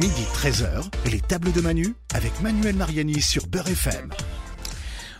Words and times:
Midi 0.00 0.22
13h, 0.34 0.84
les 1.10 1.20
tables 1.20 1.52
de 1.52 1.60
Manu 1.60 1.94
avec 2.14 2.40
Manuel 2.40 2.74
Mariani 2.76 3.20
sur 3.20 3.46
Beurre 3.46 3.68
FM. 3.68 4.10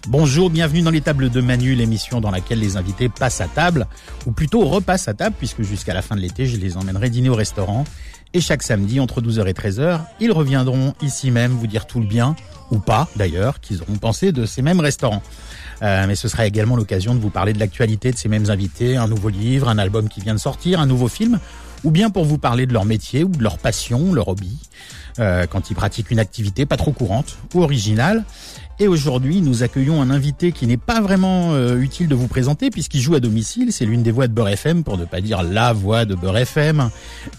Bonjour, 0.08 0.48
bienvenue 0.48 0.80
dans 0.80 0.90
les 0.90 1.02
tables 1.02 1.28
de 1.28 1.40
Manu, 1.40 1.74
l'émission 1.74 2.20
dans 2.20 2.30
laquelle 2.30 2.60
les 2.60 2.78
invités 2.78 3.08
passent 3.08 3.42
à 3.42 3.48
table, 3.48 3.86
ou 4.26 4.32
plutôt 4.32 4.60
repassent 4.66 5.08
à 5.08 5.14
table, 5.14 5.36
puisque 5.38 5.62
jusqu'à 5.62 5.92
la 5.92 6.00
fin 6.00 6.16
de 6.16 6.20
l'été, 6.20 6.46
je 6.46 6.56
les 6.56 6.78
emmènerai 6.78 7.10
dîner 7.10 7.28
au 7.28 7.34
restaurant. 7.34 7.84
Et 8.32 8.40
chaque 8.40 8.62
samedi, 8.62 9.00
entre 9.00 9.20
12h 9.20 9.46
et 9.48 9.52
13h, 9.52 10.00
ils 10.20 10.32
reviendront 10.32 10.94
ici 11.02 11.30
même 11.30 11.52
vous 11.52 11.66
dire 11.66 11.86
tout 11.86 12.00
le 12.00 12.06
bien, 12.06 12.34
ou 12.70 12.78
pas 12.78 13.08
d'ailleurs, 13.16 13.60
qu'ils 13.60 13.82
auront 13.82 13.96
pensé 13.96 14.32
de 14.32 14.46
ces 14.46 14.62
mêmes 14.62 14.80
restaurants. 14.80 15.22
Euh, 15.82 16.06
mais 16.06 16.14
ce 16.14 16.28
sera 16.28 16.46
également 16.46 16.76
l'occasion 16.76 17.14
de 17.14 17.20
vous 17.20 17.30
parler 17.30 17.52
de 17.52 17.58
l'actualité 17.58 18.12
de 18.12 18.16
ces 18.16 18.28
mêmes 18.28 18.48
invités, 18.48 18.96
un 18.96 19.08
nouveau 19.08 19.28
livre, 19.28 19.68
un 19.68 19.78
album 19.78 20.08
qui 20.08 20.20
vient 20.20 20.34
de 20.34 20.40
sortir, 20.40 20.80
un 20.80 20.86
nouveau 20.86 21.08
film, 21.08 21.38
ou 21.84 21.90
bien 21.90 22.10
pour 22.10 22.24
vous 22.24 22.38
parler 22.38 22.66
de 22.66 22.72
leur 22.72 22.84
métier 22.84 23.24
ou 23.24 23.28
de 23.28 23.42
leur 23.42 23.58
passion, 23.58 24.12
leur 24.12 24.28
hobby, 24.28 24.58
euh, 25.18 25.46
quand 25.46 25.70
ils 25.70 25.74
pratiquent 25.74 26.10
une 26.10 26.18
activité 26.18 26.66
pas 26.66 26.76
trop 26.76 26.92
courante 26.92 27.36
ou 27.54 27.62
originale. 27.62 28.24
Et 28.82 28.88
aujourd'hui, 28.88 29.42
nous 29.42 29.62
accueillons 29.62 30.00
un 30.00 30.08
invité 30.10 30.52
qui 30.52 30.66
n'est 30.66 30.78
pas 30.78 31.02
vraiment 31.02 31.52
euh, 31.52 31.76
utile 31.78 32.08
de 32.08 32.14
vous 32.14 32.28
présenter 32.28 32.70
puisqu'il 32.70 33.00
joue 33.02 33.14
à 33.14 33.20
domicile. 33.20 33.72
C'est 33.74 33.84
l'une 33.84 34.02
des 34.02 34.10
voix 34.10 34.26
de 34.26 34.32
Beurre 34.32 34.48
FM, 34.48 34.84
pour 34.84 34.96
ne 34.96 35.04
pas 35.04 35.20
dire 35.20 35.42
la 35.42 35.74
voix 35.74 36.06
de 36.06 36.14
Beurre 36.14 36.38
FM, 36.38 36.88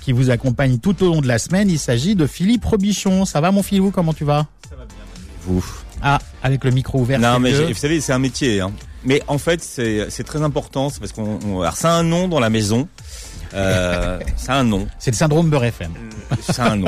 qui 0.01 0.11
vous 0.11 0.29
accompagne 0.29 0.77
tout 0.77 1.03
au 1.03 1.07
long 1.07 1.19
de 1.21 1.27
la 1.27 1.39
semaine. 1.39 1.67
Il 1.71 1.79
s'agit 1.79 2.13
de 2.15 2.27
Philippe 2.27 2.63
Robichon. 2.65 3.25
Ça 3.25 3.41
va 3.41 3.51
mon 3.51 3.63
Philou 3.63 3.89
Comment 3.89 4.13
tu 4.13 4.23
vas? 4.23 4.45
Ça 4.69 4.75
va 4.75 4.85
bien, 4.85 4.95
vous. 5.41 5.65
Ah, 6.03 6.19
avec 6.43 6.63
le 6.63 6.69
micro 6.69 6.99
ouvert. 6.99 7.19
Non, 7.19 7.39
mais 7.39 7.53
vous 7.53 7.73
savez, 7.73 8.01
c'est 8.01 8.13
un 8.13 8.19
métier. 8.19 8.61
Hein. 8.61 8.71
Mais 9.03 9.23
en 9.27 9.39
fait, 9.39 9.63
c'est 9.63 10.11
c'est 10.11 10.23
très 10.23 10.43
important. 10.43 10.89
C'est 10.91 10.99
parce 10.99 11.11
qu'on, 11.11 11.39
on- 11.43 11.61
alors, 11.61 11.75
c'est 11.75 11.87
un 11.87 12.03
nom 12.03 12.27
dans 12.27 12.39
la 12.39 12.51
maison. 12.51 12.87
Euh, 13.53 14.19
c'est 14.37 14.51
un 14.51 14.63
nom. 14.63 14.87
C'est 14.99 15.11
le 15.11 15.15
syndrome 15.17 15.49
Beurre 15.49 15.65
FM. 15.65 15.91
C'est 16.41 16.59
un 16.61 16.75
nom. 16.77 16.87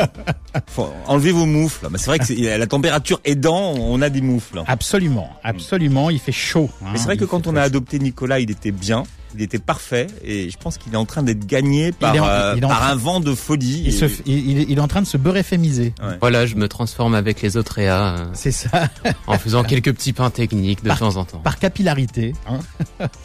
Faut 0.68 0.90
enlever 1.08 1.32
vos 1.32 1.46
moufles. 1.46 1.88
Bah, 1.90 1.98
c'est 1.98 2.08
vrai 2.08 2.20
que 2.20 2.58
la 2.58 2.68
température 2.68 3.20
aidant, 3.26 3.74
on 3.78 4.02
a 4.02 4.10
des 4.10 4.22
moufles. 4.22 4.62
Absolument, 4.68 5.30
absolument. 5.44 6.10
Il 6.10 6.20
fait 6.20 6.32
chaud. 6.32 6.70
hein. 6.82 6.90
Mais 6.94 6.98
c'est 6.98 7.06
vrai 7.06 7.18
que 7.18 7.26
quand 7.26 7.48
on 7.48 7.56
a 7.56 7.62
adopté 7.62 8.00
Nicolas, 8.00 8.40
il 8.40 8.50
était 8.52 8.72
bien. 8.72 9.04
Il 9.36 9.42
était 9.42 9.60
parfait. 9.60 10.08
Et 10.24 10.50
je 10.50 10.58
pense 10.58 10.78
qu'il 10.78 10.94
est 10.94 10.98
en 10.98 11.06
train 11.06 11.24
d'être 11.24 11.46
gagné 11.48 11.92
par, 11.92 12.14
en- 12.16 12.28
euh, 12.28 12.56
par 12.58 12.80
train- 12.80 12.88
un 12.92 12.96
vent 12.96 13.20
de 13.20 13.34
folie. 13.34 13.82
il, 13.86 13.88
Et- 13.88 13.92
se 13.92 14.06
f- 14.06 14.22
il- 14.26 14.50
il- 14.52 14.70
il 14.70 14.78
est 14.78 14.82
en 14.82 14.88
train 14.88 15.02
de 15.02 15.08
se. 15.08 15.18
Ouais. 15.18 16.18
Voilà, 16.22 16.46
je 16.46 16.56
me 16.56 16.68
transforme 16.68 17.16
avec 17.16 17.42
les 17.42 17.58
autres 17.58 17.74
réa 17.74 18.16
euh, 18.18 18.26
C'est 18.34 18.52
ça, 18.52 18.90
en 19.28 19.38
faisant 19.38 19.64
quelques 19.64 19.94
petits 19.94 20.14
pains 20.14 20.30
techniques 20.30 20.84
de 20.84 20.90
Par- 20.90 21.00
temps 21.00 21.16
en 21.16 21.26
temps. 21.26 21.40
par 21.40 21.58
capillarité. 21.60 22.34
hein. 22.48 22.60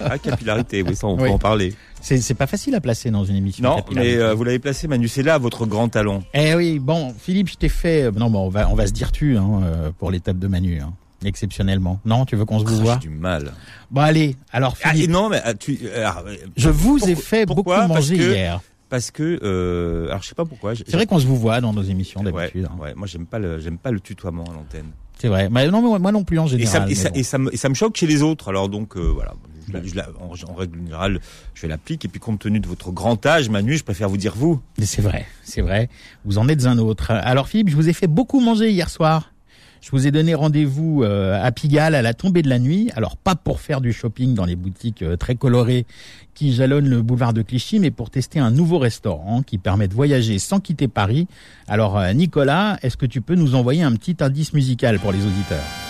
Ah, 0.01 0.19
capillarité. 0.19 0.83
Oui, 0.83 0.95
ça, 0.97 1.07
on 1.07 1.17
peut 1.19 1.29
en 1.29 1.39
parler. 1.39 1.75
C'est 2.01 2.19
c'est 2.19 2.35
pas 2.35 2.47
facile 2.47 2.75
à 2.77 2.81
placer 2.81 3.11
dans 3.11 3.25
une 3.25 3.37
émission. 3.37 3.65
Non, 3.65 3.85
mais 3.95 4.15
euh, 4.17 4.33
vous 4.35 4.45
l'avez 4.45 4.59
placé, 4.61 4.87
Manu. 4.87 5.09
C'est 5.09 5.23
là 5.25 5.37
votre 5.39 5.67
grand 5.67 5.89
talent. 5.89 6.23
Eh 6.33 6.55
oui, 6.55 6.79
bon, 6.79 7.13
Philippe, 7.19 7.49
je 7.51 7.57
t'ai 7.57 7.69
fait. 7.69 8.11
Non, 8.13 8.31
bon, 8.31 8.47
on 8.47 8.49
va, 8.49 8.69
on 8.71 8.75
va 8.75 8.87
se 8.87 8.93
dire 8.93 9.11
tu 9.13 9.37
hein, 9.37 9.61
pour 9.99 10.11
l'étape 10.11 10.39
de 10.39 10.47
Manu, 10.47 10.81
hein, 10.81 10.93
exceptionnellement. 11.25 12.01
Non, 12.05 12.25
tu 12.25 12.37
veux 12.37 12.45
qu'on 12.45 12.59
se 12.61 12.65
vous 12.65 12.79
Ah, 12.81 12.83
voit 12.83 12.95
J'ai 13.03 13.09
du 13.09 13.15
mal. 13.15 13.53
Bon, 13.91 14.01
allez. 14.03 14.37
Alors, 14.53 14.77
Ah, 14.83 14.91
Philippe, 14.93 15.11
non, 15.11 15.29
mais 15.29 15.41
ah, 15.45 15.55
tu, 15.55 15.79
alors, 15.95 16.25
euh, 16.27 16.37
je 16.57 16.69
vous 16.71 16.99
ai 17.09 17.15
fait 17.15 17.47
pourquoi? 17.47 17.83
Beaucoup 17.83 17.95
manger 17.95 18.17
que- 18.19 18.33
hier. 18.35 18.61
parce 18.89 19.11
que, 19.11 19.39
euh, 19.43 20.09
alors 20.09 20.23
je 20.23 20.29
sais 20.29 20.35
pas 20.35 20.45
pourquoi. 20.45 20.75
C'est 20.75 20.93
vrai 20.93 21.07
qu'on 21.07 21.19
se 21.19 21.27
vous 21.27 21.37
voit 21.37 21.61
dans 21.61 21.73
nos 21.73 21.83
émissions 21.83 22.23
ouais, 22.23 22.33
d'habitude. 22.33 22.67
hein. 22.71 22.77
ouais, 22.81 22.95
moi 22.95 23.07
j'aime 23.07 23.27
pas 23.27 23.39
le, 23.39 23.59
j'aime 23.61 23.79
pas 23.79 23.91
le 23.91 24.01
tutoiement 24.01 24.45
à 24.45 24.53
l'antenne. 24.55 24.87
C'est 25.19 25.29
vrai. 25.29 25.49
Mais 25.51 25.69
non, 25.69 25.83
mais 25.93 25.99
moi 25.99 26.13
non 26.13 26.23
plus 26.25 26.39
en 26.39 26.47
général. 26.47 26.91
et, 26.91 26.95
ça, 26.95 27.11
bon. 27.11 27.17
et, 27.19 27.23
ça 27.25 27.39
me, 27.39 27.53
et 27.53 27.57
ça 27.57 27.69
me 27.69 27.75
choque 27.75 27.97
chez 27.97 28.07
les 28.07 28.23
autres. 28.23 28.49
Alors 28.49 28.69
donc 28.69 28.97
euh, 28.97 29.01
voilà, 29.13 29.35
je 29.73 30.01
en, 30.01 30.51
en 30.51 30.55
règle 30.55 30.79
générale, 30.79 31.21
je 31.55 31.67
l'applique. 31.67 32.05
Et 32.05 32.09
puis 32.09 32.21
compte 32.21 32.39
tenu 32.39 32.61
de 32.61 32.69
votre 32.69 32.93
grand 32.93 33.27
âge, 33.27 33.49
Manu, 33.51 33.77
je 33.77 33.83
préfère 33.85 34.09
vous 34.09 34.17
dire 34.17 34.35
vous. 34.37 34.61
C'est 34.81 35.03
vrai, 35.03 35.27
c'est 35.43 35.61
vrai. 35.61 35.89
Vous 36.25 36.39
en 36.39 36.49
êtes 36.49 36.65
un 36.67 36.79
autre. 36.79 37.11
Alors 37.11 37.49
Philippe, 37.49 37.69
je 37.71 37.77
vous 37.77 37.89
ai 37.89 37.93
fait 37.93 38.07
beaucoup 38.07 38.41
manger 38.41 38.71
hier 38.71 38.89
soir. 38.89 39.33
Je 39.81 39.91
vous 39.91 40.07
ai 40.07 40.11
donné 40.11 40.35
rendez-vous 40.35 41.03
euh, 41.03 41.41
à 41.43 41.53
Pigalle 41.53 41.95
à 41.95 42.03
la 42.03 42.15
tombée 42.15 42.43
de 42.43 42.49
la 42.49 42.59
nuit. 42.59 42.91
Alors 42.97 43.17
pas 43.17 43.35
pour 43.35 43.61
faire 43.61 43.81
du 43.81 43.93
shopping 43.93 44.35
dans 44.35 44.45
les 44.45 44.57
boutiques 44.57 45.03
euh, 45.03 45.17
très 45.17 45.35
colorées 45.35 45.87
qui 46.35 46.53
jalonnent 46.53 46.89
le 46.89 47.03
boulevard 47.03 47.33
de 47.33 47.43
Clichy, 47.43 47.81
mais 47.81 47.91
pour 47.91 48.11
tester 48.11 48.39
un 48.39 48.51
nouveau 48.51 48.79
restaurant 48.79 49.43
qui 49.43 49.59
permet 49.59 49.89
de 49.89 49.95
voyager 49.95 50.39
sans 50.39 50.61
quitter 50.61 50.89
Paris. 50.89 51.27
Alors 51.67 51.99
euh, 51.99 52.13
Nicolas, 52.13 52.79
est-ce 52.83 52.97
que 52.97 53.07
tu 53.07 53.21
peux 53.21 53.35
nous 53.35 53.55
envoyer 53.55 53.83
un 53.83 53.93
petit 53.93 54.17
indice 54.21 54.53
musical 54.53 54.99
pour 54.99 55.13
les 55.13 55.25
auditeurs? 55.25 55.88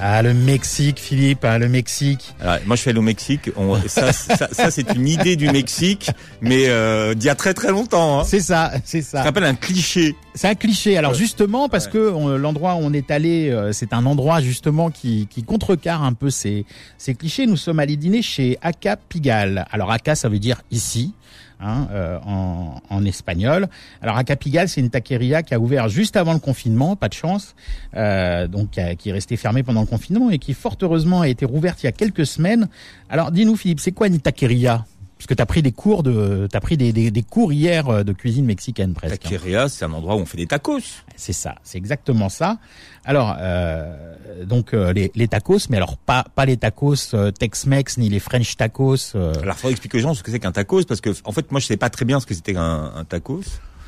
Ah, 0.00 0.22
le 0.22 0.34
Mexique, 0.34 0.98
Philippe, 0.98 1.44
ah, 1.44 1.58
le 1.58 1.68
Mexique. 1.68 2.34
Alors, 2.40 2.56
moi, 2.66 2.76
je 2.76 2.80
suis 2.82 2.90
allé 2.90 2.98
au 2.98 3.02
Mexique. 3.02 3.50
On, 3.56 3.80
ça, 3.86 4.12
ça, 4.12 4.48
ça, 4.50 4.70
c'est 4.70 4.92
une 4.94 5.06
idée 5.06 5.36
du 5.36 5.48
Mexique, 5.50 6.10
mais 6.40 6.68
euh, 6.68 7.14
d'il 7.14 7.26
y 7.26 7.30
a 7.30 7.34
très 7.34 7.54
très 7.54 7.70
longtemps. 7.70 8.20
Hein. 8.20 8.24
C'est 8.26 8.40
ça, 8.40 8.72
c'est 8.84 9.02
Ça 9.02 9.18
ça. 9.18 9.22
rappelle 9.22 9.44
un 9.44 9.54
cliché. 9.54 10.16
C'est 10.36 10.48
un 10.48 10.54
cliché. 10.56 10.96
Alors 10.96 11.14
justement, 11.14 11.68
parce 11.68 11.86
que 11.86 12.10
on- 12.12 12.36
l'endroit 12.36 12.74
où 12.74 12.78
on 12.78 12.92
est 12.92 13.10
allé, 13.12 13.50
euh, 13.50 13.72
c'est 13.72 13.92
un 13.92 14.04
endroit 14.04 14.40
justement 14.40 14.90
qui, 14.90 15.28
qui 15.28 15.44
contrecarre 15.44 16.02
un 16.02 16.12
peu 16.12 16.28
ces, 16.30 16.66
ces 16.98 17.14
clichés. 17.14 17.46
Nous 17.46 17.56
sommes 17.56 17.78
allés 17.78 17.96
dîner 17.96 18.20
chez 18.20 18.58
Aka 18.60 18.96
Pigal. 18.96 19.64
Alors 19.70 19.92
Aka, 19.92 20.14
ça 20.16 20.28
veut 20.28 20.40
dire 20.40 20.60
ici. 20.72 21.12
Hein, 21.60 21.86
euh, 21.92 22.18
en, 22.26 22.80
en 22.90 23.04
espagnol. 23.04 23.68
Alors 24.02 24.16
Aka 24.18 24.34
Pigal, 24.34 24.68
c'est 24.68 24.80
une 24.80 24.90
taqueria 24.90 25.42
qui 25.44 25.54
a 25.54 25.60
ouvert 25.60 25.88
juste 25.88 26.16
avant 26.16 26.32
le 26.34 26.40
confinement, 26.40 26.96
pas 26.96 27.08
de 27.08 27.14
chance, 27.14 27.54
euh, 27.96 28.48
donc 28.48 28.72
qui, 28.72 28.80
a- 28.80 28.96
qui 28.96 29.10
est 29.10 29.12
restée 29.12 29.36
fermée 29.36 29.62
pendant 29.62 29.80
le 29.80 29.86
confinement 29.86 30.30
et 30.30 30.38
qui 30.38 30.52
fort 30.52 30.76
heureusement 30.82 31.20
a 31.20 31.28
été 31.28 31.44
rouverte 31.46 31.82
il 31.82 31.86
y 31.86 31.88
a 31.88 31.92
quelques 31.92 32.26
semaines. 32.26 32.68
Alors 33.08 33.30
dis-nous 33.30 33.56
Philippe, 33.56 33.80
c'est 33.80 33.92
quoi 33.92 34.08
une 34.08 34.20
taqueria? 34.20 34.84
Parce 35.16 35.26
que 35.26 35.34
t'as 35.34 35.46
pris 35.46 35.62
des 35.62 35.72
cours 35.72 36.02
de, 36.02 36.48
t'as 36.50 36.60
pris 36.60 36.76
des, 36.76 36.92
des, 36.92 37.10
des 37.10 37.22
cours 37.22 37.52
hier 37.52 37.88
euh, 37.88 38.02
de 38.02 38.12
cuisine 38.12 38.44
mexicaine 38.44 38.92
presque. 38.94 39.14
hein. 39.14 39.18
Taqueria, 39.30 39.68
c'est 39.68 39.84
un 39.84 39.92
endroit 39.92 40.16
où 40.16 40.18
on 40.18 40.26
fait 40.26 40.36
des 40.36 40.46
tacos. 40.46 40.80
C'est 41.16 41.32
ça, 41.32 41.54
c'est 41.62 41.78
exactement 41.78 42.28
ça. 42.28 42.58
Alors, 43.04 43.36
euh, 43.38 44.14
donc 44.44 44.74
euh, 44.74 44.92
les, 44.92 45.10
les 45.14 45.28
tacos, 45.28 45.68
mais 45.70 45.76
alors 45.78 45.96
pas 45.96 46.24
pas 46.34 46.44
les 46.46 46.56
tacos 46.56 47.14
euh, 47.14 47.30
Tex-Mex 47.30 47.96
ni 47.98 48.08
les 48.08 48.18
French 48.18 48.56
tacos. 48.56 49.14
euh, 49.14 49.32
Alors, 49.40 49.54
il 49.54 49.58
faudrait 49.58 49.70
expliquer 49.72 49.98
aux 49.98 50.00
gens 50.02 50.14
ce 50.14 50.22
que 50.22 50.30
c'est 50.30 50.40
qu'un 50.40 50.52
tacos, 50.52 50.84
parce 50.84 51.00
que 51.00 51.10
en 51.24 51.32
fait, 51.32 51.50
moi, 51.52 51.60
je 51.60 51.66
sais 51.66 51.76
pas 51.76 51.90
très 51.90 52.04
bien 52.04 52.18
ce 52.20 52.26
que 52.26 52.34
c'était 52.34 52.56
un, 52.56 52.92
un 52.96 53.04
tacos. 53.04 53.42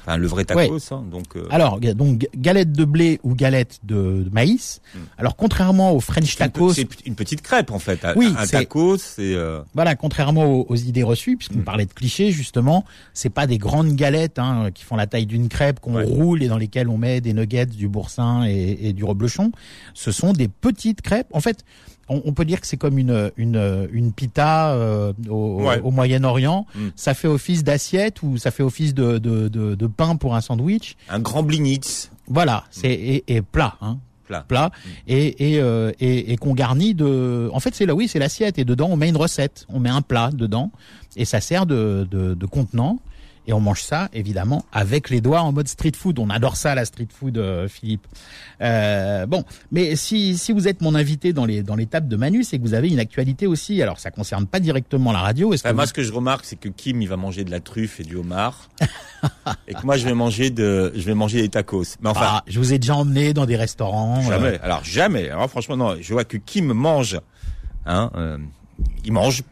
Enfin, 0.07 0.17
le 0.19 0.27
vrai 0.29 0.45
tacos. 0.45 0.93
Hein, 0.93 1.05
donc, 1.11 1.35
euh, 1.37 1.47
alors 1.51 1.81
donc 1.81 2.19
ga- 2.19 2.29
galette 2.37 2.73
de 2.73 2.85
blé 2.85 3.19
ou 3.25 3.35
galette 3.35 3.81
de, 3.83 4.23
de 4.25 4.31
maïs. 4.33 4.81
Mm. 4.95 4.99
Alors 5.19 5.35
contrairement 5.37 5.93
aux 5.93 6.01
French 6.01 6.37
tacos, 6.37 6.75
c'est 6.75 6.87
une 7.07 7.17
petite 7.17 7.43
crêpe 7.43 7.73
en 7.73 7.79
fait. 7.81 8.07
Oui, 8.15 8.33
un 8.39 8.47
tacos, 8.47 8.99
c'est 8.99 9.35
euh, 9.35 9.61
voilà, 9.75 9.97
contrairement 9.97 10.45
aux, 10.45 10.67
aux 10.69 10.77
idées 10.77 11.03
reçues, 11.03 11.37
puisqu'on 11.37 11.59
Mm. 11.59 11.65
parlait 11.65 11.87
de 11.87 11.93
clichés 11.93 12.31
justement, 12.31 12.85
c'est 13.15 13.31
pas 13.31 13.47
des 13.49 13.59
grandes 13.59 13.95
galettes 13.97 14.39
hein, 14.39 14.71
qui 14.73 14.85
font 14.85 14.97
la 14.97 15.07
taille 15.09 15.27
d'une 15.27 15.49
crêpe 15.49 15.81
qu'on 15.81 15.97
Ouais. 15.97 16.05
roule 16.05 16.43
et 16.43 16.49
dans 16.49 16.59
lesquelles 16.59 16.89
on 16.89 16.99
met 16.99 17.21
des 17.21 17.33
nuggets, 17.33 17.67
du 17.67 17.89
boursin 17.89 18.45
et, 18.47 18.79
et 18.89 18.93
du 18.93 19.03
reblochon. 19.05 19.51
Ce 19.95 20.13
sont 20.13 20.33
des 20.33 20.47
petites 20.49 21.01
crêpes. 21.03 21.29
En 21.33 21.41
fait, 21.41 21.65
on, 22.09 22.23
on 22.25 22.33
peut 22.33 22.45
dire 22.45 22.61
que 22.61 22.67
c'est 22.67 22.77
comme 22.77 22.99
une 22.99 23.31
une 23.37 23.89
une 23.93 24.13
pita 24.13 24.73
euh, 24.73 25.13
au, 25.29 25.63
Ouais. 25.63 25.81
au 25.81 25.91
Moyen-Orient. 25.91 26.67
Mm. 26.75 26.89
Ça 26.97 27.15
fait 27.15 27.29
office 27.29 27.65
d'assiette 27.65 28.23
ou 28.23 28.37
ça 28.39 28.51
fait 28.51 28.63
office 28.63 28.95
de 28.95 29.19
de, 29.19 29.49
de, 29.49 29.75
de 29.75 29.87
pain 29.87 30.17
pour 30.17 30.35
un 30.35 30.41
sandwich? 30.41 30.97
un 31.09 31.19
grand 31.21 31.43
blinitz 31.43 32.11
Voilà, 32.29 32.65
c'est 32.71 32.93
et, 32.93 33.25
et 33.29 33.43
plat. 33.43 33.75
Hein 33.81 33.99
plat. 34.27 34.45
plat 34.49 34.71
et 35.07 35.53
et, 35.55 35.61
euh, 35.61 35.93
et, 36.01 36.33
et 36.33 36.37
qu'on 36.37 36.53
garnit 36.55 36.95
de 36.95 37.49
en 37.53 37.61
fait 37.61 37.75
c'est 37.77 37.87
là 37.87 37.95
oui 37.95 38.09
c'est 38.09 38.19
l'assiette 38.19 38.59
et 38.59 38.65
dedans 38.65 38.89
on 38.91 38.97
met 38.97 39.09
une 39.09 39.17
recette 39.17 39.67
on 39.69 39.79
met 39.79 39.89
un 39.89 40.03
plat 40.03 40.31
dedans 40.33 40.73
et 41.17 41.25
ça 41.25 41.41
sert 41.41 41.65
de, 41.65 42.07
de, 42.11 42.35
de 42.35 42.47
contenant 42.47 42.99
et 43.47 43.53
on 43.53 43.61
mange 43.61 43.83
ça 43.83 44.09
évidemment 44.13 44.65
avec 44.73 45.11
les 45.11 45.21
doigts 45.21 45.41
en 45.43 45.53
mode 45.53 45.69
street 45.69 45.93
food 45.97 46.19
on 46.19 46.31
adore 46.31 46.57
ça 46.57 46.75
la 46.75 46.85
street 46.85 47.09
food 47.17 47.39
euh, 47.39 47.69
Philippe 47.69 48.07
euh, 48.61 49.27
bon 49.27 49.45
mais 49.71 49.97
si 49.97 50.37
si 50.39 50.53
vous 50.53 50.69
êtes 50.69 50.81
mon 50.81 50.95
invité 50.95 51.33
dans 51.33 51.45
les 51.45 51.63
dans 51.63 51.77
les 51.77 51.87
tables 51.87 52.09
de 52.09 52.17
Manu 52.17 52.43
c'est 52.45 52.59
que 52.59 52.63
vous 52.63 52.75
avez 52.75 52.89
une 52.89 52.99
actualité 53.01 53.47
aussi 53.47 53.81
alors 53.83 53.99
ça 53.99 54.11
concerne 54.11 54.47
pas 54.47 54.61
directement 54.61 55.13
la 55.13 55.21
radio 55.21 55.53
est-ce 55.53 55.63
que 55.63 55.69
Enfin, 55.69 55.75
moi, 55.75 55.85
vous- 55.85 55.89
ce 55.89 55.95
que 55.95 56.03
je 56.03 56.13
remarque, 56.13 56.45
c'est 56.45 56.57
que 56.57 56.69
Kim, 56.69 57.03
il 57.03 57.09
va 57.09 57.17
manger 57.17 57.45
de 57.45 57.51
la 57.51 57.61
truffe 57.61 57.99
et 58.01 58.03
du 58.05 58.17
homard, 58.17 58.69
et 59.69 59.75
que 59.75 59.85
moi, 59.85 59.97
je 59.97 60.05
vais 60.05 60.15
manger 60.15 60.51
de, 60.51 60.93
je 60.95 61.03
vais 61.03 61.15
manger 61.15 61.43
des 61.43 61.49
tacos. 61.49 61.83
Mais 62.01 62.09
enfin, 62.11 62.21
Ah, 62.25 62.45
je 62.47 62.59
vous 62.59 62.73
ai 62.73 62.79
déjà 62.79 62.95
emmené 62.95 63.33
dans 63.35 63.47
des 63.47 63.57
restaurants 63.57 64.19
euh, 64.19 64.29
jamais. 64.29 64.59
Alors 64.63 64.85
jamais. 64.85 65.29
Alors 65.29 65.49
franchement, 65.51 65.77
non. 65.77 65.97
Je 66.01 66.13
vois 66.13 66.25
que 66.25 66.37
Kim 66.37 66.73
mange. 66.73 67.19
Hein, 67.85 68.11
euh, 68.17 68.39
il 69.05 69.13
mange. 69.13 69.43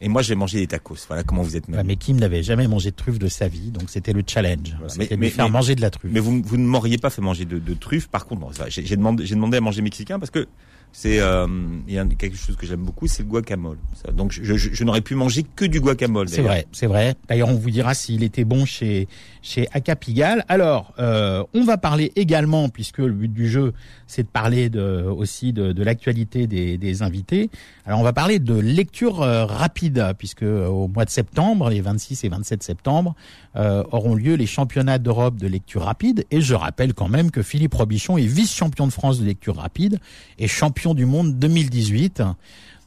Et 0.00 0.08
moi, 0.08 0.22
j'ai 0.22 0.34
mangé 0.34 0.58
des 0.60 0.66
tacos. 0.66 0.96
Voilà 1.08 1.22
comment 1.24 1.42
vous 1.42 1.56
êtes 1.56 1.66
Ouais, 1.68 1.76
même. 1.76 1.86
mais 1.86 1.96
Kim 1.96 2.18
n'avait 2.18 2.42
jamais 2.42 2.68
mangé 2.68 2.90
de 2.90 2.96
truffe 2.96 3.18
de 3.18 3.28
sa 3.28 3.48
vie, 3.48 3.70
donc 3.70 3.90
c'était 3.90 4.12
le 4.12 4.22
challenge. 4.26 4.74
Voilà. 4.78 4.88
C'était 4.92 5.16
Mais- 5.16 5.28
faire 5.30 5.46
mais- 5.46 5.50
manger 5.52 5.74
de 5.74 5.80
la 5.80 5.90
truffe. 5.90 6.10
Mais 6.12 6.20
vous, 6.20 6.40
vous 6.44 6.56
ne 6.56 6.64
m'auriez 6.66 6.98
pas 6.98 7.10
fait 7.10 7.22
manger 7.22 7.44
de, 7.44 7.58
de 7.58 7.74
truffes. 7.74 8.08
Par 8.08 8.26
contre, 8.26 8.46
j'ai 8.68 8.84
j'ai 8.86 8.96
demandé, 8.96 9.26
j'ai 9.26 9.34
demandé 9.34 9.56
à 9.56 9.60
manger 9.60 9.82
mexicain 9.82 10.18
parce 10.18 10.30
que 10.30 10.46
c'est 10.90 11.20
euh, 11.20 11.46
il 11.86 11.92
y 11.94 11.98
a 11.98 12.04
quelque 12.06 12.36
chose 12.36 12.56
que 12.56 12.64
j'aime 12.66 12.80
beaucoup, 12.80 13.06
c'est 13.08 13.22
le 13.22 13.28
guacamole. 13.28 13.76
Donc 14.14 14.32
je, 14.32 14.42
je- 14.56 14.70
je 14.72 14.84
n'aurais 14.84 15.02
pu 15.02 15.14
manger 15.14 15.42
que 15.56 15.64
du 15.66 15.80
guacamole. 15.80 16.28
C'est 16.30 16.40
vrai, 16.42 16.66
c'est 16.72 16.86
vrai. 16.86 17.14
D'ailleurs, 17.28 17.48
on 17.48 17.54
vous 17.56 17.70
dira 17.70 17.92
s'il 17.92 18.22
était 18.22 18.44
bon 18.44 18.64
chez 18.64 19.06
chez 19.42 19.68
Acapigal. 19.72 20.44
Alors, 20.48 20.94
euh, 20.98 21.42
on 21.54 21.64
va 21.64 21.76
parler 21.76 22.12
également, 22.16 22.68
puisque 22.70 22.98
le 22.98 23.12
but 23.12 23.32
du 23.32 23.48
jeu, 23.48 23.72
c'est 24.06 24.22
de 24.22 24.28
parler 24.28 24.70
de, 24.70 25.02
aussi 25.04 25.52
de, 25.52 25.72
de 25.72 25.82
l'actualité 25.82 26.46
des, 26.46 26.78
des 26.78 27.02
invités. 27.02 27.50
Alors, 27.88 28.00
on 28.00 28.04
va 28.04 28.12
parler 28.12 28.38
de 28.38 28.52
lecture 28.52 29.22
euh, 29.22 29.46
rapide, 29.46 30.12
puisque 30.18 30.42
euh, 30.42 30.66
au 30.66 30.88
mois 30.88 31.06
de 31.06 31.10
septembre, 31.10 31.70
les 31.70 31.80
26 31.80 32.22
et 32.22 32.28
27 32.28 32.62
septembre, 32.62 33.14
euh, 33.56 33.82
auront 33.92 34.14
lieu 34.14 34.34
les 34.34 34.44
championnats 34.44 34.98
d'Europe 34.98 35.36
de 35.36 35.46
lecture 35.46 35.84
rapide. 35.84 36.26
Et 36.30 36.42
je 36.42 36.54
rappelle 36.54 36.92
quand 36.92 37.08
même 37.08 37.30
que 37.30 37.40
Philippe 37.42 37.72
Robichon 37.72 38.18
est 38.18 38.26
vice-champion 38.26 38.86
de 38.86 38.92
France 38.92 39.18
de 39.18 39.24
lecture 39.24 39.56
rapide 39.56 40.00
et 40.38 40.48
champion 40.48 40.92
du 40.92 41.06
monde 41.06 41.38
2018 41.38 42.22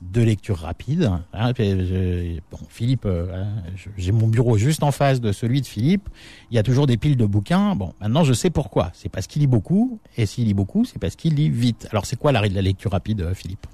de 0.04 0.22
lecture 0.22 0.60
rapide. 0.60 1.10
Hein, 1.34 1.52
bon, 2.52 2.60
Philippe, 2.70 3.08
hein, 3.08 3.48
j'ai 3.98 4.12
mon 4.12 4.28
bureau 4.28 4.56
juste 4.60 4.84
en 4.84 4.92
face 4.92 5.20
de 5.20 5.32
celui 5.32 5.62
de 5.62 5.66
Philippe. 5.66 6.10
Il 6.52 6.56
y 6.56 6.60
a 6.60 6.64
toujours 6.64 6.86
des 6.86 6.98
piles 6.98 7.18
de 7.18 7.26
bouquins. 7.26 7.74
Bon, 7.74 7.94
maintenant 8.02 8.24
je 8.24 8.34
sais 8.34 8.52
pourquoi. 8.52 8.92
C'est 8.94 9.10
parce 9.10 9.26
qu'il 9.26 9.40
lit 9.40 9.48
beaucoup, 9.48 10.00
et 10.16 10.28
s'il 10.28 10.46
lit 10.46 10.54
beaucoup, 10.54 10.86
c'est 10.86 11.00
parce 11.00 11.16
qu'il 11.16 11.34
lit 11.34 11.50
vite. 11.50 11.88
Alors 11.90 12.06
c'est 12.06 12.18
quoi 12.18 12.32
l'arrêt 12.32 12.50
de 12.50 12.56
la 12.56 12.62
lecture 12.62 12.92
rapide, 12.92 13.34
Philippe? 13.34 13.66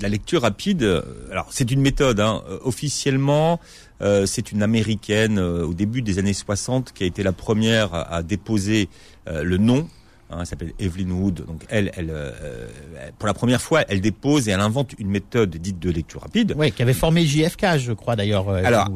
La 0.00 0.08
lecture 0.08 0.42
rapide, 0.42 0.82
euh, 0.82 1.02
alors 1.30 1.46
c'est 1.50 1.70
une 1.70 1.80
méthode. 1.80 2.20
Hein. 2.20 2.42
Euh, 2.50 2.58
Officiellement, 2.64 3.58
euh, 4.02 4.26
c'est 4.26 4.52
une 4.52 4.62
américaine 4.62 5.38
euh, 5.38 5.64
au 5.64 5.74
début 5.74 6.02
des 6.02 6.18
années 6.18 6.34
60 6.34 6.92
qui 6.92 7.02
a 7.04 7.06
été 7.06 7.22
la 7.22 7.32
première 7.32 7.94
à, 7.94 8.14
à 8.16 8.22
déposer 8.22 8.88
euh, 9.28 9.42
le 9.42 9.56
nom. 9.56 9.88
Hein, 10.28 10.38
elle 10.40 10.46
s'appelle 10.46 10.72
Evelyn 10.80 11.12
Wood. 11.12 11.44
Donc 11.46 11.64
elle, 11.68 11.92
elle, 11.96 12.10
euh, 12.10 12.32
euh, 12.42 12.68
pour 13.16 13.28
la 13.28 13.32
première 13.34 13.62
fois, 13.62 13.84
elle 13.88 14.00
dépose 14.00 14.48
et 14.48 14.50
elle 14.50 14.60
invente 14.60 14.92
une 14.98 15.08
méthode 15.08 15.56
dite 15.56 15.78
de 15.78 15.88
lecture 15.90 16.20
rapide. 16.22 16.52
Oui, 16.58 16.72
qui 16.72 16.82
avait 16.82 16.92
formé 16.94 17.24
JFK, 17.24 17.78
je 17.78 17.92
crois 17.92 18.16
d'ailleurs. 18.16 18.48
euh, 18.48 18.60
Alors, 18.64 18.88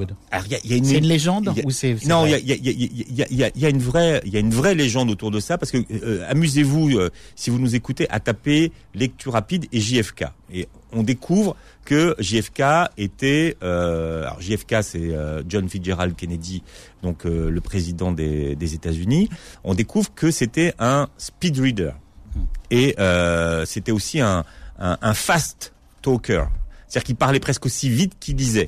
il 0.45 0.51
y 0.51 0.55
a, 0.57 0.59
il 0.65 0.71
y 0.71 0.75
a 0.75 0.77
une, 0.77 0.85
c'est 0.85 0.99
une 0.99 1.07
légende 1.07 1.49
a- 1.49 1.55
ou 1.65 1.71
c'est 1.71 1.97
c'est 1.99 2.09
Non, 2.09 2.27
il 2.27 2.33
y 2.33 2.53
y, 2.53 3.55
y, 3.57 3.65
a, 3.65 3.69
une 3.69 3.79
vraie, 3.79 4.21
il 4.27 4.33
y 4.33 4.37
a 4.37 4.41
une 4.41 4.51
vraie 4.51 4.75
légende 4.75 5.09
autour 5.09 5.31
de 5.31 5.39
ça 5.39 5.57
parce 5.57 5.71
que 5.71 5.79
euh, 6.03 6.25
amusez-vous 6.29 6.91
euh, 6.99 7.11
si 7.37 7.49
vous 7.51 7.61
nous 7.61 7.77
écoutez 7.77 8.11
à 8.11 8.19
taper 8.19 8.73
lecture 8.97 9.33
rapide 9.35 9.67
et 9.73 9.81
JFK 9.81 10.25
et 10.53 10.67
on 10.93 11.03
découvre 11.03 11.57
que 11.85 12.15
JFK 12.19 12.63
était, 12.99 13.57
euh, 13.63 14.23
alors 14.23 14.41
JFK 14.41 14.77
c'est 14.83 14.99
euh, 15.15 15.43
John 15.49 15.69
Fitzgerald 15.69 16.15
Kennedy, 16.17 16.63
donc 17.03 17.27
euh, 17.27 17.51
le 17.51 17.61
président 17.61 18.13
des, 18.13 18.55
des 18.57 18.75
États-Unis. 18.75 19.29
On 19.65 19.75
découvre 19.75 20.13
que 20.15 20.31
c'était 20.31 20.75
un 20.79 21.09
speed 21.19 21.59
reader 21.59 21.93
et 22.71 22.95
euh, 22.99 23.65
c'était 23.65 23.93
aussi 23.93 24.21
un, 24.21 24.45
un, 24.79 24.99
un 25.01 25.15
fast 25.15 25.73
talker. 26.03 26.45
C'est-à-dire 26.91 27.05
qu'il 27.07 27.15
parlait 27.17 27.39
presque 27.39 27.65
aussi 27.67 27.89
vite 27.89 28.15
qu'il 28.19 28.35
disait. 28.35 28.67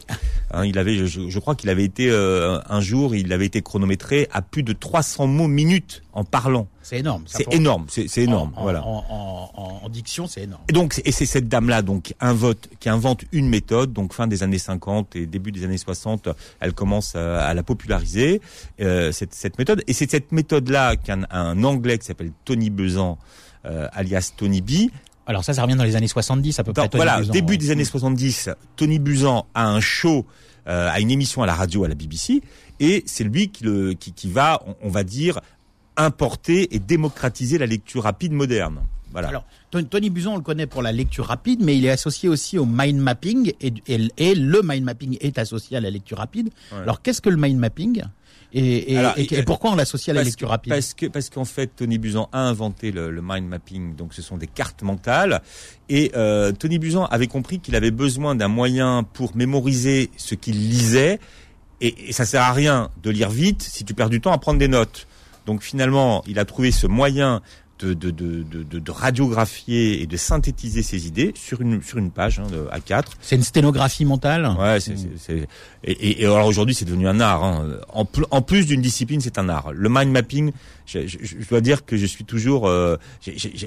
Hein, 0.52 0.64
il 0.64 0.78
avait, 0.78 0.96
je, 1.06 1.28
je 1.28 1.38
crois 1.40 1.56
qu'il 1.56 1.69
avait 1.70 1.82
été 1.84 2.08
euh, 2.08 2.60
un 2.69 2.80
jour, 2.80 3.16
il 3.16 3.32
avait 3.32 3.46
été 3.46 3.62
chronométré 3.62 4.28
à 4.32 4.42
plus 4.42 4.62
de 4.62 4.72
300 4.72 5.26
mots 5.26 5.48
minutes 5.48 6.02
en 6.12 6.22
parlant. 6.24 6.69
C'est 6.82 6.98
énorme. 6.98 7.24
C'est 7.26 7.42
pour- 7.44 7.52
énorme, 7.54 7.86
c'est 7.88 8.19
énorme. 8.19 8.52
En, 8.56 8.62
voilà. 8.62 8.84
En, 8.84 9.04
en- 9.08 9.80
en- 9.84 9.88
diction, 9.88 10.26
c'est 10.28 10.42
énorme. 10.44 10.62
Et 10.69 10.72
donc, 10.72 11.02
et 11.04 11.10
c'est 11.12 11.26
cette 11.26 11.48
dame-là 11.48 11.82
donc 11.82 12.14
invente, 12.20 12.69
qui 12.80 12.88
invente 12.88 13.24
une 13.32 13.48
méthode. 13.48 13.92
Donc, 13.92 14.14
fin 14.14 14.26
des 14.28 14.42
années 14.44 14.58
50 14.58 15.16
et 15.16 15.26
début 15.26 15.50
des 15.52 15.64
années 15.64 15.76
60, 15.76 16.28
elle 16.60 16.72
commence 16.72 17.14
à, 17.16 17.44
à 17.44 17.52
la 17.54 17.62
populariser 17.64 18.40
euh, 18.80 19.10
cette, 19.12 19.34
cette 19.34 19.58
méthode. 19.58 19.82
Et 19.88 19.92
c'est 19.92 20.10
cette 20.10 20.30
méthode-là 20.32 20.94
qu'un 20.96 21.25
un 21.30 21.62
Anglais 21.64 21.98
qui 21.98 22.06
s'appelle 22.06 22.30
Tony 22.44 22.70
Buzan, 22.70 23.18
euh, 23.66 23.88
alias 23.92 24.32
Tony 24.36 24.60
B, 24.62 24.90
Alors 25.26 25.44
ça, 25.44 25.52
ça 25.54 25.62
revient 25.62 25.76
dans 25.76 25.84
les 25.84 25.94
années 25.96 26.08
70 26.08 26.58
à 26.58 26.64
peu 26.64 26.72
près. 26.72 26.88
voilà, 26.94 27.19
Buzan, 27.19 27.32
début 27.32 27.52
ouais. 27.52 27.58
des 27.58 27.70
années 27.70 27.84
70, 27.84 28.50
Tony 28.76 28.98
Buzan 28.98 29.46
a 29.54 29.69
un 29.69 29.80
show, 29.80 30.26
euh, 30.66 30.90
a 30.90 30.98
une 31.00 31.10
émission 31.10 31.42
à 31.42 31.46
la 31.46 31.54
radio 31.54 31.84
à 31.84 31.88
la 31.88 31.94
BBC, 31.94 32.42
et 32.80 33.02
c'est 33.06 33.24
lui 33.24 33.48
qui, 33.48 33.62
le, 33.64 33.92
qui, 33.94 34.12
qui 34.12 34.28
va, 34.30 34.60
on, 34.66 34.74
on 34.82 34.88
va 34.90 35.04
dire, 35.04 35.40
importer 35.96 36.74
et 36.74 36.78
démocratiser 36.78 37.58
la 37.58 37.66
lecture 37.66 38.02
rapide 38.04 38.32
moderne. 38.32 38.80
Voilà. 39.12 39.28
Alors, 39.28 39.44
Tony 39.70 39.86
Tony 39.86 40.08
Buzan, 40.10 40.32
on 40.32 40.36
le 40.36 40.42
connaît 40.42 40.66
pour 40.66 40.80
la 40.80 40.90
lecture 40.90 41.26
rapide, 41.26 41.60
mais 41.62 41.76
il 41.76 41.84
est 41.84 41.90
associé 41.90 42.30
aussi 42.30 42.58
au 42.58 42.64
mind 42.64 42.98
mapping 42.98 43.52
et, 43.60 43.75
et- 43.86 44.08
et 44.16 44.34
le 44.34 44.62
mind 44.64 44.84
mapping 44.84 45.18
est 45.20 45.38
associé 45.38 45.76
à 45.76 45.80
la 45.80 45.90
lecture 45.90 46.16
rapide. 46.16 46.48
Ouais. 46.72 46.78
Alors, 46.78 47.02
qu'est-ce 47.02 47.20
que 47.20 47.28
le 47.28 47.36
mind 47.36 47.58
mapping? 47.58 48.02
Et, 48.52 48.93
et, 48.93 48.99
Alors, 48.99 49.14
et- 49.16 49.43
pourquoi 49.44 49.70
on 49.72 49.76
l'associe 49.76 50.14
à 50.14 50.19
la 50.19 50.22
lecture 50.25 50.49
rapide 50.50 50.72
Parce 50.72 50.94
que 50.94 51.06
parce 51.06 51.31
qu'en 51.31 51.44
fait 51.44 51.69
Tony 51.76 51.99
Buzan 51.99 52.28
a 52.32 52.40
inventé 52.40 52.90
le, 52.93 53.10
le 53.10 53.22
mind 53.22 53.46
mapping, 53.49 53.96
donc 53.96 54.12
ce 54.14 54.20
sont 54.22 54.37
des 54.37 54.46
cartes 54.46 54.82
mentales. 54.82 55.40
Et 55.88 56.12
euh, 56.16 56.52
Tony 56.52 56.78
Buzan 56.78 57.06
avait 57.06 57.26
compris 57.28 57.60
qu'il 57.60 57.75
avait 57.76 57.90
besoin 57.90 58.34
d'un 58.34 58.49
moyen 58.49 59.04
pour 59.04 59.34
mémoriser 59.37 60.10
ce 60.16 60.34
qu'il 60.34 60.56
lisait. 60.69 61.19
Et, 61.81 62.08
et 62.08 62.12
ça 62.12 62.25
sert 62.26 62.43
à 62.43 62.52
rien 62.52 62.90
de 63.02 63.10
lire 63.10 63.31
vite 63.31 63.62
si 63.62 63.84
tu 63.84 63.94
perds 63.94 64.10
du 64.10 64.20
temps 64.20 64.32
à 64.32 64.38
prendre 64.38 64.58
des 64.58 64.69
notes. 64.69 65.06
Donc 65.46 65.62
finalement, 65.62 66.22
il 66.28 66.38
a 66.38 66.44
trouvé 66.44 66.70
ce 66.70 66.87
moyen 66.87 67.43
de, 67.84 67.94
de, 67.94 68.11
de, 68.11 68.43
de, 68.43 68.62
de- 68.62 68.79
de 68.79 68.90
radiographier 68.90 70.02
et 70.02 70.06
de 70.06 70.17
synthétiser 70.17 70.82
ses 70.82 71.06
idées 71.06 71.32
sur 71.37 71.61
une 71.61 71.82
sur 71.82 71.99
une 71.99 72.11
page 72.11 72.38
hein, 72.38 72.46
de 72.50 72.67
A4. 72.76 73.05
C'est 73.20 73.37
une 73.37 73.43
sténographie 73.43 74.05
mentale 74.05 74.55
Ouais, 74.58 74.81
c'est, 74.81 74.96
c'est, 74.96 75.08
c'est- 75.19 75.49
Et, 75.84 75.93
et- 75.93 76.23
et 76.23 76.25
alors 76.25 76.46
aujourd'hui, 76.46 76.75
c'est 76.75 76.84
devenu 76.84 77.08
un 77.08 77.20
art. 77.20 77.43
hein. 77.44 77.67
En, 77.93 78.06
en 78.31 78.43
plus 78.43 78.67
d'une 78.67 78.81
discipline, 78.82 79.20
c'est 79.20 79.38
un 79.38 79.49
art. 79.49 79.73
Le 79.73 79.88
mind 79.88 80.11
mapping, 80.12 80.52
je, 80.87 81.06
je- 81.06 81.19
je 81.23 81.49
dois 81.49 81.61
dire 81.61 81.84
que 81.84 81.96
je 81.96 82.06
suis 82.06 82.25
toujours. 82.25 82.67
euh, 82.69 82.96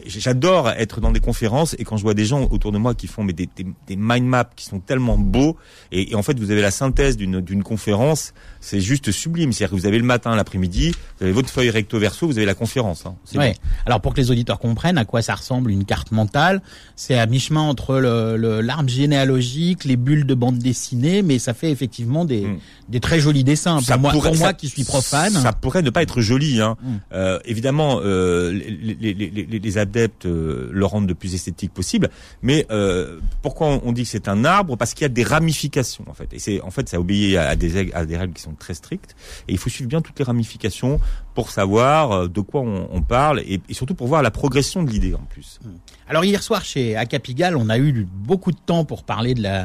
j'adore 0.08 0.70
être 0.70 1.02
dans 1.02 1.12
des 1.12 1.20
conférences 1.20 1.76
et 1.80 1.84
quand 1.84 1.98
je 1.98 2.04
vois 2.04 2.14
des 2.14 2.26
gens 2.26 2.48
autour 2.52 2.72
de 2.72 2.78
moi 2.78 2.94
qui 2.94 3.08
font 3.08 3.24
mais 3.24 3.34
des, 3.34 3.50
des, 3.56 3.66
des 3.88 3.96
mind 3.98 4.26
maps 4.26 4.50
qui 4.56 4.66
sont 4.66 4.80
tellement 4.80 5.18
beaux 5.18 5.58
et, 5.92 6.12
et 6.12 6.16
en 6.16 6.24
fait, 6.24 6.40
vous 6.40 6.52
avez 6.52 6.62
la 6.62 6.72
synthèse 6.72 7.18
d'une, 7.18 7.42
d'une 7.42 7.64
conférence, 7.64 8.34
c'est 8.60 8.80
juste 8.82 9.12
sublime. 9.12 9.52
C'est-à-dire 9.52 9.76
que 9.76 9.80
vous 9.82 9.86
avez 9.88 9.98
le 9.98 10.04
matin, 10.04 10.36
l'après-midi, 10.36 10.92
vous 11.18 11.24
avez 11.24 11.32
votre 11.34 11.50
feuille 11.50 11.70
recto 11.70 12.00
verso, 12.00 12.28
vous 12.28 12.38
avez 12.38 12.46
la 12.46 12.54
conférence. 12.56 13.06
Hein. 13.06 13.16
Ouais. 13.36 13.54
bon. 13.54 13.60
Alors 13.86 14.02
pour 14.02 14.14
que 14.14 14.22
les 14.22 14.32
auditeurs 14.32 14.60
comprennent 14.60 14.98
à 14.98 15.06
quoi 15.06 15.22
ça 15.22 15.36
ressemble 15.36 15.72
une 15.72 15.86
carte 15.86 16.12
mentale, 16.12 16.62
c'est 16.96 17.18
à 17.18 17.26
mi-chemin 17.26 17.62
entre 17.62 17.96
le, 18.00 18.38
le- 18.38 18.62
l'arbre 18.62 18.90
généalogique, 18.90 19.86
les 19.86 19.96
bulles 19.98 20.26
de 20.26 20.34
bande 20.34 20.58
dessinée, 20.58 21.22
mais 21.22 21.40
ça 21.40 21.54
fait 21.54 21.72
effectivement 21.72 22.26
des, 22.26 22.46
Mm. 22.46 22.60
des 22.90 23.00
très 23.00 23.20
jolis 23.20 23.44
dessins. 23.44 23.80
Ça 23.82 23.94
pour 23.94 24.02
moi, 24.02 24.12
pourrait- 24.12 24.30
pour 24.30 24.38
moi 24.40 24.48
ça- 24.50 24.54
qui 24.54 24.68
suis 24.70 24.84
profane. 24.84 25.32
Ça 25.34 25.54
pourrait 25.54 25.82
ne 25.82 25.90
pas 25.90 26.02
être 26.04 26.22
joli. 26.22 26.62
Hein. 26.62 26.76
Mm. 26.84 26.96
Euh, 27.14 27.40
évidemment, 27.46 28.00
euh, 28.04 28.52
les, 28.52 29.14
les- 29.14 29.14
les- 29.14 29.60
les- 29.60 29.78
adeptes 29.78 30.26
euh, 30.26 30.70
le 30.72 30.86
rendent 30.86 31.08
le 31.08 31.16
plus 31.16 31.36
esthétique 31.36 31.74
possible. 31.74 32.10
Mais 32.42 32.66
euh, 32.72 33.20
pourquoi 33.42 33.80
on, 33.84 33.92
dit 33.92 34.04
que 34.04 34.10
c'est 34.10 34.28
un 34.28 34.44
arbre? 34.46 34.76
Parce 34.78 34.94
qu'il 34.94 35.04
y 35.04 35.06
a 35.06 35.10
des 35.10 35.24
ramifications 35.24 36.06
en 36.08 36.14
fait. 36.14 36.34
Et 36.34 36.40
c'est 36.40 36.62
en 36.62 36.72
fait 36.72 36.90
ça 36.90 37.00
obéit 37.00 37.38
à, 37.38 37.56
des, 37.56 37.92
à 37.94 38.06
des 38.06 38.18
règles 38.18 38.34
qui 38.34 38.42
sont 38.42 38.54
très 38.54 38.74
strictes. 38.74 39.16
Et 39.48 39.54
il 39.54 39.58
faut 39.58 39.70
suivre 39.70 39.90
bien 39.90 40.02
toutes 40.02 40.18
les 40.20 40.26
ramifications 40.26 41.00
pour 41.36 41.52
savoir 41.52 42.12
euh, 42.12 42.28
de 42.28 42.40
quoi 42.42 42.62
on, 42.62 42.88
on 42.92 43.02
parle 43.04 43.42
et, 43.42 43.60
et 43.70 43.74
surtout 43.76 43.94
pour 43.94 44.08
voir 44.08 44.24
la 44.24 44.32
progression 44.32 44.82
de 44.84 44.90
l'idée 44.90 45.14
en 45.14 45.26
plus. 45.30 45.60
Alors 46.08 46.24
hier 46.26 46.42
soir 46.42 46.64
chez 46.66 46.96
Acapigal, 46.96 47.56
on 47.58 47.70
a 47.70 47.78
eu 47.78 48.08
beaucoup 48.12 48.52
de 48.52 48.58
temps 48.58 48.86
pour 48.86 49.04
parler 49.04 49.34
de 49.36 49.44
la, 49.44 49.64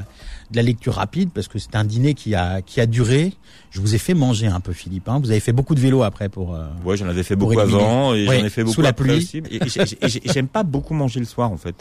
de 0.51 0.57
la 0.57 0.63
lecture 0.63 0.95
rapide 0.95 1.31
parce 1.33 1.49
que 1.49 1.59
c'est 1.59 1.77
un 1.77 1.85
dîner 1.85 2.15
qui 2.15 2.35
a, 2.35 2.61
qui 2.61 2.81
a 2.81 2.87
duré. 2.87 3.33
Je 3.71 3.81
vous 3.81 3.95
ai 3.95 3.99
fait 3.99 4.15
manger 4.15 4.49
un 4.49 4.61
peu, 4.61 4.73
Philippe. 4.73 5.09
hein. 5.09 5.21
Vous 5.23 5.31
avez 5.31 5.41
fait 5.41 5.53
beaucoup 5.53 5.75
de 5.77 5.81
vélo 5.81 6.03
après 6.03 6.29
pour. 6.29 6.55
euh, 6.55 6.67
Ouais, 6.85 6.97
j'en 6.97 7.09
avais 7.09 7.23
fait 7.23 7.37
beaucoup 7.37 7.53
éliminer. 7.59 7.83
avant 7.83 8.15
et 8.15 8.27
Ouais, 8.29 8.41
j'en 8.41 8.45
ai 8.47 8.51
fait 8.51 8.63
sous 8.63 8.67
beaucoup 8.67 8.83
la 8.83 8.89
après 8.91 9.05
pluie. 9.05 9.17
aussi. 9.17 9.39
Et, 9.51 9.57
et 9.65 9.69
j'ai- 9.69 9.83
et 10.05 10.09
j'ai- 10.09 10.23
j'aime 10.25 10.49
pas 10.49 10.65
beaucoup 10.65 10.93
manger 10.95 11.21
le 11.21 11.27
soir 11.27 11.53
en 11.53 11.57
fait. 11.57 11.77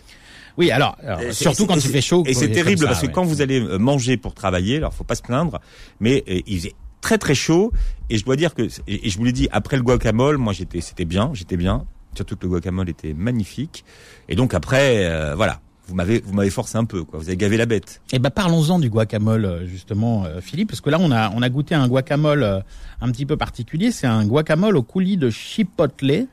Oui, 0.57 0.71
alors, 0.71 0.97
surtout 1.31 1.65
quand 1.65 1.75
il 1.75 1.81
fait 1.89 2.01
chaud. 2.01 2.23
Et 2.27 2.33
c'est 2.33 2.49
terrible 2.51 2.81
ça, 2.81 2.87
parce 2.87 3.01
que 3.01 3.07
ouais. 3.07 3.11
quand 3.13 3.23
vous 3.23 3.41
allez 3.41 3.59
manger 3.79 4.17
pour 4.17 4.33
travailler, 4.33 4.77
alors 4.77 4.93
faut 4.93 5.03
pas 5.05 5.15
se 5.15 5.21
plaindre, 5.21 5.59
mais 5.99 6.23
euh, 6.29 6.41
il 6.45 6.57
faisait 6.59 6.75
très 7.01 7.17
très 7.17 7.35
chaud. 7.35 7.71
Et 8.09 8.17
je 8.17 8.25
dois 8.25 8.35
dire 8.35 8.53
que 8.55 8.67
et, 8.87 9.09
je 9.09 9.17
vous 9.17 9.23
l'ai 9.23 9.31
dit 9.31 9.47
après 9.51 9.77
le 9.77 9.83
guacamole, 9.83 10.37
moi 10.37 10.53
j'étais 10.53 10.81
c'était 10.81 11.05
bien, 11.05 11.31
j'étais 11.33 11.57
bien, 11.57 11.85
surtout 12.15 12.35
que 12.35 12.43
le 12.43 12.49
guacamole 12.49 12.89
était 12.89 13.13
magnifique. 13.13 13.85
Et 14.27 14.35
donc 14.35 14.53
après 14.53 15.05
euh, 15.05 15.35
voilà, 15.35 15.61
vous 15.89 15.95
m'avez 15.95 16.21
vous 16.23 16.33
m'avez 16.33 16.49
forcé 16.49 16.77
un 16.77 16.85
peu 16.85 17.03
quoi, 17.03 17.19
vous 17.19 17.27
avez 17.27 17.37
gavé 17.37 17.57
la 17.57 17.65
bête. 17.65 18.01
Eh 18.13 18.19
ben 18.19 18.29
parlons-en 18.29 18.79
du 18.79 18.89
guacamole 18.89 19.45
euh, 19.45 19.67
justement, 19.67 20.25
euh, 20.25 20.39
Philippe, 20.39 20.69
parce 20.69 20.81
que 20.81 20.89
là 20.89 20.97
on 21.01 21.11
a 21.11 21.31
on 21.35 21.41
a 21.41 21.49
goûté 21.49 21.75
un 21.75 21.87
guacamole 21.87 22.43
euh, 22.43 22.59
un 23.01 23.11
petit 23.11 23.25
peu 23.25 23.37
particulier. 23.37 23.91
C'est 23.91 24.07
un 24.07 24.25
guacamole 24.25 24.77
au 24.77 24.83
coulis 24.83 25.17
de 25.17 25.29
chipotle 25.29 26.27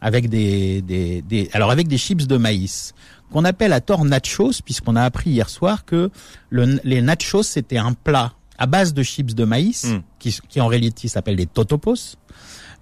avec 0.00 0.28
des 0.28 0.82
des, 0.82 1.22
des 1.22 1.48
alors 1.52 1.70
avec 1.70 1.88
des 1.88 1.98
chips 1.98 2.26
de 2.26 2.36
maïs 2.36 2.94
qu'on 3.32 3.44
appelle 3.44 3.72
à 3.72 3.80
tort 3.80 4.04
nachos 4.04 4.60
puisqu'on 4.64 4.96
a 4.96 5.02
appris 5.02 5.30
hier 5.30 5.48
soir 5.48 5.84
que 5.84 6.10
le, 6.50 6.80
les 6.84 7.00
nachos 7.00 7.42
c'était 7.42 7.78
un 7.78 7.92
plat 7.92 8.32
à 8.60 8.66
base 8.66 8.94
de 8.94 9.02
chips 9.02 9.34
de 9.34 9.44
maïs 9.44 9.84
Mm. 9.86 10.02
qui 10.20 10.38
qui 10.48 10.60
en 10.60 10.68
réalité 10.68 11.08
s'appelle 11.08 11.34
des 11.36 11.46
totopos. 11.46 12.16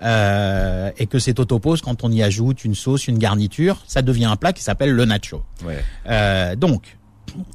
Euh, 0.01 0.91
et 0.97 1.07
que 1.07 1.19
ces 1.19 1.35
totopos, 1.35 1.77
quand 1.83 2.05
on 2.05 2.13
y 2.13 2.23
ajoute 2.23 2.65
une 2.65 2.77
sauce, 2.77 3.09
une 3.09 3.19
garniture, 3.19 3.83
ça 3.89 4.01
devient 4.01 4.27
un 4.27 4.37
plat 4.37 4.53
qui 4.53 4.63
s'appelle 4.63 4.93
le 4.93 5.05
nacho. 5.05 5.43
Ouais. 5.65 5.83
Euh, 6.07 6.55
donc, 6.55 6.97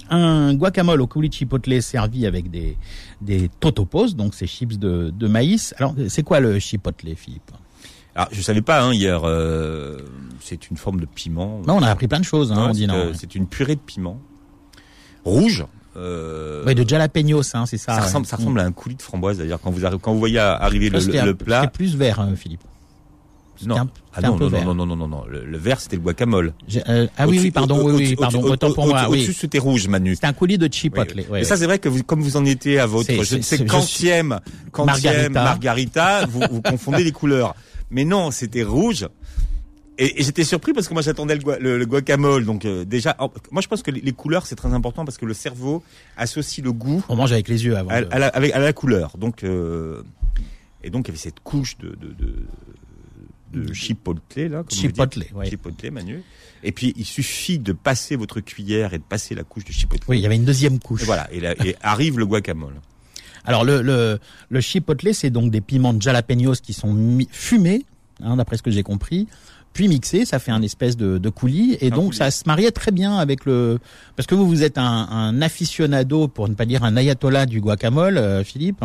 un 0.10 0.53
guacamole 0.53 1.00
au 1.01 1.08
coulis 1.08 1.30
de 1.30 1.34
chipotle 1.34 1.82
servi 1.82 2.25
avec 2.25 2.51
des, 2.51 2.77
des 3.22 3.50
totopos, 3.62 4.15
donc 4.15 4.34
ces 4.34 4.46
chips 4.46 4.77
de, 4.77 5.10
de 5.15 5.27
maïs. 5.30 5.74
Alors, 5.77 5.96
c'est 6.10 6.24
quoi 6.24 6.42
le 6.42 6.60
chipotle, 6.60 7.15
Philippe? 7.15 7.50
Alors, 8.13 8.27
je 8.34 8.42
savais 8.42 8.62
pas 8.62 8.84
hein, 8.84 8.94
hier. 8.94 9.22
euh, 9.24 10.00
c'est 10.42 10.70
une 10.70 10.75
forme 10.77 11.00
de 11.00 11.06
piment. 11.06 11.62
Non, 11.65 11.77
on 11.77 11.82
a 11.82 11.89
appris 11.89 12.10
plein 12.10 12.20
de 12.20 12.25
choses 12.25 12.51
hein, 12.51 12.72
Ouais, 12.74 13.12
c'est 13.13 13.36
une 13.36 13.48
purée 13.48 13.75
de 13.75 13.82
piment 13.82 14.20
rouge. 15.24 15.65
Euh, 15.95 16.65
Ouais, 16.65 16.73
de 16.75 16.88
jalapenos, 16.88 17.53
hein, 17.55 17.65
c'est 17.67 17.77
ça. 17.77 17.93
ça, 17.93 18.00
ouais. 18.00 18.05
ressemble, 18.07 18.25
ça 18.25 18.35
ressemble 18.38 18.59
à 18.59 18.63
un 18.63 18.71
coulis 18.71 18.95
de 18.95 19.01
framboise 19.01 19.38
d'ailleurs 19.38 19.59
quand 19.62 19.69
vous 19.71 19.81
quand 20.01 20.13
vous 20.13 20.19
voyez 20.19 20.39
arriver 20.39 20.89
le, 20.89 21.33
plat. 21.33 21.62
C'était 21.62 21.71
plus 21.71 21.95
vert, 21.95 22.19
hein, 22.19 22.33
Philippe. 22.35 22.62
Non. 23.65 23.77
un- 23.77 23.89
Ah 24.13 24.21
non, 24.21 24.35
non, 24.38 24.50
non, 24.50 24.73
non, 24.75 24.85
non, 24.88 24.95
non, 24.97 25.07
non. 25.07 25.23
Le, 25.29 25.45
le 25.45 25.57
vert 25.57 25.79
c'était 25.79 25.95
le 25.95 26.01
guacamole. 26.01 26.53
Euh, 26.89 27.07
ah 27.17 27.27
oui, 27.27 27.39
oui, 27.41 27.51
pardon, 27.51 27.77
au- 27.77 27.91
oui, 27.91 28.07
oui, 28.09 28.15
pardon, 28.15 28.41
au- 28.43 28.50
autant 28.51 28.73
pour 28.73 28.85
au- 28.85 28.89
moi, 28.89 29.07
au- 29.07 29.12
oui. 29.12 29.19
Au-dessus 29.19 29.33
c'était 29.33 29.59
rouge, 29.59 29.88
Manu. 29.88 30.15
C'était 30.15 30.27
un 30.27 30.33
coulis 30.33 30.57
de 30.57 30.65
Oui, 30.65 30.71
chipotle. 30.73 31.23
oui. 31.29 31.39
Et 31.39 31.43
ça, 31.45 31.55
c'est 31.55 31.65
vrai 31.65 31.79
que 31.79 31.88
vous, 31.88 32.03
comme 32.03 32.21
vous 32.21 32.35
en 32.35 32.43
étiez 32.43 32.79
à 32.79 32.88
votre 32.88 33.05
C'est- 33.05 33.15
je 33.19 33.23
c'est- 33.23 33.38
ne 33.38 33.41
sais 33.41 33.57
c'est- 33.57 33.65
quantième, 33.65 34.39
quantième 34.71 35.31
Margarita. 35.33 35.43
margarita, 35.43 36.25
vous, 36.25 36.41
vous 36.51 36.62
confondez 36.62 37.03
les 37.05 37.12
couleurs. 37.13 37.55
Mais 37.91 38.03
non, 38.03 38.31
c'était 38.31 38.63
rouge. 38.63 39.07
Et, 40.00 40.19
et 40.19 40.23
j'étais 40.23 40.43
surpris 40.43 40.73
parce 40.73 40.88
que 40.88 40.93
moi 40.93 41.01
j'attendais 41.03 41.35
le, 41.35 41.41
gua- 41.41 41.59
le, 41.59 41.77
le 41.77 41.85
guacamole. 41.85 42.45
Donc 42.45 42.65
euh, 42.65 42.83
déjà, 42.85 43.15
moi 43.51 43.62
je 43.62 43.67
pense 43.67 43.83
que 43.83 43.91
les, 43.91 44.01
les 44.01 44.12
couleurs 44.12 44.45
c'est 44.47 44.55
très 44.55 44.73
important 44.73 45.05
parce 45.05 45.17
que 45.19 45.25
le 45.25 45.33
cerveau 45.35 45.83
associe 46.17 46.63
le 46.63 46.71
goût 46.71 47.03
On 47.09 47.15
mange 47.15 47.31
avec 47.31 47.47
les 47.47 47.63
yeux 47.65 47.77
avant. 47.77 47.89
à, 47.91 48.01
de- 48.01 48.07
à 48.12 48.17
la, 48.19 48.27
avec, 48.29 48.53
à 48.53 48.59
la 48.59 48.73
couleur. 48.73 49.17
Donc 49.17 49.43
euh, 49.43 50.01
et 50.83 50.89
donc 50.89 51.07
il 51.07 51.09
y 51.09 51.12
avait 51.12 51.19
cette 51.19 51.39
couche 51.41 51.77
de 51.77 51.89
de, 51.89 52.07
de, 53.53 53.67
de 53.67 53.73
chipotle 53.73 54.47
là, 54.47 54.63
comme. 54.63 54.71
Chipotle, 54.71 55.25
ouais. 55.35 55.50
chipotle, 55.50 55.91
Manu. 55.91 56.23
Et 56.63 56.71
puis 56.71 56.93
il 56.97 57.05
suffit 57.05 57.59
de 57.59 57.71
passer 57.73 58.15
votre 58.15 58.39
cuillère 58.39 58.93
et 58.93 58.97
de 58.97 59.03
passer 59.03 59.35
la 59.35 59.43
couche 59.43 59.65
de 59.65 59.71
chipotle. 59.71 60.03
Oui, 60.07 60.17
il 60.17 60.21
y 60.21 60.25
avait 60.25 60.38
une 60.38 60.45
deuxième 60.45 60.79
couche. 60.79 61.03
Et 61.03 61.05
voilà, 61.05 61.31
et, 61.31 61.39
là- 61.39 61.53
et 61.65 61.75
arrive 61.81 62.17
le 62.17 62.25
guacamole. 62.25 62.73
Alors 63.45 63.63
le 63.65 63.81
le, 63.81 64.17
le 64.50 64.62
chipotle, 64.62 65.13
c'est 65.13 65.29
donc 65.29 65.51
des 65.51 65.62
piments 65.62 65.93
de 65.93 66.01
jalapenos 66.01 66.62
qui 66.62 66.73
sont 66.73 67.19
fumés, 67.31 67.85
hein, 68.23 68.38
d'après 68.38 68.57
ce 68.57 68.63
que 68.63 68.71
j'ai 68.71 68.83
compris, 68.83 69.27
puis 69.74 69.88
mixés. 69.88 70.25
Ça 70.25 70.39
fait 70.39 70.51
un 70.51 70.62
espèce 70.62 70.96
de, 70.96 71.18
de 71.18 71.30
coulis, 71.30 71.77
et 71.82 71.88
Un 71.92 71.96
donc 71.96 72.06
coulis. 72.06 72.18
ça 72.18 72.32
se 72.32 72.44
mariait 72.48 72.72
très 72.72 72.92
bien 72.92 73.18
avec 73.18 73.46
le. 73.46 73.80
Parce 74.15 74.27
que 74.27 74.36
vous 74.36 74.48
vous 74.48 74.63
êtes 74.63 74.77
un, 74.77 74.84
un 75.10 75.42
aficionado, 75.42 76.27
pour 76.27 76.48
ne 76.48 76.53
pas 76.53 76.65
dire 76.65 76.84
un 76.84 76.96
ayatollah 76.96 77.46
du 77.48 77.60
guacamole, 77.62 78.18
euh, 78.18 78.44
Philippe, 78.44 78.84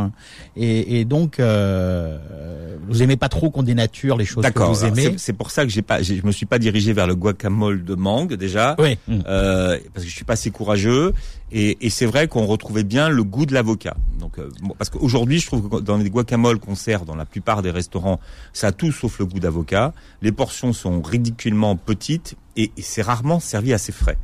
et, 0.56 1.00
et 1.00 1.04
donc 1.04 1.38
euh, 1.40 2.76
vous 2.88 3.02
aimez 3.02 3.16
pas 3.16 3.28
trop 3.28 3.50
qu'on 3.50 3.62
dénature 3.62 4.16
les 4.16 4.24
choses 4.24 4.42
que 4.42 4.48
D'accord. 4.48 4.72
vous 4.72 4.84
aimez. 4.84 5.14
C'est 5.18 5.32
pour 5.32 5.50
ça 5.50 5.64
que 5.64 5.70
j'ai 5.70 5.82
pas, 5.82 6.02
je 6.02 6.14
me 6.24 6.32
suis 6.32 6.46
pas 6.46 6.58
dirigé 6.58 6.92
vers 6.92 7.06
le 7.06 7.14
guacamole 7.14 7.84
de 7.84 7.94
mangue 7.94 8.34
déjà. 8.34 8.74
Oui. 8.78 8.96
Euh, 9.08 9.78
parce 9.92 10.04
que 10.04 10.10
je 10.10 10.14
suis 10.16 10.24
pas 10.24 10.32
assez 10.34 10.50
courageux 10.50 11.12
et, 11.52 11.86
et 11.86 11.90
c'est 11.90 12.06
vrai 12.06 12.28
qu'on 12.28 12.46
retrouvait 12.46 12.84
bien 12.84 13.08
le 13.08 13.24
goût 13.24 13.46
de 13.46 13.54
l'avocat. 13.54 13.96
Donc 14.20 14.38
euh, 14.38 14.48
parce 14.78 14.90
qu'aujourd'hui 14.90 15.38
je 15.40 15.46
trouve 15.46 15.68
que 15.68 15.80
dans 15.80 15.96
les 15.98 16.10
guacamoles 16.10 16.58
qu'on 16.58 16.74
sert 16.74 17.04
dans 17.04 17.14
la 17.16 17.24
plupart 17.26 17.62
des 17.62 17.70
restaurants, 17.70 18.20
ça 18.52 18.68
a 18.68 18.72
tout 18.72 18.92
sauf 18.92 19.18
le 19.18 19.26
goût 19.26 19.40
d'avocat. 19.40 19.92
Les 20.22 20.32
portions 20.32 20.72
sont 20.78 21.02
ridiculement 21.02 21.76
petites 21.76 22.36
et, 22.56 22.70
et 22.76 22.82
c'est 22.82 23.02
rarement 23.02 23.40
servi 23.40 23.72
assez 23.72 23.92
frais. 23.92 24.18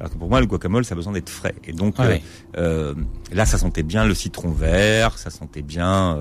Alors 0.00 0.10
que 0.10 0.18
pour 0.18 0.28
moi 0.28 0.40
le 0.40 0.46
guacamole 0.46 0.84
ça 0.84 0.94
a 0.94 0.96
besoin 0.96 1.12
d'être 1.12 1.30
frais 1.30 1.54
et 1.64 1.72
donc 1.72 1.94
Ah 1.98 2.02
euh, 2.06 2.18
euh, 2.58 2.94
là 3.32 3.46
ça 3.46 3.56
sentait 3.56 3.84
bien 3.84 4.04
le 4.04 4.14
citron 4.14 4.50
vert, 4.50 5.16
ça 5.16 5.30
sentait 5.30 5.62
bien 5.62 6.18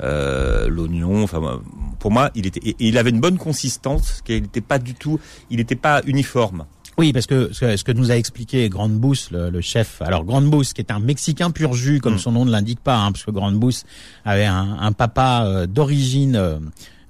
euh, 0.00 0.68
l'oignon. 0.68 1.24
Enfin 1.24 1.60
pour 1.98 2.12
moi 2.12 2.30
il 2.36 2.46
était 2.46 2.60
et, 2.62 2.76
et 2.78 2.86
il 2.88 2.96
avait 2.96 3.10
une 3.10 3.18
bonne 3.18 3.36
consistance, 3.36 4.22
qu'il 4.24 4.42
n'était 4.42 4.60
pas 4.60 4.78
du 4.78 4.94
tout, 4.94 5.18
il 5.50 5.56
n'était 5.56 5.74
pas 5.74 6.02
uniforme. 6.06 6.66
Oui, 6.98 7.12
parce 7.12 7.26
que 7.26 7.50
ce 7.52 7.82
que 7.84 7.92
nous 7.92 8.10
a 8.12 8.16
expliqué 8.16 8.68
Grande 8.68 8.96
Bousse, 8.98 9.30
le, 9.32 9.50
le 9.50 9.60
chef, 9.60 10.00
alors 10.02 10.24
Grande 10.24 10.50
Bousse, 10.50 10.72
qui 10.72 10.80
est 10.80 10.90
un 10.92 10.98
Mexicain 11.00 11.50
pur 11.52 11.72
jus, 11.74 12.00
comme 12.00 12.14
Mm. 12.14 12.18
son 12.18 12.32
nom 12.32 12.44
ne 12.44 12.50
l'indique 12.50 12.80
pas, 12.80 12.96
hein, 12.98 13.12
parce 13.12 13.24
que 13.24 13.30
Grande 13.30 13.54
Bousse 13.56 13.84
avait 14.24 14.46
un, 14.46 14.76
un 14.80 14.90
papa 14.92 15.66
d'origine, 15.68 16.60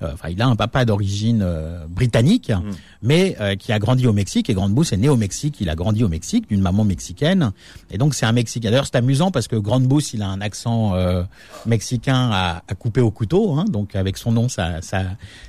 enfin 0.02 0.28
il 0.28 0.40
a 0.42 0.46
un 0.46 0.56
papa 0.56 0.84
d'origine 0.84 1.42
euh, 1.42 1.86
britannique, 1.88 2.50
Mm. 2.50 2.70
mais 3.02 3.36
euh, 3.40 3.56
qui 3.56 3.72
a 3.72 3.78
grandi 3.78 4.06
au 4.06 4.12
Mexique. 4.12 4.48
Et 4.50 4.54
Grande 4.54 4.78
est 4.92 4.96
né 4.96 5.08
au 5.08 5.16
Mexique, 5.16 5.56
il 5.60 5.68
a 5.70 5.74
grandi 5.74 6.04
au 6.04 6.08
Mexique 6.08 6.48
d'une 6.48 6.60
maman 6.60 6.84
mexicaine, 6.84 7.52
et 7.90 7.98
donc 7.98 8.14
c'est 8.14 8.26
un 8.26 8.32
Mexicain. 8.32 8.70
D'ailleurs 8.70 8.86
c'est 8.86 8.96
amusant 8.96 9.30
parce 9.30 9.48
que 9.48 9.56
Grande 9.56 9.86
il 10.14 10.22
a 10.22 10.28
un 10.28 10.40
accent 10.40 10.94
euh, 10.94 11.22
mexicain 11.66 12.30
à, 12.32 12.62
à 12.68 12.74
couper 12.74 13.00
au 13.00 13.10
couteau, 13.10 13.54
hein, 13.54 13.64
donc 13.68 13.96
avec 13.96 14.16
son 14.18 14.32
nom, 14.32 14.48
ça, 14.48 14.80
ça, 14.82 15.02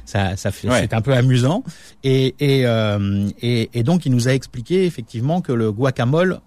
ça, 0.06 0.36
ça 0.38 0.51
fait, 0.51 0.70
Ouais. 0.70 0.82
c'est 0.82 0.94
un 0.94 1.01
peu 1.01 1.13
amusant. 1.13 1.63
Et, 2.03 2.36
et, 2.39 2.65
euh, 2.65 3.29
et, 3.41 3.70
et 3.74 3.84
donc 3.84 4.06
il 4.06 4.12
nous 4.12 4.27
a 4.27 4.34
expliqué 4.34 4.86
effectivement 4.86 5.41
que 5.41 5.51
le 5.51 5.72
guacamole, 5.72 6.39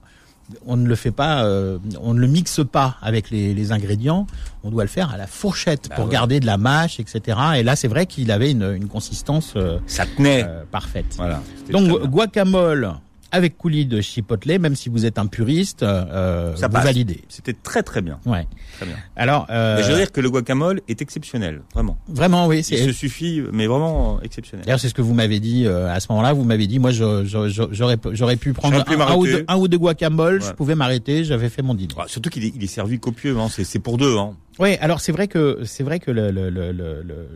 on 0.67 0.77
ne 0.77 0.87
le 0.87 0.95
fait 0.95 1.11
pas, 1.13 1.45
euh, 1.45 1.79
on 2.01 2.15
ne 2.15 2.21
le 2.21 2.27
mixe 2.27 2.61
pas 2.71 2.97
avec 3.03 3.31
les, 3.31 3.55
les 3.55 3.73
ingrédients. 3.73 4.27
On 4.65 4.71
doit 4.71 4.85
le 4.85 4.89
faire 4.89 5.11
à 5.13 5.17
la 5.17 5.27
fourchette 5.27 5.89
Bah 5.89 5.97
pour 5.97 6.05
ouais. 6.07 6.13
garder 6.13 6.41
de 6.41 6.47
la 6.47 6.57
mâche, 6.59 7.01
etc. 7.01 7.39
Et 7.57 7.63
là, 7.63 7.75
c'est 7.77 7.89
vrai 7.89 8.07
qu'il 8.07 8.31
avait 8.31 8.51
une, 8.51 8.73
une 8.75 8.89
consistance 8.89 9.55
euh, 9.57 9.79
Ça 9.87 10.05
tenait. 10.07 10.45
euh, 10.47 10.63
parfaite. 10.71 11.15
Voilà. 11.17 11.41
Donc 11.71 11.89
guacamole 12.11 12.93
avec 13.33 13.57
coulis 13.59 13.87
de 13.87 14.01
chipotle, 14.01 14.59
même 14.59 14.77
si 14.77 14.89
vous 14.91 15.07
êtes 15.07 15.19
un 15.19 15.27
puriste, 15.27 15.83
euh, 15.83 16.55
Ça 16.55 16.69
vous 16.69 16.75
passe. 16.75 16.85
validez. 16.85 17.23
C'était 17.29 17.55
très 17.55 17.83
très 17.83 18.03
bien. 18.03 18.19
Ouais. 18.27 18.47
Très 18.77 18.87
bien. 18.87 18.97
Alors, 19.17 19.47
euh, 19.51 19.77
Mais 19.79 19.83
je 19.83 19.91
veux 19.91 19.97
dire 19.99 20.13
que 20.13 20.21
le 20.21 20.31
guacamole 20.31 20.81
est 20.89 21.01
exceptionnel, 21.03 21.63
vraiment. 21.75 21.97
vraiment, 22.09 22.47
oui. 22.47 22.59
Il 22.71 22.79
se 22.79 22.93
suffit, 22.93 23.43
mais 23.53 23.67
vraiment 23.67 24.17
euh, 24.19 24.25
exceptionnel. 24.25 24.65
D'ailleurs, 24.67 24.81
c'est 24.81 24.89
ce 24.89 24.95
que 24.95 25.03
vous 25.03 25.15
m'avez 25.15 25.41
dit 25.41 25.67
euh, 25.67 25.93
à 25.93 25.99
ce 26.01 26.07
moment-là. 26.11 26.33
Vous 26.35 26.45
m'avez 26.45 26.67
dit, 26.67 26.79
moi, 26.79 26.91
j'aurais 26.93 27.97
j'aurais 28.13 28.37
pu 28.37 28.53
prendre 28.53 28.85
pu 28.85 28.95
un, 28.95 29.01
un 29.01 29.15
ou 29.17 29.27
deux, 29.27 29.45
un 29.49 29.57
ou 29.57 29.69
deux 29.69 29.79
guacamoles. 29.79 30.43
Je 30.43 30.53
pouvais 30.53 30.75
m'arrêter. 30.75 31.25
J'avais 31.25 31.49
fait 31.49 31.63
mon 31.63 31.75
dîner. 31.75 31.95
Ah, 31.99 32.05
surtout 32.07 32.31
qu'il 32.31 32.45
est, 32.45 32.53
il 32.55 32.63
est 32.63 32.67
servi 32.67 32.99
copieux, 33.01 33.37
hein. 33.39 33.49
c'est, 33.51 33.65
c'est 33.65 33.79
pour 33.79 33.97
deux. 33.97 34.17
Hein. 34.19 34.35
Oui, 34.59 34.77
alors 34.81 35.01
c'est 35.01 35.13
vrai 35.13 35.29
que 35.29 35.61
c'est 35.65 35.83
vrai 35.83 35.99
que 35.99 36.11
le, 36.11 36.31
le, 36.31 36.51
le, 36.51 36.73
le, 36.73 37.03
le- 37.03 37.29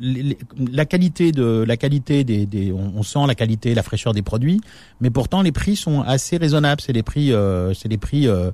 le- 0.00 0.22
le- 0.22 0.34
la 0.72 0.84
qualité 0.84 1.30
de 1.32 1.64
la 1.66 1.76
qualité 1.76 2.24
des, 2.24 2.44
des 2.46 2.72
on, 2.72 2.92
on 2.96 3.02
sent 3.02 3.20
la 3.26 3.34
qualité, 3.34 3.74
la 3.74 3.82
fraîcheur 3.82 4.12
des 4.14 4.22
produits, 4.22 4.60
mais 5.00 5.10
pourtant 5.10 5.42
les 5.42 5.52
prix 5.52 5.76
sont 5.76 6.02
assez 6.02 6.36
raisonnables. 6.36 6.80
C'est 6.80 6.92
les 6.92 7.02
prix, 7.04 7.32
euh, 7.32 7.72
c'est 7.74 7.88
les 7.88 7.98
prix 7.98 8.26
euh, 8.26 8.50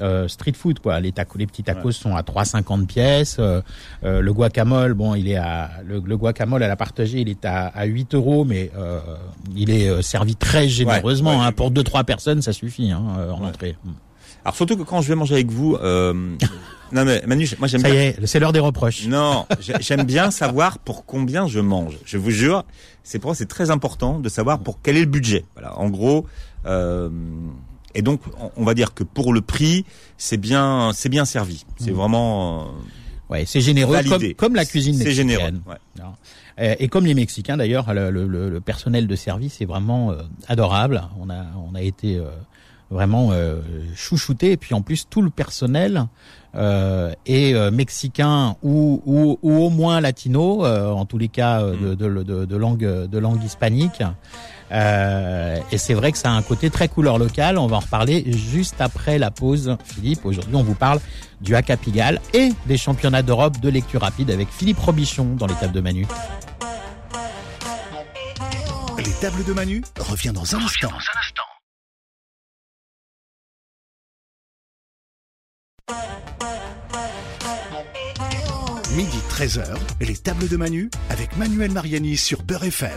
euh, 0.00 0.28
street 0.28 0.52
food 0.54 0.78
quoi. 0.80 1.00
Les 1.00 1.12
tacos, 1.12 1.38
les 1.38 1.46
petits 1.46 1.62
tacos 1.62 1.86
Ouais. 1.88 1.92
sont 1.92 2.14
à 2.16 2.22
3,50 2.22 2.86
pièces. 2.86 3.36
euh, 3.38 3.62
euh, 4.04 4.20
le 4.20 4.32
guacamole, 4.34 4.92
bon, 4.94 5.14
il 5.14 5.28
est 5.28 5.36
à 5.36 5.70
le, 5.86 6.00
le 6.04 6.16
guacamole 6.18 6.62
à 6.62 6.68
la 6.68 6.76
partagée, 6.76 7.20
il 7.20 7.28
est 7.30 7.44
à, 7.46 7.66
à 7.68 7.84
8 7.86 8.14
euros, 8.14 8.44
mais 8.44 8.70
euh, 8.76 9.00
il 9.56 9.70
est 9.70 10.02
servi 10.02 10.36
très 10.36 10.68
généreusement. 10.68 11.30
ouais, 11.30 11.36
hein, 11.44 11.46
j'ai 11.48 11.52
pour 11.54 11.70
deux 11.70 11.84
trois 11.84 12.04
personnes, 12.04 12.42
ça 12.42 12.52
suffit 12.52 12.90
hein, 12.90 13.02
en 13.32 13.40
Ouais. 13.40 13.46
entrée. 13.48 13.76
Alors 14.46 14.54
surtout 14.54 14.76
que 14.76 14.84
quand 14.84 15.02
je 15.02 15.08
vais 15.08 15.16
manger 15.16 15.34
avec 15.34 15.50
vous, 15.50 15.74
euh, 15.74 16.12
non 16.92 17.04
mais 17.04 17.20
Manu, 17.26 17.48
moi 17.58 17.66
j'aime 17.66 17.80
Ça 17.80 17.90
bien. 17.90 18.00
y 18.00 18.04
est, 18.06 18.26
c'est 18.26 18.38
l'heure 18.38 18.52
des 18.52 18.60
reproches. 18.60 19.04
Non, 19.08 19.44
j'ai- 19.58 19.74
j'aime 19.80 20.04
bien 20.04 20.30
savoir 20.30 20.78
pour 20.78 21.04
combien 21.04 21.48
je 21.48 21.58
mange. 21.58 21.98
Je 22.04 22.16
vous 22.16 22.30
jure, 22.30 22.64
c'est 23.02 23.18
pour 23.18 23.34
c'est 23.34 23.46
très 23.46 23.72
important 23.72 24.20
de 24.20 24.28
savoir 24.28 24.60
pour 24.60 24.78
quel 24.82 24.96
est 24.96 25.00
le 25.00 25.06
budget. 25.06 25.44
Voilà, 25.56 25.76
en 25.80 25.88
gros. 25.90 26.26
Euh, 26.64 27.08
et 27.96 28.02
donc, 28.02 28.20
on- 28.56 28.62
va 28.64 28.74
dire 28.74 28.94
que 28.94 29.02
pour 29.02 29.32
le 29.32 29.40
prix, 29.40 29.84
c'est 30.16 30.36
bien, 30.36 30.92
c'est 30.94 31.08
bien 31.08 31.24
servi. 31.24 31.64
C'est 31.78 31.90
vraiment 31.90 32.60
euh, 32.60 32.64
Ouais, 33.30 33.44
c'est 33.46 33.60
généreux 33.60 33.98
comme, 34.08 34.34
comme 34.34 34.54
la 34.54 34.64
cuisine 34.64 34.94
C'est 34.94 35.06
mexicaine. 35.06 35.28
généreux. 35.30 35.50
ouais. 35.66 36.04
Euh, 36.60 36.76
Et 36.78 36.86
comme 36.86 37.04
les 37.04 37.14
Mexicains 37.14 37.56
d'ailleurs, 37.56 37.92
le, 37.92 38.10
le- 38.10 38.28
le- 38.28 38.48
le 38.48 38.60
personnel 38.60 39.08
de 39.08 39.16
service 39.16 39.60
est 39.60 39.64
vraiment 39.64 40.12
euh, 40.12 40.22
adorable. 40.46 41.02
On 41.20 41.28
a 41.30 41.44
on 41.68 41.74
a 41.74 41.82
été 41.82 42.16
euh, 42.16 42.30
vraiment 42.90 43.30
euh, 43.32 43.60
chouchouté 43.94 44.52
et 44.52 44.56
puis 44.56 44.74
en 44.74 44.82
plus 44.82 45.08
tout 45.08 45.22
le 45.22 45.30
personnel 45.30 46.06
euh, 46.54 47.12
est 47.26 47.52
euh, 47.54 47.70
mexicain 47.70 48.56
ou, 48.62 49.02
ou, 49.04 49.38
ou 49.42 49.52
au 49.64 49.70
moins 49.70 50.00
latino, 50.00 50.64
euh, 50.64 50.90
en 50.90 51.04
tous 51.04 51.18
les 51.18 51.28
cas 51.28 51.60
euh, 51.60 51.76
de, 51.76 51.94
de, 51.94 52.22
de, 52.22 52.44
de 52.44 52.56
langue 52.56 52.78
de 52.78 53.18
langue 53.18 53.42
hispanique. 53.44 54.02
Euh, 54.72 55.58
et 55.70 55.78
c'est 55.78 55.94
vrai 55.94 56.10
que 56.12 56.18
ça 56.18 56.30
a 56.30 56.32
un 56.32 56.42
côté 56.42 56.70
très 56.70 56.88
couleur 56.88 57.18
locale. 57.18 57.58
On 57.58 57.66
va 57.66 57.76
en 57.76 57.80
reparler 57.80 58.32
juste 58.32 58.80
après 58.80 59.18
la 59.18 59.30
pause, 59.30 59.76
Philippe. 59.84 60.24
Aujourd'hui, 60.24 60.56
on 60.56 60.62
vous 60.62 60.74
parle 60.74 60.98
du 61.40 61.54
Haka 61.54 61.76
Pigalle 61.76 62.20
et 62.34 62.50
des 62.66 62.76
championnats 62.76 63.22
d'Europe 63.22 63.60
de 63.60 63.68
lecture 63.68 64.00
rapide 64.00 64.30
avec 64.30 64.48
Philippe 64.50 64.78
Robichon 64.78 65.34
dans 65.36 65.46
les 65.46 65.54
tables 65.54 65.74
de 65.74 65.80
Manu. 65.80 66.06
Les 68.98 69.12
tables 69.20 69.44
de 69.44 69.52
Manu 69.52 69.84
revient 70.00 70.32
dans 70.32 70.54
un 70.56 70.58
instant. 70.64 70.90
Midi 70.90 71.45
13h, 79.36 79.66
les 80.00 80.16
tables 80.16 80.48
de 80.48 80.56
Manu 80.56 80.88
avec 81.10 81.36
Manuel 81.36 81.70
Mariani 81.70 82.16
sur 82.16 82.42
Beurre 82.42 82.64
FM. 82.64 82.88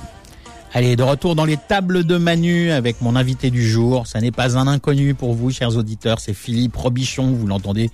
Allez, 0.71 0.95
de 0.95 1.03
retour 1.03 1.35
dans 1.35 1.43
les 1.43 1.57
tables 1.57 2.05
de 2.05 2.15
Manu 2.15 2.71
avec 2.71 3.01
mon 3.01 3.17
invité 3.17 3.51
du 3.51 3.69
jour. 3.69 4.07
Ça 4.07 4.21
n'est 4.21 4.31
pas 4.31 4.57
un 4.57 4.65
inconnu 4.65 5.15
pour 5.15 5.33
vous, 5.33 5.51
chers 5.51 5.75
auditeurs. 5.75 6.21
C'est 6.21 6.33
Philippe 6.33 6.77
Robichon. 6.77 7.33
Vous 7.33 7.45
l'entendez 7.45 7.91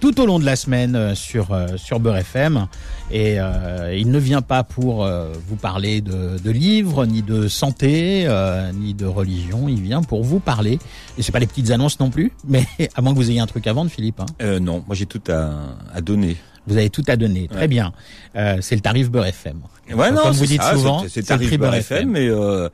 tout 0.00 0.20
au 0.20 0.26
long 0.26 0.38
de 0.38 0.44
la 0.44 0.56
semaine 0.56 0.94
euh, 0.96 1.14
sur 1.14 1.52
euh, 1.52 1.76
sur 1.76 1.98
Beurre 2.00 2.18
FM 2.18 2.66
et 3.10 3.36
euh, 3.40 3.94
il 3.96 4.10
ne 4.10 4.18
vient 4.18 4.42
pas 4.42 4.62
pour 4.64 5.04
euh, 5.04 5.32
vous 5.48 5.56
parler 5.56 6.00
de, 6.00 6.38
de 6.38 6.50
livres 6.50 7.04
ni 7.06 7.22
de 7.22 7.48
santé 7.48 8.24
euh, 8.26 8.70
ni 8.72 8.94
de 8.94 9.06
religion. 9.06 9.68
Il 9.68 9.80
vient 9.80 10.02
pour 10.02 10.22
vous 10.24 10.40
parler. 10.40 10.78
Et 11.18 11.22
c'est 11.22 11.32
pas 11.32 11.38
les 11.40 11.46
petites 11.46 11.70
annonces 11.70 11.98
non 12.00 12.10
plus 12.10 12.32
mais 12.46 12.64
à 12.94 13.00
moins 13.02 13.12
que 13.12 13.18
vous 13.18 13.30
ayez 13.30 13.40
un 13.40 13.46
truc 13.46 13.66
à 13.66 13.72
vendre 13.72 13.90
Philippe 13.90 14.20
hein. 14.20 14.26
Euh, 14.42 14.60
non, 14.60 14.84
moi 14.86 14.94
j'ai 14.94 15.06
tout 15.06 15.22
à, 15.28 15.50
à 15.94 16.00
donner. 16.00 16.36
vous 16.66 16.76
avez 16.76 16.90
tout 16.90 17.04
à 17.08 17.16
donner. 17.16 17.48
Très 17.48 17.60
Ouais. 17.60 17.68
bien. 17.68 17.92
Euh, 18.36 18.58
c'est 18.60 18.74
le 18.76 18.80
tarif 18.82 19.10
Beurre 19.10 19.26
FM 19.26 19.60
Ouais, 19.94 20.10
non, 20.10 20.22
comme 20.22 20.32
vous 20.32 20.44
c'est 20.44 20.46
dites 20.48 20.62
ça, 20.62 20.72
souvent 20.74 21.04
c'est- 21.08 21.16
le 21.20 21.26
tarif 21.26 21.58
Beurre 21.58 21.74
FM 21.74 22.10
mais 22.10 22.28
euh, 22.28 22.68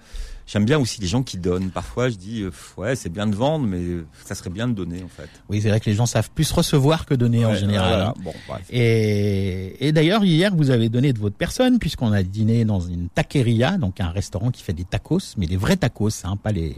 j'aime 0.46 0.64
bien 0.64 0.78
aussi 0.78 1.00
les 1.00 1.06
gens 1.06 1.22
qui 1.22 1.38
donnent. 1.38 1.70
Parfois, 1.70 2.08
je 2.08 2.16
dis, 2.16 2.42
euh, 2.42 2.50
ouais, 2.76 2.96
c'est 2.96 3.08
bien 3.08 3.26
de 3.26 3.34
vendre, 3.34 3.66
mais 3.66 3.82
ça 4.24 4.34
serait 4.34 4.50
bien 4.50 4.68
de 4.68 4.72
donner 4.74 5.02
en 5.02 5.08
fait. 5.08 5.28
oui 5.48 5.60
c'est 5.62 5.68
vrai 5.68 5.80
que 5.80 5.88
les 5.88 5.96
gens 5.96 6.06
savent 6.06 6.30
plus 6.30 6.50
recevoir 6.52 7.06
que 7.06 7.14
donner 7.14 7.44
en 7.46 7.54
général 7.54 7.88
voilà. 7.88 8.08
hein. 8.10 8.14
Bon, 8.22 8.32
bref. 8.48 8.62
Et, 8.70 9.86
et 9.86 9.92
d'ailleurs, 9.92 10.24
hier, 10.24 10.54
vous 10.54 10.70
avez 10.70 10.88
donné 10.88 11.12
de 11.12 11.18
votre 11.18 11.36
personne, 11.36 11.78
puisqu'on 11.78 12.12
a 12.12 12.22
dîné 12.22 12.64
dans 12.64 12.80
une 12.80 13.08
taqueria, 13.08 13.78
donc 13.78 14.00
un 14.00 14.10
restaurant 14.10 14.50
qui 14.50 14.62
fait 14.62 14.72
des 14.72 14.84
tacos, 14.84 15.34
mais 15.36 15.46
des 15.46 15.56
vrais 15.56 15.76
tacos, 15.76 16.24
hein, 16.24 16.36
pas 16.36 16.52
les 16.52 16.76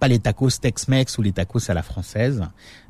pas 0.00 0.08
les 0.08 0.18
tacos 0.18 0.50
Tex-Mex 0.60 1.16
ou 1.18 1.22
les 1.22 1.32
tacos 1.32 1.70
à 1.70 1.74
la 1.74 1.82
française. 1.82 2.42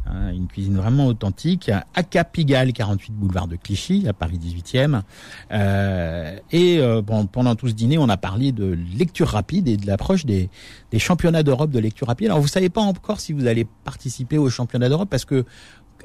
hein, 0.07 0.31
une 0.33 0.47
cuisine 0.49 0.77
vraiment 0.77 1.07
authentique. 1.07 1.71
À 1.95 2.03
Capigal, 2.03 2.73
48 2.73 3.13
boulevard 3.13 3.47
de 3.49 3.57
Clichy, 3.57 4.07
à 4.09 4.13
Paris 4.13 4.39
18e. 4.39 5.03
Euh, 5.53 6.37
et 6.51 6.79
euh, 6.79 7.03
bon, 7.03 7.27
pendant 7.27 7.55
tout 7.55 7.69
ce 7.69 7.75
dîner, 7.75 7.99
on 7.99 8.09
a 8.09 8.17
parlé 8.17 8.53
de 8.53 8.77
lecture 8.99 9.29
rapide 9.29 9.69
et 9.69 9.77
de 9.77 9.87
l'approche 9.87 10.25
des, 10.27 10.49
des 10.91 10.99
championnats 10.99 11.43
d'Europe 11.43 11.71
de 11.71 11.79
lecture 11.79 12.07
rapide. 12.09 12.27
Alors, 12.29 12.41
vous 12.41 12.49
savez 12.49 12.69
pas 12.69 12.81
encore 12.81 13.21
si 13.21 13.33
vous 13.33 13.47
allez 13.47 13.67
participer 13.85 14.39
aux 14.39 14.51
championnats 14.51 14.89
d'Europe 14.89 15.09
parce 15.11 15.25
que 15.25 15.45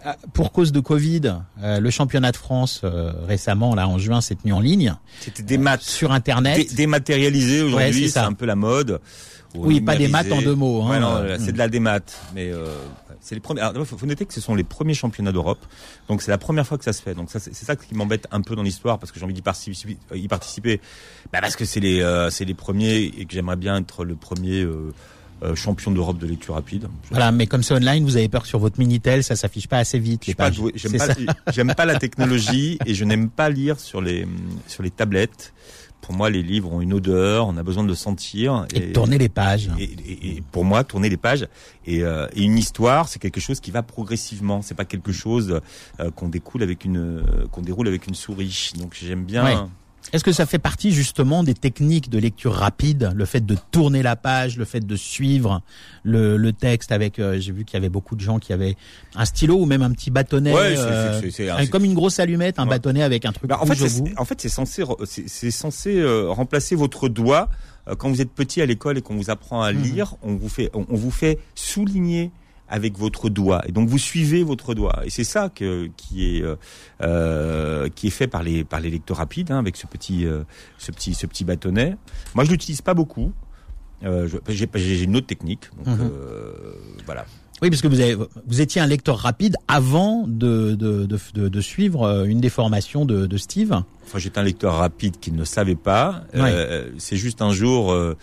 ah, 0.06 0.16
pour 0.34 0.54
cause 0.54 0.72
de 0.72 0.80
Covid, 0.80 1.22
euh, 1.62 1.80
le 1.82 1.90
championnat 1.90 2.32
de 2.32 2.38
France 2.38 2.82
euh, 2.86 3.12
récemment, 3.28 3.76
là 3.76 3.88
en 3.88 3.98
juin, 3.98 4.22
s'est 4.22 4.36
tenu 4.36 4.54
en 4.54 4.62
ligne 4.62 4.94
C'était 5.20 5.44
des 5.44 5.58
maths 5.58 5.82
sur 5.82 6.12
Internet. 6.14 6.56
dé- 6.70 6.76
dématérialisées 6.76 7.64
Ouais, 7.64 7.70
c'est 7.70 7.76
aujourd'hui, 7.76 8.10
c'est 8.10 8.20
un 8.20 8.34
peu 8.34 8.46
la 8.46 8.56
mode. 8.56 9.02
Ou 9.56 9.66
Oui, 9.66 9.82
pas 9.82 9.96
des 9.96 10.08
maths 10.08 10.32
en 10.32 10.42
deux 10.42 10.56
mots, 10.56 10.84
hein. 10.84 10.90
Ouais, 10.92 11.00
non, 11.00 11.16
Euh, 11.16 11.38
c'est 11.40 11.52
de 11.52 11.58
la 11.58 11.68
démat, 11.68 12.02
mais 12.36 12.52
euh, 12.52 12.68
c'est 13.20 13.34
les 13.36 13.42
premiers. 13.42 13.62
Il 13.76 13.86
faut, 13.86 13.98
faut 13.98 14.06
noter 14.06 14.26
que 14.26 14.34
ce 14.34 14.42
sont 14.42 14.54
les 14.54 14.64
premiers 14.64 14.94
championnats 14.94 15.32
d'Europe, 15.32 15.66
donc 16.08 16.22
c'est 16.22 16.30
la 16.32 16.38
première 16.38 16.68
fois 16.68 16.78
que 16.78 16.84
ça 16.84 16.94
se 16.94 17.02
fait. 17.02 17.16
Donc 17.16 17.32
ça, 17.32 17.40
c'est 17.40 17.54
ça 17.56 17.76
qui 17.76 17.96
m'embête 17.96 18.28
un 18.32 18.42
peu 18.42 18.56
dans 18.56 18.64
l'histoire 18.64 19.00
parce 19.00 19.12
que 19.12 19.18
j'ai 19.20 19.26
envie 19.26 19.34
d'y 19.34 19.42
participer, 19.42 19.98
y 20.14 20.28
participer, 20.28 20.80
bah 21.34 21.40
parce 21.42 21.56
que 21.56 21.66
c'est 21.66 21.80
les, 21.80 22.02
euh, 22.02 22.30
c'est 22.30 22.46
les 22.46 22.54
premiers 22.54 22.98
et 23.18 23.26
que 23.26 23.34
j'aimerais 23.34 23.56
bien 23.56 23.78
être 23.78 24.06
le 24.06 24.16
premier. 24.16 24.62
euh, 24.62 24.94
euh, 25.42 25.56
champion 25.56 25.92
d'Europe 25.92 26.18
de 26.18 26.28
lecture 26.28 26.56
rapide. 26.56 26.90
Voilà, 27.12 27.32
mais 27.32 27.48
comme 27.48 27.64
c'est 27.64 27.74
online, 27.74 28.04
vous 28.04 28.18
avez 28.18 28.28
peur 28.28 28.42
que 28.42 28.50
sur 28.50 28.60
votre 28.60 28.78
minitel, 28.78 29.24
ça 29.24 29.38
s'affiche 29.38 29.68
pas 29.68 29.78
assez 29.78 29.98
vite. 29.98 30.26
pas. 30.36 30.52
J'aime 30.76 31.68
pas, 31.68 31.76
pas 31.76 31.86
la 31.86 31.98
technologie 31.98 32.78
et 32.86 32.94
je 32.94 33.06
n'aime 33.06 33.30
pas 33.30 33.50
lire 33.50 33.80
sur 33.80 34.02
les 34.02 34.28
sur 34.68 34.84
les 34.84 34.92
tablettes. 34.92 35.54
Pour 36.02 36.14
moi, 36.16 36.30
les 36.30 36.42
livres 36.42 36.72
ont 36.74 36.82
une 36.82 36.94
odeur, 36.94 37.48
on 37.48 37.56
a 37.58 37.64
besoin 37.64 37.84
de 37.84 37.88
le 37.90 37.96
sentir. 37.96 38.66
Et 38.74 38.92
tourner 38.94 39.18
les 39.18 39.30
pages. 39.30 39.70
Et, 39.80 39.84
et- 39.84 40.38
et 40.38 40.44
pour 40.52 40.66
moi, 40.66 40.84
tourner 40.84 41.10
les 41.10 41.18
pages 41.18 41.48
et, 41.86 42.04
euh, 42.04 42.28
et 42.36 42.42
une 42.44 42.58
histoire, 42.58 43.08
c'est 43.08 43.20
quelque 43.20 43.40
chose 43.40 43.60
qui 43.60 43.70
va 43.72 43.84
progressivement. 43.84 44.62
C'est 44.62 44.76
pas 44.76 44.86
quelque 44.86 45.12
chose 45.12 45.60
euh, 46.00 46.12
qu'on 46.12 46.30
découle 46.30 46.64
avec 46.64 46.86
une 46.86 46.98
euh, 46.98 47.22
qu'on 47.52 47.62
déroule 47.62 47.88
avec 47.88 48.08
une 48.08 48.16
souris. 48.16 48.72
Donc 48.80 48.96
j'aime 49.00 49.24
bien. 49.26 49.44
Ouais. 49.46 49.70
Est-ce 50.12 50.24
que 50.24 50.32
ça 50.32 50.46
fait 50.46 50.60
partie 50.60 50.92
justement 50.92 51.44
des 51.44 51.54
techniques 51.54 52.10
de 52.10 52.18
lecture 52.18 52.54
rapide, 52.54 53.12
le 53.16 53.26
fait 53.26 53.46
de 53.46 53.56
tourner 53.72 54.02
la 54.02 54.16
page, 54.16 54.58
le 54.58 54.66
fait 54.66 54.80
de 54.86 54.96
suivre 54.96 55.62
le, 56.04 56.36
le 56.38 56.52
texte 56.54 56.92
avec, 56.92 57.20
euh, 57.20 57.40
j'ai 57.40 57.52
vu 57.52 57.64
qu'il 57.66 57.76
y 57.76 57.78
avait 57.78 57.90
beaucoup 57.90 58.16
de 58.16 58.22
gens 58.22 58.40
qui 58.40 58.52
avaient 58.54 58.76
un 59.16 59.26
stylo 59.26 59.56
ou 59.60 59.66
même 59.66 59.82
un 59.84 59.92
petit 59.92 60.10
bâtonnet, 60.12 60.54
Ouais, 60.54 60.76
c'est- 60.76 60.82
euh, 60.82 61.22
c'est- 61.22 61.32
c'est- 61.32 61.50
c'est- 61.58 61.70
comme 61.70 61.86
une 61.86 61.94
grosse 61.94 62.20
allumette, 62.20 62.58
un 62.60 62.64
Ouais. 62.64 62.70
bâtonnet 62.70 63.04
avec 63.04 63.26
un 63.26 63.32
truc 63.32 63.50
Bah, 63.50 63.60
en 63.62 63.66
fait, 63.66 63.74
en 64.18 64.26
fait, 64.26 64.42
c'est 64.42 64.50
censé 64.50 64.84
c'est, 65.06 65.28
c'est 65.30 65.52
censé 65.52 65.98
euh, 66.00 66.30
remplacer 66.30 66.76
votre 66.76 67.10
doigt 67.10 67.50
Euh, 67.88 67.96
quand 67.96 68.10
vous 68.10 68.22
êtes 68.22 68.30
petit 68.32 68.62
à 68.62 68.66
l'école 68.68 68.98
et 69.00 69.02
qu'on 69.02 69.16
vous 69.16 69.30
apprend 69.32 69.64
à 69.64 69.72
Mhm. 69.74 69.82
lire. 69.82 70.16
On 70.22 70.36
vous 70.36 70.50
fait 70.50 70.70
on, 70.76 70.86
on 70.90 70.96
vous 70.96 71.10
fait 71.12 71.40
souligner 71.56 72.30
avec 72.70 72.98
votre 72.98 73.30
doigt 73.30 73.62
et 73.68 73.72
donc 73.72 73.90
vous 73.90 73.98
suivez 73.98 74.44
votre 74.44 74.74
doigt 74.74 75.02
et 75.06 75.10
c'est 75.10 75.24
ça 75.24 75.50
que 75.50 75.90
qui 75.98 76.38
est 76.38 76.42
euh, 76.42 76.56
euh, 77.02 77.90
qui 77.90 78.08
est 78.08 78.12
fait 78.12 78.28
par 78.28 78.44
les 78.44 78.64
par 78.64 78.80
les 78.80 78.90
lecteurs 78.90 79.18
rapides 79.18 79.52
hein, 79.52 79.60
avec 79.60 79.76
ce 79.78 79.88
petit 79.88 80.26
euh, 80.26 80.44
ce 80.78 80.92
petit 80.92 81.14
ce 81.14 81.26
petit 81.26 81.44
bâtonnet. 81.44 81.96
Moi, 82.36 82.44
je 82.44 82.52
l'utilise 82.52 82.82
pas 82.82 82.94
beaucoup. 82.94 83.32
Euh, 84.04 84.30
j'ai, 84.48 84.70
j'ai 84.76 85.04
une 85.04 85.18
autre 85.18 85.28
technique. 85.28 85.70
Donc, 85.78 86.00
euh, 86.00 86.74
voilà. 87.06 87.26
Oui, 87.62 87.70
parce 87.70 87.82
que 87.82 87.90
vous, 87.90 88.00
avez, 88.00 88.16
vous 88.16 88.62
étiez 88.62 88.80
un 88.80 88.88
lecteur 88.88 89.18
rapide 89.18 89.58
avant 89.68 90.26
de, 90.26 90.76
de, 90.76 91.06
de, 91.06 91.48
de, 91.50 91.62
suivre 91.62 92.24
une 92.26 92.40
des 92.40 92.48
formations 92.48 93.04
de, 93.04 93.26
de 93.26 93.38
Steve. 93.38 93.74
Enfin, 94.06 94.18
j'étais 94.18 94.40
un 94.40 94.44
lecteur 94.44 94.76
rapide 94.76 95.20
qui 95.20 95.34
ne 95.34 95.40
le 95.40 95.46
savait 95.46 95.76
pas. 95.76 96.24
Euh, 96.36 96.90
c'est 96.98 97.18
juste 97.18 97.42
un 97.42 97.52
jour, 97.52 97.92
euh, 97.92 98.16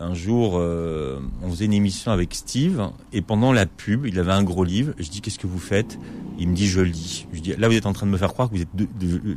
un 0.00 0.14
jour, 0.14 0.54
euh, 0.56 1.18
on 1.42 1.50
faisait 1.50 1.64
une 1.64 1.72
émission 1.72 2.12
avec 2.12 2.34
Steve 2.34 2.80
et 3.12 3.20
pendant 3.22 3.52
la 3.52 3.66
pub, 3.66 4.06
il 4.06 4.18
avait 4.18 4.32
un 4.32 4.42
gros 4.44 4.64
livre. 4.64 4.92
Je 4.98 5.08
dis 5.08 5.20
qu'est-ce 5.20 5.38
que 5.38 5.46
vous 5.46 5.58
faites? 5.58 5.98
Il 6.38 6.48
me 6.48 6.54
dit 6.54 6.68
je 6.68 6.80
lis. 6.80 7.26
Je 7.32 7.40
dis 7.40 7.54
là 7.56 7.68
vous 7.68 7.74
êtes 7.74 7.86
en 7.86 7.92
train 7.92 8.06
de 8.06 8.12
me 8.12 8.16
faire 8.16 8.32
croire 8.32 8.48
que 8.48 8.54
vous 8.56 8.62
êtes 8.62 8.74
de, 8.76 8.86
de- 9.00 9.36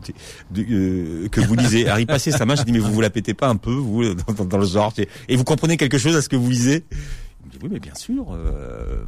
de- 0.51 0.65
euh, 0.71 1.27
que 1.29 1.41
vous 1.41 1.55
lisez. 1.55 1.87
Il 1.99 2.05
passait 2.07 2.31
sa 2.31 2.45
main. 2.45 2.55
Je 2.55 2.63
dis 2.63 2.71
mais 2.71 2.79
vous 2.79 2.91
vous 2.93 3.01
la 3.01 3.09
pétez 3.09 3.33
pas 3.33 3.47
un 3.49 3.55
peu 3.55 3.71
vous 3.73 4.13
dans, 4.13 4.33
dans- 4.33 4.45
dans 4.45 4.57
le 4.57 4.65
genre 4.65 4.93
et 5.27 5.35
vous 5.35 5.43
comprenez 5.43 5.77
quelque 5.77 5.97
chose 5.97 6.15
à 6.15 6.21
ce 6.21 6.29
que 6.29 6.35
vous 6.35 6.49
lisez? 6.49 6.85
Il 7.43 7.47
me 7.47 7.51
dit 7.51 7.57
oui 7.63 7.69
mais 7.71 7.79
bien 7.79 7.95
sûr. 7.95 8.27
euh, 8.33 9.03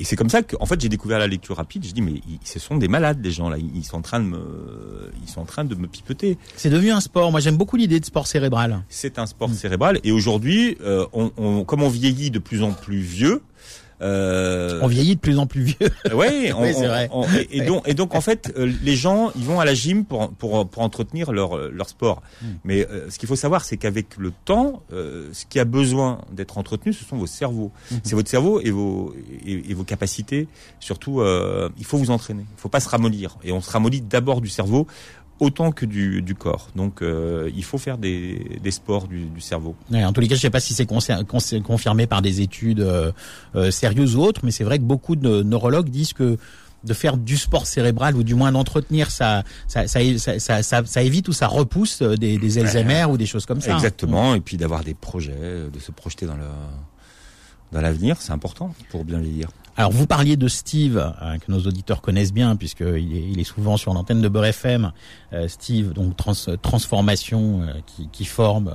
et 0.00 0.04
c'est 0.04 0.16
comme 0.16 0.30
ça 0.30 0.42
que, 0.42 0.56
en 0.60 0.66
fait, 0.66 0.80
j'ai 0.80 0.88
découvert 0.88 1.18
la 1.18 1.26
lecture 1.26 1.56
rapide. 1.56 1.84
Je 1.86 1.92
dis, 1.92 2.02
mais 2.02 2.12
ils, 2.28 2.38
ce 2.44 2.58
sont 2.58 2.76
des 2.76 2.88
malades, 2.88 3.18
les 3.24 3.30
gens 3.30 3.48
là. 3.48 3.56
Ils 3.58 3.84
sont 3.84 3.96
en 3.96 4.02
train 4.02 4.20
de 4.20 4.26
me, 4.26 5.10
ils 5.24 5.28
sont 5.30 5.40
en 5.40 5.44
train 5.44 5.64
de 5.64 5.74
me 5.74 5.86
pipeter. 5.88 6.38
C'est 6.56 6.70
devenu 6.70 6.90
un 6.92 7.00
sport. 7.00 7.30
Moi, 7.30 7.40
j'aime 7.40 7.56
beaucoup 7.56 7.76
l'idée 7.76 7.98
de 8.00 8.04
sport 8.04 8.26
cérébral. 8.26 8.82
C'est 8.88 9.18
un 9.18 9.26
sport 9.26 9.50
cérébral. 9.52 10.00
Et 10.04 10.12
aujourd'hui, 10.12 10.76
euh, 10.82 11.06
on, 11.12 11.32
on- 11.36 11.64
comme 11.64 11.82
on 11.82 11.88
vieillit 11.88 12.30
de 12.30 12.38
plus 12.38 12.62
en 12.62 12.72
plus 12.72 12.98
vieux, 13.00 13.42
euh, 14.00 14.78
On 14.82 14.86
vieillit 14.86 15.16
de 15.16 15.20
plus 15.20 15.38
en 15.38 15.46
plus 15.46 15.62
vieux. 15.62 15.90
ouais, 16.14 16.52
on- 16.56 16.62
Oui, 16.62 16.74
c'est 16.74 16.86
vrai. 16.86 17.08
on- 17.12 17.24
et, 17.34 17.48
et 17.58 17.60
donc, 17.62 17.86
et 17.88 17.94
donc, 17.94 18.14
en 18.14 18.20
fait, 18.20 18.52
euh, 18.56 18.70
les 18.82 18.96
gens, 18.96 19.30
ils 19.36 19.44
vont 19.44 19.60
à 19.60 19.64
la 19.64 19.74
gym 19.74 20.04
pour 20.04 20.30
pour 20.34 20.68
pour 20.68 20.82
entretenir 20.82 21.32
leur 21.32 21.56
leur 21.70 21.88
sport. 21.88 22.22
Hmm. 22.42 22.46
Mais 22.64 22.86
euh, 22.88 23.10
ce 23.10 23.18
qu'il 23.18 23.28
faut 23.28 23.36
savoir, 23.36 23.64
c'est 23.64 23.76
qu'avec 23.76 24.16
le 24.16 24.32
temps, 24.44 24.82
euh, 24.92 25.28
ce 25.32 25.46
qui 25.46 25.58
a 25.58 25.64
besoin 25.64 26.20
d'être 26.32 26.58
entretenu, 26.58 26.92
ce 26.92 27.04
sont 27.04 27.16
vos 27.16 27.26
cerveaux. 27.26 27.72
Hmm. 27.90 27.96
C'est 28.04 28.14
votre 28.14 28.30
cerveau 28.30 28.60
et 28.60 28.70
vos 28.70 29.14
et, 29.44 29.70
et 29.70 29.74
vos 29.74 29.84
capacités. 29.84 30.48
Surtout, 30.80 31.20
euh, 31.20 31.68
il 31.78 31.84
faut 31.84 31.98
vous 31.98 32.10
entraîner. 32.10 32.44
Il 32.56 32.60
faut 32.60 32.68
pas 32.68 32.80
se 32.80 32.88
ramollir. 32.88 33.36
Et 33.44 33.52
on 33.52 33.60
se 33.60 33.70
ramollit 33.70 34.00
d'abord 34.00 34.40
du 34.40 34.48
cerveau 34.48 34.86
autant 35.40 35.70
que 35.72 35.86
du, 35.86 36.20
du 36.22 36.34
corps. 36.34 36.68
Donc, 36.74 37.00
euh, 37.02 37.50
il 37.54 37.64
faut 37.64 37.78
faire 37.78 37.96
des, 37.98 38.58
des 38.62 38.70
sports 38.70 39.06
du, 39.08 39.26
du 39.26 39.40
cerveau. 39.40 39.76
Ouais, 39.90 40.04
en 40.04 40.12
tous 40.12 40.20
les 40.20 40.28
cas, 40.28 40.34
je 40.34 40.40
sais 40.40 40.50
pas 40.50 40.60
si 40.60 40.74
c'est 40.74 40.86
confirmé 41.62 42.06
par 42.06 42.22
des 42.22 42.40
études 42.40 42.80
euh, 42.80 43.12
euh, 43.54 43.70
sérieuses 43.70 44.16
ou 44.16 44.22
autres, 44.22 44.40
mais 44.44 44.50
c'est 44.50 44.64
vrai 44.64 44.78
que 44.78 44.84
beaucoup 44.84 45.16
de 45.16 45.42
neurologues 45.42 45.88
disent 45.90 46.12
que 46.12 46.36
de 46.84 46.94
faire 46.94 47.16
du 47.16 47.36
sport 47.36 47.66
cérébral 47.66 48.14
ou 48.16 48.22
du 48.22 48.36
moins 48.36 48.52
d'entretenir 48.52 49.10
ça 49.10 49.42
ça, 49.66 49.88
ça, 49.88 49.98
ça, 50.18 50.38
ça, 50.38 50.62
ça- 50.62 50.84
ça 50.84 51.02
évite 51.02 51.26
ou 51.26 51.32
ça 51.32 51.48
repousse 51.48 52.02
des, 52.02 52.38
des 52.38 52.58
Alzheimer 52.58 53.04
ou 53.10 53.16
des 53.16 53.26
choses 53.26 53.46
comme 53.46 53.60
ça. 53.60 53.74
Exactement. 53.74 54.34
Et 54.36 54.40
puis 54.40 54.56
d'avoir 54.56 54.84
des 54.84 54.94
projets, 54.94 55.34
de 55.72 55.78
se 55.80 55.90
projeter 55.90 56.26
dans 56.26 56.36
le 56.36 56.44
dans 57.72 57.80
l'avenir, 57.80 58.16
c'est 58.20 58.32
important 58.32 58.74
pour 58.90 59.04
bien 59.04 59.18
vieillir. 59.18 59.48
Alors 59.78 59.92
vous 59.92 60.08
parliez 60.08 60.36
de 60.36 60.48
Steve, 60.48 60.98
hein, 60.98 61.38
que 61.38 61.52
nos 61.52 61.60
auditeurs 61.60 62.00
connaissent 62.00 62.32
bien, 62.32 62.56
puisqu'il 62.56 63.16
est, 63.16 63.28
il 63.30 63.38
est 63.38 63.44
souvent 63.44 63.76
sur 63.76 63.94
l'antenne 63.94 64.20
de 64.20 64.28
Beurre 64.28 64.46
FM. 64.46 64.90
Euh, 65.32 65.46
Steve, 65.46 65.92
donc 65.92 66.16
trans, 66.16 66.32
transformation, 66.60 67.62
euh, 67.62 68.06
qui, 68.10 68.24
forme 68.24 68.74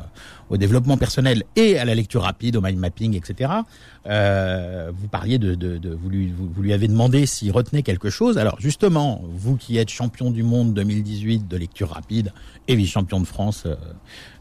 au 0.50 0.56
développement 0.56 0.96
personnel 0.96 1.44
et 1.58 1.78
à 1.78 1.84
la 1.84 1.94
lecture 1.94 2.22
rapide, 2.22 2.56
au 2.56 2.62
mind 2.62 2.78
mapping, 2.78 3.18
etc. 3.18 3.52
Euh, 4.06 4.94
vous 4.96 5.10
parliez 5.10 5.38
de, 5.40 5.78
vous, 5.94 6.10
lui, 6.10 6.72
avez 6.72 6.88
demandé 6.88 7.26
s'il 7.26 7.52
retenait 7.52 7.84
quelque 7.84 8.10
chose. 8.10 8.38
Alors 8.38 8.56
justement, 8.62 9.22
vous 9.30 9.58
qui 9.58 9.78
êtes 9.78 9.90
champion 9.90 10.32
du 10.32 10.44
monde 10.44 10.74
2018 10.74 11.50
de 11.50 11.58
lecture 11.58 11.90
rapide 11.90 12.32
et 12.70 12.76
vice-champion 12.76 13.20
de 13.20 13.26
France 13.26 13.64
euh, 13.66 13.76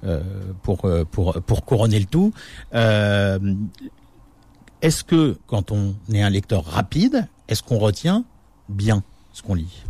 euh, 0.04 0.20
pour, 0.62 0.84
euh, 0.84 1.04
pour, 1.04 1.34
pour 1.42 1.64
couronner 1.64 1.98
le 1.98 2.06
tout, 2.06 2.32
euh, 2.74 3.38
est-ce 4.82 5.04
que 5.04 5.36
quand 5.46 5.70
on 5.72 5.94
est 6.12 6.20
un 6.22 6.30
lecteur 6.30 6.64
rapide, 6.64 7.26
est-ce 7.48 7.62
qu'on 7.62 7.78
retient 7.78 8.24
bien 8.68 9.02
ce 9.32 9.42
qu'on 9.42 9.54
lit? 9.54 9.82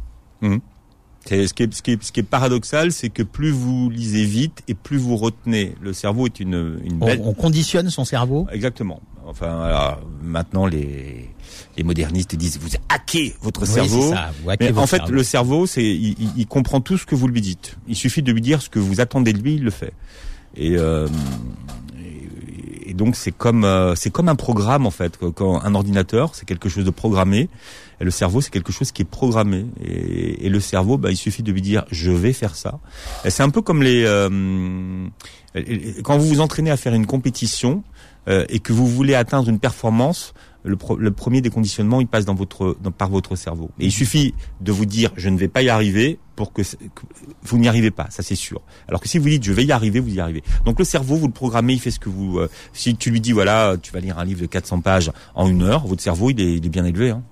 C'est 1.24 1.46
ce 1.46 1.54
qui 1.54 1.62
est, 1.62 1.72
ce 1.72 1.82
qui 1.82 1.92
est, 1.92 2.02
ce 2.02 2.10
qui 2.10 2.18
est 2.20 2.24
paradoxal, 2.24 2.90
c'est 2.90 3.08
que 3.08 3.22
plus 3.22 3.50
vous 3.52 3.88
lisez 3.90 4.24
vite 4.24 4.62
et 4.66 4.74
plus 4.74 4.96
vous 4.98 5.16
retenez. 5.16 5.72
Le 5.80 5.92
cerveau 5.92 6.26
est 6.26 6.40
une, 6.40 6.78
belle. 6.98 7.20
on 7.22 7.32
conditionne 7.32 7.88
son 7.90 8.04
cerveau? 8.04 8.48
Exactement. 8.50 9.00
Enfin, 9.24 9.60
alors, 9.62 10.00
maintenant 10.20 10.66
les 10.66 11.30
les 11.76 11.84
modernistes 11.84 12.34
disent 12.34 12.58
vous 12.58 12.70
hackez 12.88 13.36
votre 13.40 13.60
Oui, 13.62 13.68
cerveau. 13.68 14.02
c'est 14.02 14.14
ça, 14.16 14.32
vous 14.42 14.50
hackez 14.50 14.64
Mais 14.64 14.70
votre 14.72 14.82
en 14.82 14.86
fait, 14.88 14.96
cerveau. 14.96 15.12
le 15.12 15.22
cerveau, 15.22 15.66
c'est 15.66 15.84
il, 15.84 16.16
il- 16.20 16.32
il 16.38 16.46
comprend 16.48 16.80
tout 16.80 16.98
ce 16.98 17.06
que 17.06 17.14
vous 17.14 17.28
lui 17.28 17.40
dites. 17.40 17.76
Il 17.86 17.94
suffit 17.94 18.22
de 18.22 18.32
lui 18.32 18.40
dire 18.40 18.60
ce 18.60 18.68
que 18.68 18.80
vous 18.80 19.00
attendez 19.00 19.32
de 19.32 19.38
lui, 19.38 19.54
il 19.54 19.62
le 19.62 19.70
fait. 19.70 19.92
Et, 20.56 20.76
euh, 20.76 21.06
et, 22.92 22.94
donc 22.94 23.16
c'est 23.16 23.32
comme 23.32 23.64
euh, 23.64 23.94
c'est 23.94 24.10
comme 24.10 24.28
un 24.28 24.34
programme 24.34 24.86
en 24.86 24.90
fait. 24.90 25.18
Quand 25.34 25.62
un 25.62 25.74
ordinateur, 25.74 26.34
c'est 26.34 26.46
quelque 26.46 26.68
chose 26.68 26.84
de 26.84 26.90
programmé. 26.90 27.48
Et 28.00 28.04
le 28.04 28.10
cerveau, 28.10 28.40
c'est 28.40 28.50
quelque 28.50 28.72
chose 28.72 28.90
qui 28.90 29.02
est 29.02 29.10
programmé. 29.10 29.66
Et, 29.84 30.46
et 30.46 30.48
le 30.48 30.60
cerveau, 30.60 30.98
bah, 30.98 31.10
il 31.10 31.16
suffit 31.16 31.42
de 31.42 31.52
lui 31.52 31.62
dire 31.62 31.84
je 31.90 32.10
vais 32.10 32.32
faire 32.32 32.56
ça. 32.56 32.78
C'est 33.28 33.42
un 33.42 33.50
peu 33.50 33.62
comme 33.62 33.82
les 33.82 34.04
euh, 34.04 35.08
quand 36.02 36.18
vous 36.18 36.26
vous 36.26 36.40
entraînez 36.40 36.70
à 36.70 36.76
faire 36.76 36.94
une 36.94 37.06
compétition 37.06 37.82
euh, 38.28 38.44
et 38.48 38.60
que 38.60 38.72
vous 38.72 38.86
voulez 38.86 39.14
atteindre 39.14 39.48
une 39.48 39.58
performance. 39.58 40.34
Le, 40.64 40.76
pro- 40.76 40.96
le 40.96 41.10
premier 41.10 41.40
des 41.40 41.50
conditionnements, 41.50 42.00
il 42.00 42.06
passe 42.06 42.24
dans 42.24 42.34
votre, 42.34 42.76
par 42.96 43.08
votre 43.08 43.34
cerveau. 43.34 43.70
Et 43.80 43.86
il 43.86 43.92
suffit 43.92 44.32
de 44.60 44.70
vous 44.70 44.86
dire, 44.86 45.10
je 45.16 45.28
ne 45.28 45.36
vais 45.36 45.48
pas 45.48 45.62
y 45.62 45.68
arriver, 45.68 46.20
pour 46.36 46.52
que, 46.52 46.62
que 46.62 47.02
vous 47.42 47.58
n'y 47.58 47.66
arrivez 47.68 47.90
pas, 47.90 48.06
ça 48.10 48.22
c'est 48.22 48.36
sûr. 48.36 48.60
Alors 48.88 49.00
que 49.00 49.08
si 49.08 49.18
vous 49.18 49.28
dites, 49.28 49.42
je 49.44 49.52
vais 49.52 49.64
y 49.64 49.72
arriver, 49.72 49.98
vous 50.00 50.14
y 50.14 50.20
arrivez. 50.20 50.42
Donc 50.64 50.78
le 50.78 50.84
cerveau, 50.84 51.16
vous 51.16 51.26
le 51.26 51.32
programmez, 51.32 51.72
il 51.74 51.80
fait 51.80 51.90
ce 51.90 51.98
que 51.98 52.08
vous. 52.08 52.38
euh, 52.38 52.48
si 52.72 52.94
tu 52.96 53.10
lui 53.10 53.20
dis, 53.20 53.32
voilà, 53.32 53.76
tu 53.80 53.92
vas 53.92 53.98
lire 54.00 54.18
un 54.18 54.24
livre 54.24 54.40
de 54.40 54.46
400 54.46 54.80
pages 54.82 55.10
en 55.34 55.48
une 55.48 55.62
heure, 55.62 55.86
votre 55.86 56.02
cerveau, 56.02 56.30
il 56.30 56.40
est, 56.40 56.54
il 56.54 56.64
est 56.64 56.68
bien 56.70 56.84
élevé. 56.84 57.10
Hein. 57.10 57.22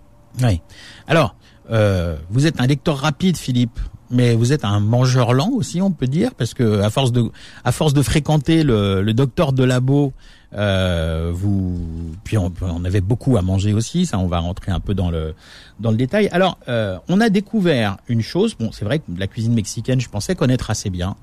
Oui. 0.42 0.60
Alors, 1.06 1.36
euh, 1.70 2.16
vous 2.30 2.46
êtes 2.46 2.60
un 2.60 2.66
lecteur 2.66 2.98
rapide, 2.98 3.36
Philippe, 3.36 3.78
mais 4.10 4.34
vous 4.34 4.52
êtes 4.52 4.64
un 4.64 4.80
mangeur 4.80 5.32
lent 5.34 5.50
aussi, 5.52 5.80
on 5.80 5.92
peut 5.92 6.08
dire, 6.08 6.34
parce 6.34 6.52
que 6.52 6.80
à 6.80 6.90
force 6.90 7.12
de, 7.12 7.30
à 7.64 7.70
force 7.70 7.94
de 7.94 8.02
fréquenter 8.02 8.64
le, 8.64 9.02
le 9.02 9.14
docteur 9.14 9.52
de 9.52 9.62
labo, 9.62 10.12
euh, 10.54 11.30
vous, 11.32 11.78
puis 12.24 12.36
on, 12.38 12.52
on 12.62 12.84
avait 12.84 13.00
beaucoup 13.00 13.36
à 13.36 13.42
manger 13.42 13.72
aussi. 13.72 14.06
Ça, 14.06 14.18
on 14.18 14.26
va 14.26 14.38
rentrer 14.38 14.72
un 14.72 14.80
peu 14.80 14.94
dans 14.94 15.10
le 15.10 15.34
dans 15.78 15.90
le 15.90 15.96
détail. 15.96 16.28
Alors, 16.32 16.58
euh, 16.68 16.98
on 17.08 17.20
a 17.20 17.28
découvert 17.28 17.98
une 18.08 18.22
chose. 18.22 18.54
Bon, 18.58 18.72
c'est 18.72 18.84
vrai 18.84 18.98
que 18.98 19.04
la 19.16 19.26
cuisine 19.26 19.54
mexicaine, 19.54 20.00
je 20.00 20.08
pensais 20.08 20.34
connaître 20.34 20.70
assez 20.70 20.90
bien, 20.90 21.16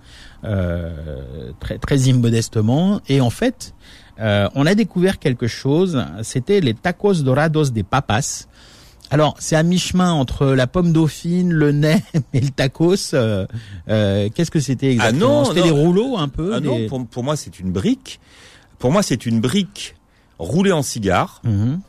euh, 0.43 1.51
très 1.59 1.77
très 1.77 1.97
immodestement, 1.97 3.01
et 3.07 3.21
en 3.21 3.29
fait. 3.29 3.73
Euh, 4.19 4.49
on 4.55 4.65
a 4.65 4.73
découvert 4.73 5.19
quelque 5.19 5.45
chose, 5.45 6.03
c'était 6.23 6.59
les 6.59 6.73
tacos 6.73 7.21
dorados 7.21 7.65
des 7.71 7.83
papas. 7.83 8.47
Alors, 9.09 9.35
c'est 9.39 9.55
à 9.55 9.63
mi-chemin 9.63 10.11
entre 10.11 10.47
la 10.47 10.67
pomme 10.67 10.91
dauphine, 10.91 11.51
le 11.51 11.71
nem 11.71 11.99
et 12.33 12.41
le 12.41 12.49
tacos. 12.49 13.13
Euh, 13.13 13.45
euh, 13.89 14.29
Qu'est-ce 14.33 14.51
que 14.51 14.59
c'était 14.59 14.91
exactement? 14.91 15.43
Non, 15.43 15.45
C'était 15.45 15.63
des 15.63 15.69
rouleaux 15.69 16.17
un 16.17 16.27
peu 16.27 16.51
Ah 16.53 16.59
non, 16.59 16.87
pour, 16.87 17.05
pour 17.07 17.23
moi, 17.23 17.35
c'est 17.35 17.59
une 17.59 17.71
brique. 17.71 18.19
Pour 18.79 18.91
moi, 18.91 19.01
c'est 19.03 19.25
une 19.25 19.39
brique 19.39 19.95
roulée 20.39 20.71
en 20.71 20.83
cigare 20.83 21.41
Mhm. 21.43 21.79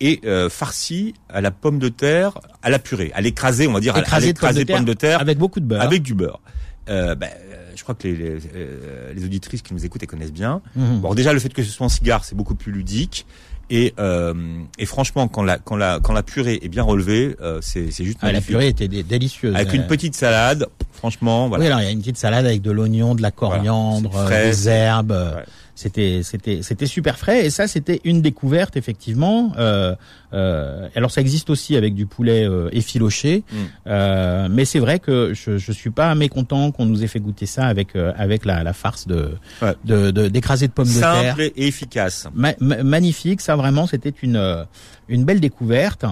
et 0.00 0.20
euh, 0.24 0.48
farcie 0.48 1.14
à 1.28 1.40
la 1.40 1.50
pomme 1.50 1.78
de 1.78 1.88
terre, 1.88 2.38
à 2.62 2.70
la 2.70 2.78
purée, 2.78 3.12
à 3.14 3.20
l'écraser, 3.20 3.66
on 3.68 3.72
va 3.72 3.80
dire, 3.80 3.94
à- 3.94 3.98
à 3.98 4.02
de 4.02 4.20
de 4.22 4.26
l'écraser 4.26 4.64
pomme 4.64 4.84
de 4.84 4.94
terre 4.94 5.20
avec 5.20 5.38
beaucoup 5.38 5.60
de 5.60 5.66
beurre. 5.66 5.82
avec 5.82 6.02
du 6.02 6.14
beurre. 6.14 6.40
Euh, 6.88 7.14
ben, 7.14 7.28
euh, 7.52 7.70
je 7.76 7.82
crois 7.82 7.94
que 7.94 8.08
les, 8.08 8.16
les, 8.16 8.38
euh, 8.56 9.12
les 9.14 9.24
auditrices 9.24 9.62
qui 9.62 9.74
nous 9.74 9.84
écoutent, 9.84 10.02
elles 10.02 10.08
connaissent 10.08 10.32
bien. 10.32 10.60
Mhm. 10.76 11.00
Bon, 11.00 11.14
déjà 11.14 11.32
le 11.32 11.38
fait 11.38 11.52
que 11.52 11.62
ce 11.62 11.70
soit 11.70 11.86
en 11.86 11.90
cigare, 11.90 12.24
c'est 12.24 12.34
beaucoup 12.34 12.54
plus 12.54 12.72
ludique. 12.72 13.26
Et, 13.72 13.94
euh, 14.00 14.34
et 14.78 14.86
franchement, 14.86 15.28
quand 15.28 15.44
la, 15.44 15.58
quand 15.58 15.76
la, 15.76 16.00
quand 16.02 16.12
la 16.12 16.24
purée 16.24 16.58
est 16.60 16.68
bien 16.68 16.82
relevée, 16.82 17.36
euh, 17.40 17.60
c'est, 17.62 17.92
c'est 17.92 18.04
juste 18.04 18.18
Ah, 18.22 18.32
la 18.32 18.40
purée 18.40 18.66
était 18.66 18.88
dé- 18.88 19.04
délicieuse. 19.04 19.54
Avec 19.54 19.72
une 19.74 19.86
petite 19.86 20.16
salade, 20.16 20.66
franchement, 20.92 21.48
voilà. 21.48 21.62
Oui, 21.62 21.68
alors 21.68 21.80
il 21.80 21.84
y 21.84 21.86
a 21.88 21.92
une 21.92 22.00
petite 22.00 22.16
salade 22.16 22.46
avec 22.46 22.62
de 22.62 22.72
l'oignon, 22.72 23.14
de 23.14 23.22
la 23.22 23.30
coriandre, 23.30 24.10
des 24.28 24.68
herbes. 24.68 25.12
Ouais. 25.12 25.44
C'était 25.74 26.20
c'était 26.22 26.60
c'était 26.62 26.86
super 26.86 27.16
frais 27.18 27.46
et 27.46 27.50
ça 27.50 27.66
c'était 27.66 28.00
une 28.04 28.20
découverte 28.22 28.76
effectivement. 28.76 29.52
Euh, 29.58 29.94
euh, 30.32 30.88
alors 30.94 31.10
ça 31.10 31.20
existe 31.20 31.48
aussi 31.50 31.76
avec 31.76 31.94
du 31.94 32.06
poulet 32.06 32.46
euh, 32.46 32.68
effiloché, 32.72 33.44
Mm. 33.50 33.56
euh, 33.86 34.48
mais 34.50 34.64
c'est 34.64 34.78
vrai 34.78 34.98
que 34.98 35.32
je 35.34 35.58
je 35.58 35.72
suis 35.72 35.90
pas 35.90 36.14
mécontent 36.14 36.70
qu'on 36.72 36.86
nous 36.86 37.02
ait 37.02 37.06
fait 37.06 37.20
goûter 37.20 37.46
ça 37.46 37.66
avec 37.66 37.96
euh, 37.96 38.12
avec 38.16 38.44
la, 38.44 38.62
la 38.62 38.72
farce 38.72 39.06
de 39.06 39.30
Ouais. 39.62 39.74
de 39.84 40.10
de- 40.10 40.28
d'écrasé 40.28 40.68
de 40.68 40.72
pommes 40.72 40.86
de 40.88 41.00
terre. 41.00 41.34
Simple 41.36 41.42
et 41.56 41.66
efficace. 41.66 42.28
Ma- 42.34 42.54
ma- 42.60 42.82
magnifique, 42.82 43.40
ça 43.40 43.56
vraiment 43.56 43.86
c'était 43.86 44.14
une 44.22 44.66
une 45.08 45.24
belle 45.24 45.40
découverte. 45.40 46.04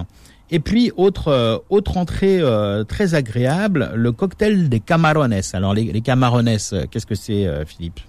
Et 0.51 0.59
puis 0.59 0.91
autre 0.97 1.27
euh, 1.27 1.57
autre 1.69 1.97
entrée 1.97 2.39
euh, 2.41 2.83
très 2.83 3.13
agréable, 3.13 3.91
le 3.95 4.11
cocktail 4.11 4.67
des 4.67 4.79
camarones. 4.79 5.39
Alors 5.53 5.75
les, 5.75 5.83
les 5.91 6.01
camarones, 6.01 6.49
qu'est-ce 6.89 7.05
que 7.05 7.13
c'est, 7.13 7.45
euh, 7.45 7.65
Philippe? 7.65 7.99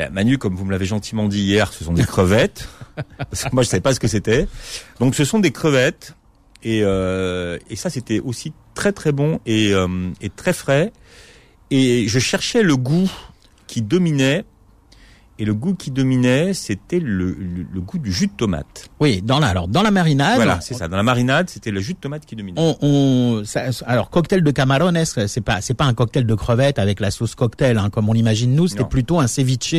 Ben, 0.00 0.10
Manu, 0.14 0.38
comme 0.38 0.54
vous 0.54 0.64
me 0.64 0.70
l'avez 0.70 0.86
gentiment 0.86 1.28
dit 1.28 1.42
hier, 1.42 1.74
ce 1.74 1.84
sont 1.84 1.92
des 1.92 2.04
crevettes. 2.04 2.66
Parce 3.18 3.44
que 3.44 3.50
moi, 3.52 3.62
je 3.62 3.68
savais 3.68 3.82
pas 3.82 3.92
ce 3.92 4.00
que 4.00 4.08
c'était. 4.08 4.48
Donc, 4.98 5.14
ce 5.14 5.26
sont 5.26 5.40
des 5.40 5.50
crevettes. 5.50 6.14
Et, 6.62 6.80
euh, 6.82 7.58
et 7.68 7.76
ça, 7.76 7.90
c'était 7.90 8.18
aussi 8.18 8.54
très 8.72 8.92
très 8.92 9.12
bon 9.12 9.40
et, 9.44 9.74
euh, 9.74 10.10
et 10.22 10.30
très 10.30 10.54
frais. 10.54 10.90
Et 11.70 12.08
je 12.08 12.18
cherchais 12.18 12.62
le 12.62 12.78
goût 12.78 13.10
qui 13.66 13.82
dominait. 13.82 14.46
Et 15.40 15.46
le 15.46 15.54
goût 15.54 15.74
qui 15.74 15.90
dominait, 15.90 16.52
c'était 16.52 17.00
le, 17.00 17.30
le, 17.32 17.66
le 17.72 17.80
goût 17.80 17.96
du 17.98 18.12
jus 18.12 18.26
de 18.26 18.32
tomate. 18.36 18.90
Oui, 19.00 19.22
dans 19.22 19.38
la 19.40 19.46
alors 19.48 19.68
dans 19.68 19.80
la 19.82 19.90
marinade. 19.90 20.36
voilà, 20.36 20.60
c'est 20.60 20.74
ça. 20.74 20.86
Dans 20.86 20.98
la 20.98 21.02
marinade, 21.02 21.48
c'était 21.48 21.70
le 21.70 21.80
jus 21.80 21.94
de 21.94 21.98
tomate 21.98 22.26
qui 22.26 22.36
dominait. 22.36 22.60
On, 22.60 22.76
on 22.82 23.42
ça- 23.44 23.64
alors 23.86 24.10
cocktail 24.10 24.42
de 24.42 24.50
camarones, 24.50 25.02
c'est 25.04 25.40
pas 25.40 25.62
c'est 25.62 25.72
pas 25.74 25.86
un 25.86 25.94
cocktail 25.94 26.26
de 26.26 26.34
crevettes 26.34 26.78
avec 26.78 27.00
la 27.00 27.10
sauce 27.10 27.34
cocktail 27.34 27.78
hein, 27.78 27.88
comme 27.88 28.08
on 28.10 28.12
l'imagine 28.12 28.54
nous, 28.54 28.68
c'était 28.68 28.84
plutôt 28.84 29.18
un 29.18 29.26
ceviche, 29.26 29.74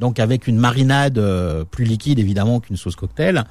donc 0.00 0.18
avec 0.18 0.48
une 0.48 0.58
marinade 0.58 1.18
euh, 1.18 1.64
plus 1.64 1.84
liquide 1.84 2.18
évidemment 2.18 2.58
qu'une 2.58 2.76
sauce 2.76 2.96
cocktail. 2.96 3.44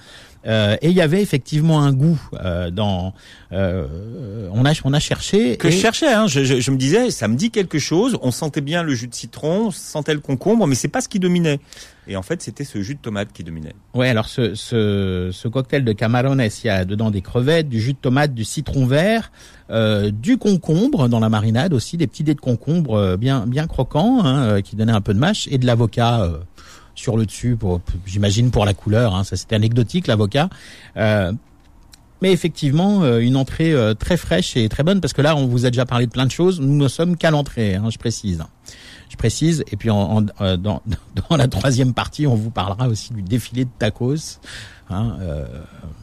Euh, 0.48 0.78
et 0.82 0.90
il 0.90 0.96
y 0.96 1.02
avait 1.02 1.22
effectivement 1.22 1.82
un 1.82 1.92
goût 1.94 2.20
euh, 2.44 2.70
dans. 2.72 3.14
euh, 3.52 4.50
on 4.54 4.66
a 4.66 4.74
on 4.84 4.94
a 4.94 5.00
cherché. 5.00 5.58
que 5.58 5.68
et- 5.68 5.72
je 5.72 5.78
cherchais. 5.78 6.12
Hein. 6.14 6.28
Je, 6.28 6.44
je, 6.44 6.60
je 6.60 6.72
me 6.72 6.78
disais, 6.78 7.10
ça 7.12 7.28
me 7.28 7.36
dit 7.36 7.52
quelque 7.52 7.80
chose. 7.80 8.18
On 8.22 8.32
sentait 8.32 8.62
bien 8.62 8.84
le 8.84 8.94
jus 8.94 9.08
de 9.08 9.16
citron, 9.16 9.68
on 9.68 9.72
sentait 9.72 10.14
le 10.14 10.20
concombre, 10.20 10.68
mais 10.68 10.76
c'est 10.76 10.88
pas 10.88 11.02
ce 11.02 11.10
qui 11.10 11.20
dominait. 11.20 11.60
Et 12.08 12.16
en 12.16 12.22
fait, 12.22 12.44
c'était 12.44 12.66
ce 12.66 12.82
jus 12.84 12.94
de 12.94 13.00
tomate 13.00 13.30
qui 13.34 13.44
dominait. 13.44 13.74
Ouais, 13.96 14.10
alors 14.10 14.28
ce, 14.30 14.54
ce, 14.54 15.32
ce 15.34 15.48
cocktail 15.48 15.84
de 15.84 15.92
camarones, 15.92 16.40
il 16.64 16.68
y 16.68 16.70
a 16.70 16.86
dedans 16.86 17.10
des 17.10 17.22
crevettes, 17.22 17.68
du 17.68 17.82
jus 17.82 17.94
de 17.94 17.98
tomate, 17.98 18.36
du 18.36 18.44
citron 18.44 18.86
vert, 18.86 19.32
euh, 19.72 20.12
du 20.12 20.38
concombre 20.38 21.10
dans 21.10 21.20
la 21.20 21.30
marinade 21.30 21.74
aussi, 21.74 21.98
des 21.98 22.06
petits 22.06 22.24
dés 22.24 22.36
de 22.36 22.40
concombre 22.42 22.94
euh, 22.96 23.18
bien 23.18 23.48
bien 23.48 23.66
croquants 23.66 24.24
hein, 24.24 24.44
euh, 24.44 24.62
qui 24.62 24.76
donnaient 24.76 24.92
un 24.92 25.02
peu 25.02 25.16
de 25.16 25.20
mâche 25.20 25.48
et 25.50 25.58
de 25.58 25.66
l'avocat 25.66 26.22
euh, 26.22 26.38
sur 26.96 27.18
le 27.18 27.26
dessus, 27.26 27.56
pour, 27.56 27.82
j'imagine 28.06 28.50
pour 28.52 28.66
la 28.66 28.74
couleur. 28.74 29.14
Hein, 29.16 29.24
ça 29.24 29.36
c'était 29.36 29.56
anecdotique 29.56 30.08
l'avocat. 30.08 30.50
Euh, 30.98 31.32
mais 32.22 32.32
effectivement, 32.32 33.04
euh, 33.04 33.20
une 33.20 33.36
entrée 33.36 33.74
euh, 33.74 33.94
très 33.94 34.16
fraîche 34.18 34.56
et 34.58 34.68
très 34.70 34.84
bonne 34.84 35.02
parce 35.02 35.14
que 35.14 35.22
là, 35.22 35.36
on 35.36 35.46
vous 35.48 35.66
a 35.66 35.70
déjà 35.70 35.86
parlé 35.86 36.06
de 36.08 36.12
plein 36.12 36.26
de 36.26 36.32
choses. 36.32 36.60
Nous 36.62 36.76
ne 36.76 36.88
sommes 36.88 37.18
qu'à 37.18 37.30
l'entrée, 37.30 37.76
hein, 37.76 37.90
je 37.92 37.98
précise. 37.98 38.42
Je 39.10 39.18
précise. 39.18 39.64
Et 39.72 39.76
puis 39.76 39.90
en, 39.90 40.18
en- 40.20 40.26
euh, 40.42 40.56
dans, 40.58 40.82
dans 41.30 41.36
la 41.36 41.48
troisième 41.48 41.94
partie, 41.94 42.26
on 42.26 42.36
vous 42.36 42.50
parlera 42.52 42.88
aussi 42.88 43.14
du 43.14 43.22
défilé 43.22 43.66
de 43.66 43.70
tacos. 43.78 44.40
Hein, 44.90 45.18
euh, 45.20 45.46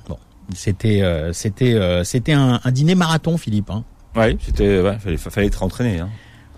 bon, 0.09 0.19
c'était 0.55 1.01
euh, 1.03 1.33
c'était 1.33 1.73
euh, 1.73 2.05
c'était 2.05 2.33
un, 2.35 2.61
un 2.63 2.71
dîner 2.71 2.95
marathon, 2.95 3.39
Philippe. 3.39 3.71
Hein. 3.71 3.83
Oui, 4.15 4.37
c'était, 4.45 4.81
ouais, 4.83 4.99
fallait, 4.99 5.17
fallait 5.17 5.47
être 5.47 5.63
entraîné. 5.63 6.01
Hein. 6.01 6.11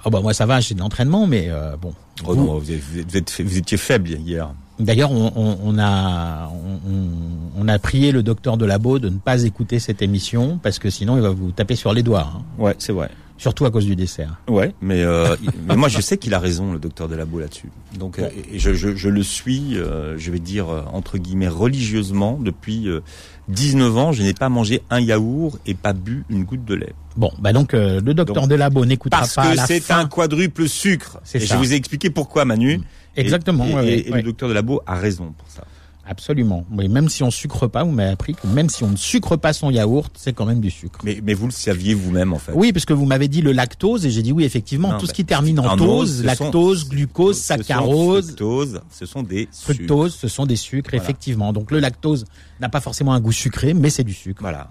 Oh 0.05 0.11
bah 0.11 0.21
moi 0.21 0.35
ça 0.35 0.47
va, 0.47 0.61
j'ai 0.61 0.75
de 0.75 0.81
l'entraînement, 0.81 1.27
mais 1.27 1.47
euh, 1.49 1.77
bon. 1.81 1.93
Oh 2.27 2.35
Vous- 2.35 2.45
non, 2.45 2.59
vous, 2.59 2.71
êtes- 2.71 2.81
vous, 2.81 3.17
êtes- 3.17 3.41
étiez 3.57 3.77
faible 3.79 4.11
hier. 4.11 4.51
D'ailleurs, 4.79 5.13
on, 5.13 5.33
on, 5.37 5.59
on 5.65 5.79
a 5.79 6.49
on, 6.53 7.61
on- 7.63 7.69
a 7.69 7.79
prié 7.79 8.11
le 8.13 8.23
docteur 8.23 8.57
de 8.57 8.67
labo 8.67 8.99
de 8.99 9.09
ne 9.09 9.19
pas 9.19 9.43
écouter 9.45 9.79
cette 9.79 10.03
émission 10.03 10.59
parce 10.63 10.79
que 10.79 10.91
sinon 10.91 11.17
il 11.17 11.23
va 11.23 11.31
vous 11.31 11.53
taper 11.53 11.77
sur 11.77 11.93
les 11.93 12.03
doigts, 12.03 12.29
hein. 12.37 12.43
Ouais, 12.59 12.75
c'est 12.79 12.93
vrai. 12.93 13.09
surtout 13.39 13.65
à 13.67 13.71
cause 13.71 13.87
du 13.87 13.95
dessert. 13.97 14.37
Ouais, 14.49 14.75
mais, 14.83 15.03
euh, 15.03 15.37
mais 15.69 15.77
moi 15.77 15.89
je 15.89 16.01
sais 16.01 16.19
qu'il 16.19 16.35
a 16.35 16.39
raison, 16.41 16.73
le 16.73 16.79
docteur 16.81 17.09
Delabo 17.09 17.39
là-dessus. 17.39 17.71
Donc, 17.99 18.19
euh, 18.19 18.29
et 18.53 18.59
je, 18.59 18.75
je, 18.75 18.95
je 18.97 19.09
le 19.09 19.23
suis, 19.23 19.79
euh, 19.79 20.19
je 20.19 20.31
vais 20.33 20.41
dire 20.41 20.69
euh, 20.69 20.83
entre 20.93 21.19
guillemets 21.19 21.49
religieusement 21.49 22.39
depuis 22.41 22.89
euh, 22.89 23.01
19 23.49 23.97
ans. 23.97 24.13
Je 24.13 24.23
n'ai 24.23 24.35
pas 24.35 24.49
mangé 24.49 24.83
un 24.91 25.01
yaourt 25.01 25.59
et 25.67 25.75
pas 25.75 25.93
bu 25.93 26.25
une 26.31 26.45
goutte 26.45 26.65
de 26.65 26.75
lait. 26.75 26.93
Bon, 27.17 27.31
bah 27.39 27.53
donc 27.53 27.75
euh, 27.75 28.01
le 28.05 28.15
docteur 28.15 28.43
Donc, 28.43 28.49
de 28.51 28.55
labo 28.57 28.85
n'écoutera 28.85 29.21
Parce 29.21 29.35
pas 29.35 29.51
que 29.53 29.57
la 29.57 29.67
c'est 29.67 29.91
un 29.91 30.07
quadruple 30.07 30.69
sucre. 30.69 31.19
Et 31.33 31.41
ça. 31.41 31.55
je 31.55 31.59
vous 31.59 31.73
ai 31.73 31.77
expliqué 31.77 32.11
pourquoi, 32.11 32.45
Manu. 32.45 32.81
Et- 33.17 33.21
Exactement. 33.21 33.65
Et, 33.67 33.75
ouais, 33.75 33.83
et- 33.85 33.87
ouais, 33.87 34.05
et 34.07 34.11
ouais. 34.11 34.17
le 34.19 34.23
docteur 34.25 34.49
Delabo 34.49 34.81
a 34.87 34.97
raison 34.97 35.33
pour 35.39 35.49
ça. 35.49 35.65
Absolument. 36.07 36.67
Oui, 36.71 36.87
même 36.89 37.09
si 37.09 37.23
on 37.23 37.31
sucre 37.31 37.67
pas, 37.67 37.83
vous 37.83 37.91
m'avez 37.91 38.11
appris 38.11 38.35
que 38.35 38.47
même 38.47 38.69
si 38.69 38.85
on 38.85 38.91
ne 38.91 38.97
sucre 38.97 39.37
pas 39.37 39.55
son 39.55 39.71
yaourt, 39.71 40.13
c'est 40.19 40.35
quand 40.35 40.45
même 40.45 40.61
du 40.61 40.71
sucre. 40.71 40.99
Mais, 41.03 41.19
mais 41.25 41.33
vous 41.33 41.47
le 41.47 41.51
saviez 41.53 41.95
vous-même 41.95 42.35
en 42.35 42.39
fait. 42.39 42.53
Oui, 42.55 42.75
parce 42.75 42.85
que 42.85 42.93
vous 42.93 43.07
m'avez 43.07 43.27
dit 43.27 43.41
le 43.41 43.53
lactose 43.53 44.05
et 44.05 44.11
j'ai 44.11 44.21
dit 44.21 44.31
oui, 44.31 44.45
effectivement, 44.45 44.93
Non, 44.93 44.99
tout 44.99 45.07
ce 45.07 45.15
qui 45.15 45.25
termine 45.25 45.59
en 45.61 45.79
tose, 45.79 46.23
lactose, 46.23 46.83
sont- 46.83 46.89
glucose, 46.91 47.39
saccharose, 47.39 48.27
fructose, 48.27 48.81
ce 48.91 49.07
sont 49.07 49.23
des 49.23 49.49
sucres. 49.51 49.63
fructose, 49.63 50.15
ce 50.15 50.29
sont 50.29 50.45
des 50.45 50.57
sucres, 50.57 50.91
Voilà. 50.91 51.03
effectivement. 51.05 51.55
Donc 51.55 51.71
le 51.71 51.81
lactose 51.81 52.27
n'a 52.61 52.69
pas 52.69 52.81
forcément 52.81 53.13
un 53.15 53.21
goût 53.21 53.33
sucré, 53.33 53.75
mais 53.75 53.91
c'est 53.91 54.05
du 54.05 54.15
sucre. 54.15 54.41
Voilà. 54.43 54.71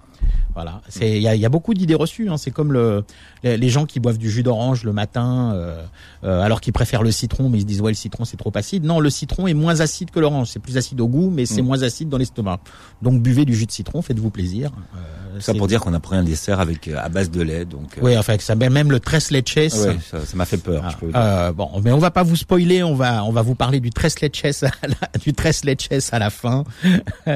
Voilà, 0.54 0.80
c'est 0.88 1.16
il 1.16 1.22
y 1.22 1.26
a, 1.26 1.34
y 1.34 1.44
a 1.44 1.48
beaucoup 1.48 1.74
d'idées 1.74 1.96
reçues. 1.96 2.28
Hein. 2.30 2.36
C'est 2.36 2.52
comme 2.52 2.72
le, 2.72 3.04
les, 3.42 3.56
les 3.58 3.68
gens 3.68 3.86
qui 3.86 3.98
boivent 3.98 4.18
du 4.18 4.30
jus 4.30 4.44
d'orange 4.44 4.84
le 4.84 4.92
matin, 4.92 5.52
euh, 5.52 5.84
euh, 6.22 6.40
alors 6.42 6.60
qu'ils 6.60 6.72
préfèrent 6.72 7.02
le 7.02 7.10
citron, 7.10 7.48
mais 7.48 7.58
ils 7.58 7.62
se 7.62 7.66
disent 7.66 7.80
ouais 7.80 7.90
le 7.90 7.96
citron 7.96 8.24
c'est 8.24 8.36
trop 8.36 8.52
acide. 8.54 8.84
Non, 8.84 9.00
le 9.00 9.10
citron 9.10 9.48
est 9.48 9.52
moins 9.54 9.80
acide 9.80 10.12
que 10.12 10.20
l'orange. 10.20 10.48
C'est 10.50 10.60
plus 10.60 10.76
acide 10.76 11.00
au 11.00 11.08
goût, 11.08 11.28
mais 11.28 11.44
c'est 11.44 11.60
Mm. 11.60 11.66
moins 11.66 11.82
acide 11.82 12.08
dans 12.08 12.18
l'estomac. 12.18 12.60
Donc 13.02 13.20
buvez 13.20 13.44
du 13.44 13.54
jus 13.54 13.66
de 13.66 13.72
citron, 13.72 14.00
faites-vous 14.00 14.30
plaisir. 14.30 14.70
Euh, 14.96 15.40
ça 15.40 15.52
pour 15.54 15.66
dire 15.66 15.80
qu'on 15.80 15.92
a 15.92 15.98
pris 16.00 16.14
un 16.16 16.22
dessert 16.22 16.60
avec 16.60 16.86
euh, 16.86 16.98
à 17.02 17.08
base 17.08 17.32
de 17.32 17.42
lait, 17.42 17.64
donc. 17.64 17.98
euh, 17.98 18.02
Oui, 18.02 18.16
enfin 18.16 18.36
ça 18.38 18.54
même 18.54 18.92
le 18.92 19.00
tres 19.00 19.30
leches. 19.32 19.56
ouais, 19.74 19.96
ça 20.10 20.18
m'a 20.36 20.44
fait 20.44 20.58
peur. 20.58 20.84
Ah, 20.86 20.90
je 20.92 20.96
peux 20.98 21.06
vous 21.06 21.12
dire. 21.12 21.20
euh, 21.20 21.52
bon, 21.52 21.68
mais 21.82 21.90
on 21.90 21.98
va 21.98 22.12
pas 22.12 22.22
vous 22.22 22.36
spoiler, 22.36 22.84
on 22.84 22.94
va 22.94 23.24
on 23.24 23.32
va 23.32 23.42
vous 23.42 23.56
parler 23.56 23.80
du 23.80 23.90
tres 23.90 24.14
leches 24.22 24.62
à 24.62 24.86
la, 24.86 25.18
du 25.20 25.32
tres 25.34 25.64
leches 25.64 25.88
à 26.12 26.18
la 26.20 26.30
fin. 26.30 26.62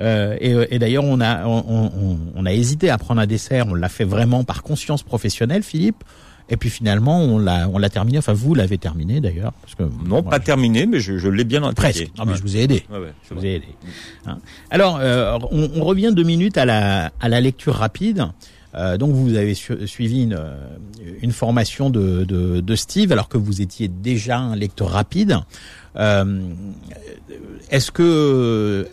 Euh, 0.00 0.36
et 0.40 0.54
et 0.74 0.78
d'ailleurs 0.78 1.04
on 1.04 1.20
a 1.20 1.46
on, 1.46 1.90
on, 1.94 2.18
on 2.34 2.46
a 2.46 2.52
hésité 2.52 2.90
à 2.90 2.98
prendre 2.98 3.20
un 3.20 3.26
dessert, 3.26 3.66
on 3.68 3.74
l'a 3.74 3.88
fait 3.88 4.04
vraiment 4.04 4.44
par 4.44 4.62
conscience 4.62 5.02
professionnelle, 5.02 5.62
Philippe. 5.62 6.02
Et 6.52 6.56
puis 6.56 6.68
finalement 6.68 7.20
on 7.20 7.38
l'a 7.38 7.68
on 7.72 7.78
l'a 7.78 7.88
terminé. 7.90 8.18
Enfin 8.18 8.32
vous 8.32 8.54
l'avez 8.54 8.76
terminé 8.76 9.20
d'ailleurs 9.20 9.52
parce 9.62 9.76
que 9.76 9.84
non, 9.84 9.90
moi, 10.20 10.22
pas 10.24 10.40
terminé, 10.40 10.84
mais 10.86 10.98
je, 10.98 11.16
je 11.18 11.28
l'ai 11.28 11.44
bien 11.44 11.62
intégré. 11.62 11.92
presque. 11.92 12.10
Non 12.18 12.24
mais 12.24 12.32
Ouais. 12.32 12.38
je 12.38 12.42
vous 12.42 12.56
ai 12.56 12.60
aidé. 12.62 12.82
Ouais, 12.90 12.98
ouais, 12.98 13.12
c'est 13.22 13.34
Je 13.34 13.38
vous 13.40 13.46
ai 13.46 13.54
aidé. 13.54 13.68
Hein. 14.26 14.38
Alors, 14.70 14.98
euh, 15.00 15.38
on, 15.52 15.70
on 15.76 15.84
revient 15.84 16.12
deux 16.14 16.24
minutes 16.24 16.58
à 16.58 16.64
la, 16.64 17.12
à 17.20 17.28
la 17.28 17.40
lecture 17.40 17.74
rapide. 17.74 18.26
Euh, 18.76 18.96
donc, 18.96 19.10
vous 19.12 19.34
avez 19.36 19.54
su- 19.54 19.86
suivi 19.88 20.22
une, 20.22 20.34
euh, 20.38 20.56
une 21.22 21.32
formation 21.32 21.90
de, 21.90 22.22
de, 22.24 22.60
de 22.60 22.74
Steve, 22.76 23.10
alors 23.10 23.28
que 23.28 23.36
vous 23.36 23.60
étiez 23.62 23.88
déjà 23.88 24.38
un 24.38 24.54
lecteur 24.54 24.90
rapide. 24.90 25.38
Euh, 25.96 26.40
est-ce 27.70 27.90
que, 27.90 28.86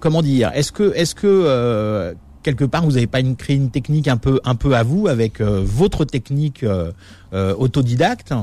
comment 0.00 0.22
dire, 0.22 0.50
est-ce 0.54 0.72
que, 0.72 0.92
est-ce 0.96 1.14
que 1.14 1.26
euh, 1.26 2.14
quelque 2.42 2.64
part 2.64 2.84
vous 2.84 2.92
n'avez 2.92 3.06
pas 3.06 3.20
une, 3.20 3.36
créé 3.36 3.56
une 3.56 3.70
technique 3.70 4.08
un 4.08 4.16
peu, 4.16 4.40
un 4.44 4.54
peu 4.54 4.74
à 4.74 4.82
vous 4.82 5.06
avec 5.08 5.40
euh, 5.40 5.60
votre 5.64 6.04
technique 6.04 6.62
euh, 6.64 6.90
autodidacte 7.32 8.34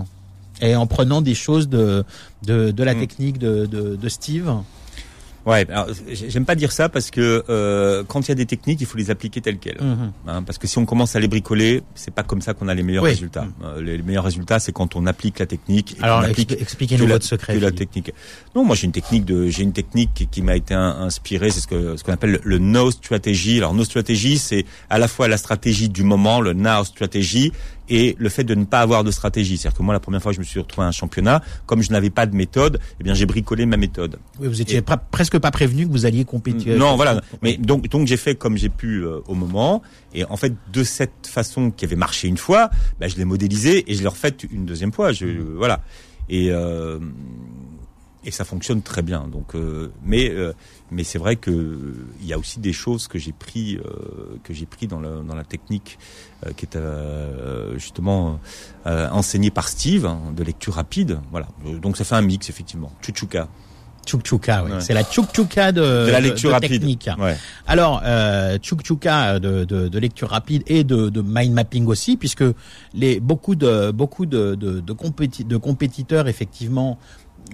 et 0.61 0.75
en 0.75 0.87
prenant 0.87 1.21
des 1.21 1.35
choses 1.35 1.67
de, 1.69 2.03
de, 2.45 2.71
de 2.71 2.83
la 2.83 2.93
Mm. 2.95 2.99
technique 2.99 3.37
de, 3.39 3.65
de, 3.65 3.95
de 3.95 4.09
Steve? 4.09 4.49
Ouais, 5.47 5.65
j'aime 6.11 6.43
pas 6.45 6.55
dire 6.55 6.73
ça 6.73 6.89
parce 6.89 7.09
que 7.09 7.43
euh, 7.49 8.03
quand 8.05 8.27
il 8.27 8.29
y 8.29 8.31
a 8.33 8.35
des 8.35 8.45
techniques, 8.45 8.81
il 8.81 8.85
faut 8.85 8.97
les 8.97 9.09
appliquer 9.11 9.39
telles 9.39 9.59
quelles. 9.59 9.81
Mhm. 9.81 10.11
Hein, 10.27 10.43
parce 10.43 10.57
que 10.57 10.67
si 10.67 10.77
on 10.77 10.85
commence 10.85 11.15
à 11.15 11.21
les 11.21 11.29
bricoler, 11.29 11.83
c'est 11.95 12.13
pas 12.13 12.23
comme 12.23 12.41
ça 12.41 12.53
qu'on 12.53 12.67
a 12.67 12.73
les 12.73 12.83
meilleurs 12.83 13.03
Oui. 13.05 13.11
résultats. 13.11 13.43
Mm. 13.45 13.53
Euh, 13.63 13.81
les, 13.81 13.97
les 13.97 14.03
meilleurs 14.03 14.25
résultats, 14.25 14.59
c'est 14.59 14.73
quand 14.73 14.97
on 14.97 15.05
applique 15.05 15.39
la 15.39 15.45
technique. 15.45 15.95
Et 15.99 16.03
Alors, 16.03 16.25
expliquez-nous 16.25 17.07
votre 17.07 17.25
secret. 17.25 17.55
que 17.55 17.59
la 17.63 17.71
technique. 17.71 18.11
Non, 18.55 18.65
moi 18.65 18.75
j'ai 18.75 18.85
une 18.85 18.91
technique 18.91 19.23
de, 19.23 19.47
j'ai 19.47 19.63
une 19.63 19.71
technique 19.73 20.09
qui, 20.13 20.27
qui 20.27 20.41
m'a 20.41 20.55
été 20.57 20.73
inspirée, 20.73 21.49
c'est 21.49 21.61
ce 21.61 21.67
que 21.67 21.95
ce 21.95 22.03
qu'on 22.03 22.11
appelle 22.13 22.39
le 22.43 22.57
no 22.59 22.91
strategy. 22.91 23.57
Alors 23.59 23.73
no 23.73 23.85
strategy, 23.85 24.37
c'est 24.37 24.65
à 24.89 24.97
la 24.99 25.07
fois 25.07 25.29
la 25.29 25.37
stratégie 25.37 25.87
du 25.87 26.03
moment, 26.03 26.41
le 26.41 26.51
now 26.53 26.83
strategy, 26.83 27.53
et 27.89 28.15
le 28.19 28.29
fait 28.29 28.43
de 28.43 28.55
ne 28.55 28.65
pas 28.65 28.79
avoir 28.81 29.03
de 29.03 29.11
stratégie. 29.11 29.57
C'est-à-dire 29.57 29.77
que 29.77 29.83
moi, 29.83 29.93
la 29.93 29.99
première 29.99 30.21
fois 30.21 30.31
que 30.31 30.35
je 30.35 30.39
me 30.41 30.45
suis 30.45 30.59
retrouvé 30.59 30.85
à 30.85 30.89
un 30.89 30.91
championnat, 30.91 31.41
comme 31.65 31.81
je 31.81 31.91
n'avais 31.91 32.09
pas 32.09 32.25
de 32.25 32.35
méthode, 32.35 32.79
eh 32.99 33.03
bien 33.03 33.13
j'ai 33.13 33.25
bricolé 33.25 33.65
ma 33.65 33.77
méthode. 33.77 34.19
Oui, 34.39 34.47
vous 34.47 34.61
étiez 34.61 34.81
pas- 34.81 34.97
presque 34.97 35.37
pas 35.39 35.51
prévenu 35.51 35.87
que 35.87 35.91
vous 35.91 36.05
alliez 36.05 36.25
compétir. 36.25 36.77
Non, 36.77 36.95
voilà. 36.95 37.21
Mais 37.41 37.57
donc, 37.57 37.87
donc 37.89 38.07
j'ai 38.07 38.17
fait 38.17 38.35
comme 38.35 38.57
j'ai 38.57 38.69
pu 38.69 39.03
euh, 39.03 39.19
au 39.27 39.33
moment. 39.35 39.81
Et 40.13 40.23
en 40.25 40.37
fait, 40.37 40.53
de 40.73 40.83
cette 40.83 41.27
façon 41.27 41.71
qui 41.71 41.85
avait 41.85 41.95
marché 41.95 42.27
une 42.27 42.37
fois, 42.37 42.69
bah, 42.99 43.07
je 43.07 43.15
l'ai 43.15 43.25
modélisé 43.25 43.89
et 43.91 43.95
je 43.95 44.01
l'ai 44.01 44.07
refait 44.07 44.35
une 44.51 44.65
deuxième 44.65 44.91
fois. 44.91 45.11
Je, 45.11 45.25
Voilà. 45.25 45.81
Et 46.29 46.51
euh, 46.51 46.99
et 48.23 48.31
ça 48.31 48.43
fonctionne 48.43 48.81
très 48.81 49.01
bien. 49.01 49.27
Donc, 49.31 49.55
euh, 49.55 49.89
mais 50.03 50.29
euh, 50.29 50.51
mais 50.91 51.03
c'est 51.03 51.19
vrai 51.19 51.35
que 51.35 51.51
euh, 51.51 52.07
il 52.21 52.27
y 52.27 52.33
a 52.33 52.37
aussi 52.39 52.59
des 52.59 52.73
choses 52.73 53.07
que 53.07 53.19
j'ai 53.19 53.33
pris 53.33 53.77
euh, 53.77 54.37
que 54.43 54.53
j'ai 54.53 54.65
pris 54.65 54.87
dans 54.87 54.99
la 54.99 55.09
dans 55.27 55.35
la 55.35 55.43
technique 55.43 55.97
euh, 56.45 56.51
qui 56.55 56.65
est 56.65 56.75
euh, 56.75 57.77
justement 57.77 58.39
enseignée 58.85 59.51
par 59.51 59.67
Steve 59.67 60.05
hein, 60.05 60.19
de 60.35 60.43
lecture 60.43 60.75
rapide. 60.75 61.19
Voilà. 61.31 61.47
Donc 61.81 61.97
ça 61.97 62.03
fait 62.05 62.15
un 62.15 62.21
mix 62.21 62.49
effectivement. 62.49 62.91
Chuchuka. 63.01 63.47
Tchouk-tchouka, 64.05 64.63
oui. 64.63 64.71
Ouais. 64.71 64.79
C'est 64.79 64.93
la 64.93 65.03
tchouk-tchouka 65.03 65.73
de, 65.73 65.81
De 66.05 66.11
la 66.11 66.21
lecture 66.21 66.49
de 66.51 66.53
rapide. 66.53 66.69
technique. 66.71 67.09
Ouais. 67.19 67.35
Alors, 67.67 68.01
euh, 68.05 68.57
de, 68.57 69.65
de, 69.65 69.87
de 69.89 69.99
lecture 69.99 70.29
rapide 70.29 70.63
et 70.67 70.85
de, 70.85 71.09
de 71.09 71.21
mind 71.21 71.51
mapping 71.53 71.85
aussi, 71.87 72.15
puisque 72.15 72.45
les 72.93 73.19
beaucoup 73.19 73.55
de 73.55 73.91
beaucoup 73.91 74.25
de, 74.25 74.55
de, 74.55 74.79
de, 74.79 74.93
compéti- 74.93 75.45
de 75.45 75.57
compétiteurs 75.57 76.29
effectivement, 76.29 76.97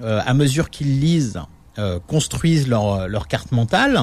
euh, 0.02 0.22
à 0.24 0.36
mesure 0.36 0.70
qu'ils 0.70 1.00
lisent, 1.00 1.40
euh, 1.80 2.00
construisent 2.08 2.68
leur 2.68 3.08
leur 3.08 3.28
carte 3.28 3.52
mentale, 3.52 4.00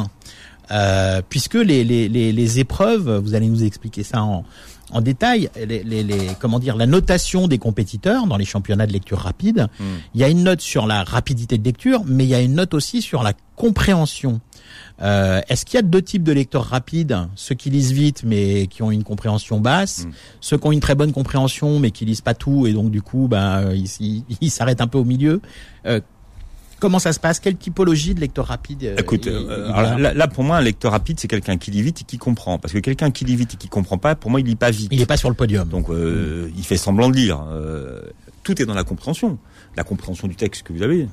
euh, 0.71 1.21
puisque 1.29 1.55
les, 1.55 1.85
les, 1.85 2.09
les, 2.09 2.33
les 2.33 2.61
épreuves, 2.61 3.17
vous 3.19 3.35
allez 3.35 3.49
nous 3.49 3.65
expliquer 3.65 4.03
ça 4.03 4.23
en 4.23 4.45
en 4.93 5.03
détail, 5.03 5.49
les, 5.69 5.85
les, 5.85 6.03
les, 6.03 6.31
comment 6.41 6.59
dire, 6.59 6.75
la 6.77 6.87
notation 6.87 7.47
des 7.47 7.59
compétiteurs 7.59 8.27
dans 8.27 8.37
les 8.37 8.45
championnats 8.45 8.89
de 8.89 8.93
lecture 8.93 9.19
rapide, 9.21 9.69
Mm. 9.79 9.85
il 10.17 10.21
y 10.21 10.25
a 10.25 10.29
une 10.29 10.43
note 10.43 10.61
sur 10.61 10.89
la 10.89 11.05
rapidité 11.05 11.59
de 11.59 11.65
lecture, 11.65 12.03
mais 12.07 12.25
il 12.25 12.29
y 12.29 12.35
a 12.35 12.41
une 12.41 12.55
note 12.57 12.75
aussi 12.75 13.01
sur 13.01 13.23
la 13.23 13.33
compréhension. 13.55 14.41
Euh, 15.01 15.41
Est-ce 15.49 15.65
qu'il 15.65 15.77
y 15.77 15.79
a 15.79 15.83
deux 15.83 16.03
types 16.03 16.25
de 16.25 16.33
lecteurs 16.33 16.65
rapides 16.65 17.17
Ceux 17.37 17.55
qui 17.55 17.71
lisent 17.71 17.93
vite 17.93 18.23
mais 18.25 18.67
qui 18.67 18.83
ont 18.83 18.91
une 18.91 19.05
compréhension 19.05 19.61
basse, 19.61 20.07
Mm. 20.07 20.11
ceux 20.41 20.59
qui 20.59 20.67
ont 20.67 20.73
une 20.73 20.81
très 20.81 20.97
bonne 20.97 21.13
compréhension 21.13 21.79
mais 21.79 21.93
qui 21.93 22.05
lisent 22.05 22.21
pas 22.21 22.35
tout 22.35 22.67
et 22.67 22.73
donc 22.73 22.91
du 22.91 23.01
coup 23.01 23.29
ben 23.29 23.73
ils 23.73 23.87
ils- 24.01 24.25
ils 24.41 24.51
s'arrêtent 24.51 24.81
un 24.81 24.89
peu 24.89 24.99
au 24.99 25.05
milieu. 25.05 25.41
Euh, 25.87 26.01
comment 26.81 26.99
ça 26.99 27.13
se 27.13 27.21
passe? 27.21 27.39
Quelle 27.39 27.57
typologie 27.57 28.15
de 28.15 28.21
lecteur 28.21 28.47
rapide 28.47 28.83
euh, 28.85 28.97
Écoute, 28.99 29.27
il- 29.27 29.33
euh, 29.33 29.67
il 29.69 29.73
alors 29.73 29.93
a 29.93 29.99
là, 29.99 30.15
là, 30.15 30.27
pour 30.29 30.43
moi, 30.43 30.57
un 30.57 30.61
lecteur 30.63 30.91
rapide, 30.93 31.21
c'est 31.21 31.29
quelqu'un 31.29 31.57
qui 31.59 31.71
lit 31.71 31.83
vite 31.83 32.01
et 32.01 32.05
qui 32.05 32.19
comprend. 32.19 32.59
Parce 32.59 32.75
que 32.75 32.79
quelqu'un 32.81 33.11
qui 33.13 33.25
lit 33.25 33.37
vite 33.37 33.55
et 33.55 33.57
qui 33.57 33.69
comprend 33.69 33.99
pas, 33.99 34.17
pour 34.17 34.31
moi, 34.31 34.41
il 34.41 34.47
lit 34.47 34.57
pas 34.57 34.71
vite. 34.73 34.89
Il 34.91 35.01
est 35.01 35.07
pas 35.07 35.17
sur 35.17 35.29
le 35.29 35.37
podium. 35.37 35.69
Donc, 35.69 35.89
euh, 35.91 36.51
il 36.57 36.65
fait 36.65 36.77
semblant 36.77 37.09
de 37.09 37.15
lire. 37.17 37.45
Euh, 37.49 38.01
tout 38.43 38.61
est 38.61 38.67
dans 38.67 38.75
la 38.75 38.85
compréhension, 38.85 39.39
la 39.77 39.85
compréhension 39.85 40.27
du 40.27 40.35
texte 40.35 40.63
que 40.65 40.73
vous 40.73 40.83
avez. 40.83 41.07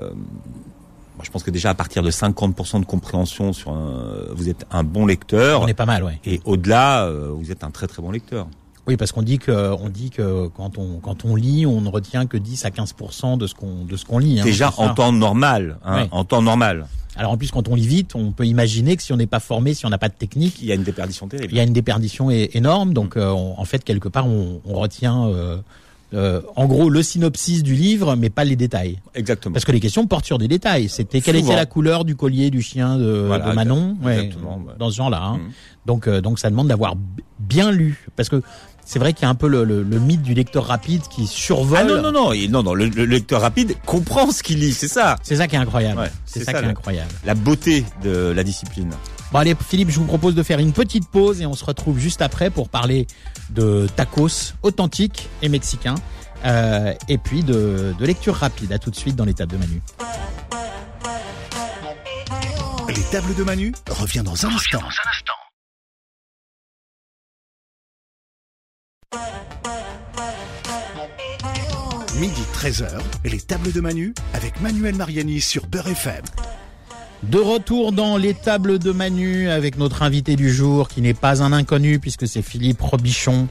Euh, 0.00 0.10
moi, 0.14 1.24
je 1.24 1.30
pense 1.30 1.42
que 1.42 1.50
déjà 1.50 1.70
à 1.70 1.74
partir 1.74 2.02
de 2.02 2.10
50% 2.10 2.80
de 2.80 2.84
compréhension 2.86 3.52
sur 3.52 3.70
un, 3.72 4.26
vous 4.34 4.48
êtes 4.48 4.64
un 4.70 4.84
bon 4.84 5.04
lecteur. 5.06 5.62
On 5.62 5.66
est 5.66 5.74
pas 5.74 5.86
mal, 5.86 6.04
ouais. 6.04 6.18
Et 6.24 6.40
au-delà, 6.44 7.10
vous 7.32 7.50
êtes 7.52 7.64
un 7.64 7.70
très 7.70 7.86
très 7.86 8.00
bon 8.02 8.10
lecteur. 8.10 8.46
Oui, 8.88 8.96
parce 8.96 9.12
qu'on 9.12 9.22
dit 9.22 9.38
que 9.38 9.52
on 9.80 9.88
dit 9.90 10.08
que 10.10 10.48
quand 10.48 10.78
on 10.78 10.98
quand 11.00 11.24
on 11.26 11.36
lit, 11.36 11.66
on 11.66 11.80
ne 11.82 11.88
retient 11.90 12.26
que 12.26 12.36
10 12.38 12.64
à 12.64 12.70
15 12.70 12.94
de 13.38 13.46
ce 13.46 13.54
qu'on 13.54 13.84
de 13.84 13.96
ce 13.96 14.04
qu'on 14.06 14.18
lit. 14.18 14.40
hein, 14.40 14.44
Déjà 14.44 14.72
en 14.78 14.94
temps 14.94 15.12
normal, 15.12 15.76
hein, 15.84 16.08
en 16.10 16.24
temps 16.24 16.40
normal, 16.42 16.86
Alors 17.16 17.32
en 17.32 17.36
plus, 17.36 17.50
quand 17.50 17.68
on 17.68 17.74
lit 17.74 17.86
vite, 17.86 18.14
on 18.14 18.32
peut 18.32 18.46
imaginer 18.46 18.96
que 18.96 19.02
si 19.02 19.12
on 19.12 19.16
n'est 19.16 19.26
pas 19.26 19.40
formé, 19.40 19.74
si 19.74 19.84
on 19.84 19.90
n'a 19.90 19.98
pas 19.98 20.08
de 20.08 20.14
technique, 20.14 20.60
il 20.62 20.68
y 20.68 20.72
a 20.72 20.74
une 20.74 20.84
déperdition 20.84 21.28
terrible. 21.28 21.52
il 21.52 21.56
y 21.56 21.60
a 21.60 21.64
une 21.64 21.72
déperdition 21.72 22.30
énorme. 22.30 22.94
Donc 22.94 23.16
euh, 23.16 23.28
on- 23.30 23.58
en 23.60 23.64
fait, 23.66 23.84
quelque 23.84 24.08
part, 24.08 24.26
on, 24.26 24.60
on 24.64 24.74
retient 24.74 25.26
euh, 25.26 25.58
euh, 26.14 26.40
en 26.56 26.64
gros 26.66 26.88
le 26.88 27.02
synopsis 27.02 27.62
du 27.62 27.74
livre, 27.74 28.16
mais 28.16 28.30
pas 28.30 28.44
les 28.44 28.56
détails. 28.56 28.98
Exactement. 29.14 29.52
Parce 29.52 29.66
que 29.66 29.72
les 29.72 29.80
questions 29.80 30.06
portent 30.06 30.24
sur 30.24 30.38
des 30.38 30.48
détails. 30.48 30.88
C'était 30.88 31.20
quelle 31.20 31.36
était 31.36 31.54
la 31.56 31.66
couleur 31.66 32.06
du 32.06 32.16
collier 32.16 32.48
du 32.50 32.62
chien 32.62 32.96
de, 32.96 33.24
Voilà, 33.26 33.50
de 33.50 33.54
Manon, 33.54 33.98
Ouais, 34.02 34.30
dans 34.78 34.88
ce 34.90 34.96
genre-là. 34.96 35.20
hein. 35.22 35.36
Mhm. 35.36 35.50
Donc 35.84 36.06
euh, 36.06 36.22
donc 36.22 36.38
ça 36.38 36.48
demande 36.48 36.68
d'avoir 36.68 36.94
bien 37.38 37.70
lu, 37.70 38.06
parce 38.16 38.28
que 38.30 38.42
c'est 38.90 38.98
vrai 38.98 39.12
qu'il 39.12 39.24
y 39.24 39.26
a 39.26 39.28
un 39.28 39.34
peu 39.34 39.48
le, 39.48 39.64
le- 39.64 39.82
le 39.82 39.98
mythe 39.98 40.22
du 40.22 40.32
lecteur 40.32 40.64
rapide 40.66 41.02
qui 41.10 41.26
survole. 41.26 41.78
Ah 41.78 41.84
non 41.84 42.00
non 42.00 42.10
non, 42.10 42.32
non 42.48 42.62
non, 42.62 42.72
le, 42.74 42.86
le 42.86 43.04
lecteur 43.04 43.42
rapide 43.42 43.76
comprend 43.84 44.30
ce 44.30 44.42
qu'il 44.42 44.60
lit, 44.60 44.72
c'est 44.72 44.88
ça. 44.88 45.16
C'est 45.22 45.36
ça 45.36 45.46
qui 45.46 45.56
est 45.56 45.58
incroyable. 45.58 46.00
Ouais, 46.00 46.10
c'est 46.24 46.38
ça, 46.40 46.46
ça, 46.46 46.52
qui 46.54 46.58
est 46.60 46.62
le- 46.62 46.70
incroyable. 46.70 47.10
La 47.26 47.34
beauté 47.34 47.84
de 48.02 48.32
la 48.34 48.42
discipline. 48.44 48.90
Bon 49.30 49.40
allez 49.40 49.54
Philippe, 49.68 49.90
je 49.90 49.98
vous 49.98 50.06
propose 50.06 50.34
de 50.34 50.42
faire 50.42 50.58
une 50.58 50.72
petite 50.72 51.06
pause 51.10 51.42
et 51.42 51.46
on 51.46 51.52
se 51.54 51.64
retrouve 51.66 51.98
juste 51.98 52.22
après 52.22 52.48
pour 52.48 52.70
parler 52.70 53.06
de 53.50 53.86
tacos 53.94 54.54
authentiques 54.62 55.28
et 55.42 55.50
mexicains 55.50 55.96
euh, 56.46 56.94
et 57.10 57.18
puis 57.18 57.42
de, 57.42 57.94
de 57.98 58.06
lecture 58.06 58.34
rapide. 58.36 58.72
À 58.72 58.78
tout 58.78 58.90
de 58.90 58.96
suite 58.96 59.16
dans 59.16 59.26
les 59.26 59.34
tables 59.34 59.52
de 59.52 59.58
Manu. 59.58 59.82
Les 62.88 63.02
tables 63.12 63.34
de 63.34 63.42
Manu 63.44 63.74
revient 63.90 64.22
dans 64.24 64.46
un 64.46 64.48
instant. 64.54 64.80
Midi 72.20 72.42
13h, 72.52 72.88
les 73.24 73.40
tables 73.40 73.70
de 73.70 73.80
Manu 73.80 74.12
avec 74.34 74.60
Manuel 74.60 74.96
Mariani 74.96 75.40
sur 75.40 75.68
Beurre 75.68 75.86
FM. 75.86 76.24
De 77.22 77.38
retour 77.38 77.92
dans 77.92 78.16
les 78.16 78.34
tables 78.34 78.80
de 78.80 78.90
Manu 78.90 79.48
avec 79.48 79.78
notre 79.78 80.02
invité 80.02 80.34
du 80.34 80.52
jour 80.52 80.88
qui 80.88 81.00
n'est 81.00 81.14
pas 81.14 81.44
un 81.44 81.52
inconnu 81.52 82.00
puisque 82.00 82.26
c'est 82.26 82.42
Philippe 82.42 82.80
Robichon. 82.80 83.46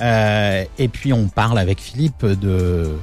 Euh, 0.00 0.64
et 0.78 0.86
puis 0.86 1.12
on 1.12 1.26
parle 1.26 1.58
avec 1.58 1.80
Philippe 1.80 2.24
de, 2.24 2.96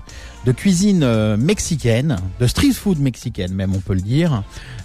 cuisine 0.55 1.03
euh, 1.03 1.35
mexicaine, 1.35 2.15
de 2.39 2.47
street 2.47 2.71
food 2.71 2.99
mexicaine 2.99 3.53
même 3.53 3.75
on 3.75 3.79
peut 3.79 3.95
le 3.95 4.01
dire. 4.01 4.43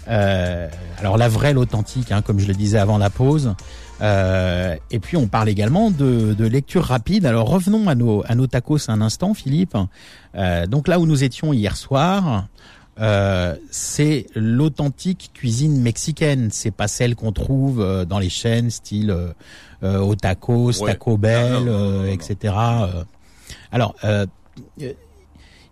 Euh, 0.09 0.69
alors 0.99 1.19
la 1.19 1.29
vraie, 1.29 1.53
l'authentique, 1.53 2.11
hein, 2.11 2.23
comme 2.23 2.41
je 2.41 2.49
le 2.49 2.55
disais 2.55 2.79
avant 2.79 2.99
la 2.99 3.11
pause. 3.11 3.55
Euh, 4.03 4.77
et 4.91 4.99
puis 4.99 5.17
on 5.17 5.27
parle 5.27 5.49
également 5.49 5.91
de, 5.91 6.35
de 6.35 6.47
lecture 6.47 6.85
rapide. 6.85 7.25
Alors 7.27 7.49
revenons 7.49 7.89
à 7.89 7.95
nos, 7.95 8.23
à 8.27 8.35
nos 8.35 8.47
tacos 8.47 8.91
un 8.91 9.01
instant, 9.01 9.35
Philippe. 9.35 9.77
Euh, 10.35 10.67
donc 10.67 10.89
là 10.89 10.99
où 11.01 11.07
nous 11.07 11.25
étions 11.25 11.53
hier 11.53 11.77
soir, 11.77 12.47
euh, 13.01 13.55
c'est 13.71 14.27
l'authentique 14.35 15.31
cuisine 15.35 15.81
mexicaine. 15.81 16.49
C'est 16.51 16.71
pas 16.71 16.89
celle 16.89 17.15
qu'on 17.15 17.33
trouve 17.33 17.81
euh, 17.81 18.05
dans 18.05 18.19
les 18.19 18.31
chaînes 18.31 18.71
style 18.71 19.11
euh, 19.11 19.29
euh, 19.83 19.99
au 20.01 20.15
tacos, 20.15 20.83
Ouais. 20.83 20.93
Taco 20.93 21.17
Bell, 21.17 21.53
Non, 21.53 21.61
non, 21.61 21.65
non, 21.65 22.03
euh, 22.05 22.07
etc. 22.07 22.55
Alors, 23.73 23.95
euh, 24.05 24.27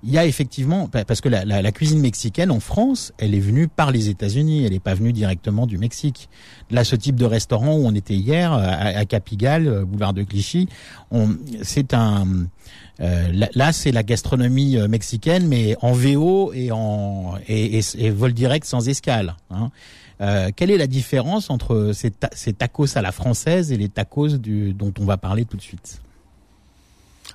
il 0.05 0.12
y 0.12 0.19
a 0.19 0.27
effectivement 0.27 0.87
pa- 0.88 1.05
parce 1.05 1.21
que 1.21 1.29
la, 1.29 1.73
cuisine 1.73 2.01
mexicaine 2.01 2.51
en 2.51 2.61
France, 2.61 3.12
elle 3.19 3.35
est 3.35 3.40
venue 3.40 3.69
par 3.69 3.90
les 3.90 4.09
États-Unis. 4.09 4.64
Elle 4.64 4.73
n'est 4.73 4.79
pas 4.81 4.95
venue 4.95 5.12
directement 5.12 5.67
du 5.67 5.79
Mexique. 5.79 6.29
Là, 6.71 6.85
ce 6.85 6.95
type 6.97 7.17
de 7.17 7.25
restaurant 7.25 7.75
où 7.77 7.87
on 7.87 7.95
était 7.95 8.14
hier 8.14 8.53
à, 8.53 8.62
à 8.62 9.05
Capigal, 9.05 9.67
euh, 9.67 9.85
boulevard 9.85 10.12
de 10.12 10.23
Clichy, 10.23 10.69
c'est 11.62 11.95
un 11.95 12.27
euh, 13.01 13.47
là, 13.55 13.73
c'est 13.73 13.90
la 13.90 14.05
gastronomie 14.05 14.77
euh, 14.77 14.87
mexicaine, 14.87 15.49
mais 15.49 15.77
en 15.83 15.93
VO 15.93 16.53
et 16.55 16.71
en 16.71 17.35
et, 17.49 17.81
vol 18.11 18.33
direct 18.33 18.64
sans 18.67 18.88
escale. 18.88 19.35
Hein. 19.51 19.71
Euh, 20.21 20.51
quelle 20.55 20.71
est 20.71 20.79
la 20.79 20.87
différence 20.87 21.51
entre 21.51 21.90
ces, 21.93 22.12
ta- 22.12 22.31
ces 22.33 22.53
tacos 22.53 22.97
à 22.97 23.03
la 23.03 23.11
française 23.11 23.73
et 23.73 23.77
les 23.77 23.88
tacos 23.88 24.38
dont 24.38 24.93
on 25.01 25.05
va 25.05 25.17
parler 25.17 25.45
tout 25.45 25.57
de 25.57 25.62
suite? 25.62 26.01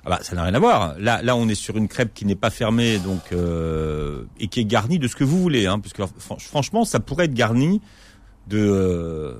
Ah 0.06 0.10
bah, 0.10 0.18
ça 0.22 0.34
n'a 0.34 0.44
rien 0.44 0.54
à 0.54 0.58
voir. 0.58 0.94
Là, 0.98 1.22
là, 1.22 1.36
on 1.36 1.48
est 1.48 1.54
sur 1.54 1.76
une 1.76 1.86
crêpe 1.88 2.14
qui 2.14 2.24
n'est 2.24 2.34
pas 2.34 2.50
fermée, 2.50 2.98
donc 2.98 3.20
euh, 3.32 4.24
et 4.38 4.46
qui 4.48 4.60
est 4.60 4.64
garnie 4.64 4.98
de 4.98 5.06
ce 5.08 5.14
que 5.16 5.24
vous 5.24 5.38
voulez, 5.40 5.66
hein, 5.66 5.78
parce 5.78 5.92
que 5.92 6.02
franchement, 6.38 6.84
ça 6.84 7.00
pourrait 7.00 7.26
être 7.26 7.34
garni 7.34 7.80
de 8.48 8.58
euh, 8.58 9.34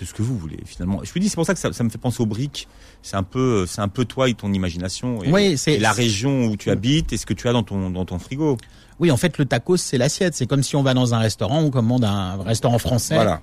de 0.00 0.04
ce 0.04 0.12
que 0.12 0.22
vous 0.22 0.36
voulez 0.36 0.58
finalement. 0.64 1.00
Je 1.04 1.12
vous 1.12 1.20
dis, 1.20 1.28
c'est 1.28 1.36
pour 1.36 1.46
ça 1.46 1.54
que 1.54 1.60
ça, 1.60 1.72
ça 1.72 1.84
me 1.84 1.88
fait 1.90 1.98
penser 1.98 2.20
aux 2.22 2.26
briques. 2.26 2.66
C'est 3.02 3.14
un 3.16 3.22
peu, 3.22 3.64
c'est 3.66 3.80
un 3.80 3.86
peu 3.88 4.04
toi 4.04 4.28
et 4.28 4.34
ton 4.34 4.52
imagination 4.52 5.22
et, 5.22 5.30
Oui, 5.30 5.56
c'est- 5.56 5.78
la 5.78 5.92
région 5.92 6.46
où 6.46 6.56
tu 6.56 6.70
habites 6.70 7.12
et 7.12 7.16
ce 7.16 7.24
que 7.26 7.34
tu 7.34 7.46
as 7.48 7.52
dans 7.52 7.62
ton 7.62 7.90
dans 7.90 8.04
ton 8.04 8.18
frigo. 8.18 8.56
Oui, 8.98 9.10
en 9.12 9.16
fait, 9.16 9.38
le 9.38 9.44
tacos, 9.44 9.76
c'est 9.76 9.98
l'assiette. 9.98 10.34
C'est 10.34 10.46
comme 10.46 10.62
si 10.64 10.74
on 10.76 10.82
va 10.82 10.94
dans 10.94 11.14
un 11.14 11.18
restaurant, 11.18 11.60
on 11.60 11.70
commande 11.70 12.04
un 12.04 12.42
restaurant 12.42 12.78
français, 12.78 13.14
Voilà. 13.14 13.40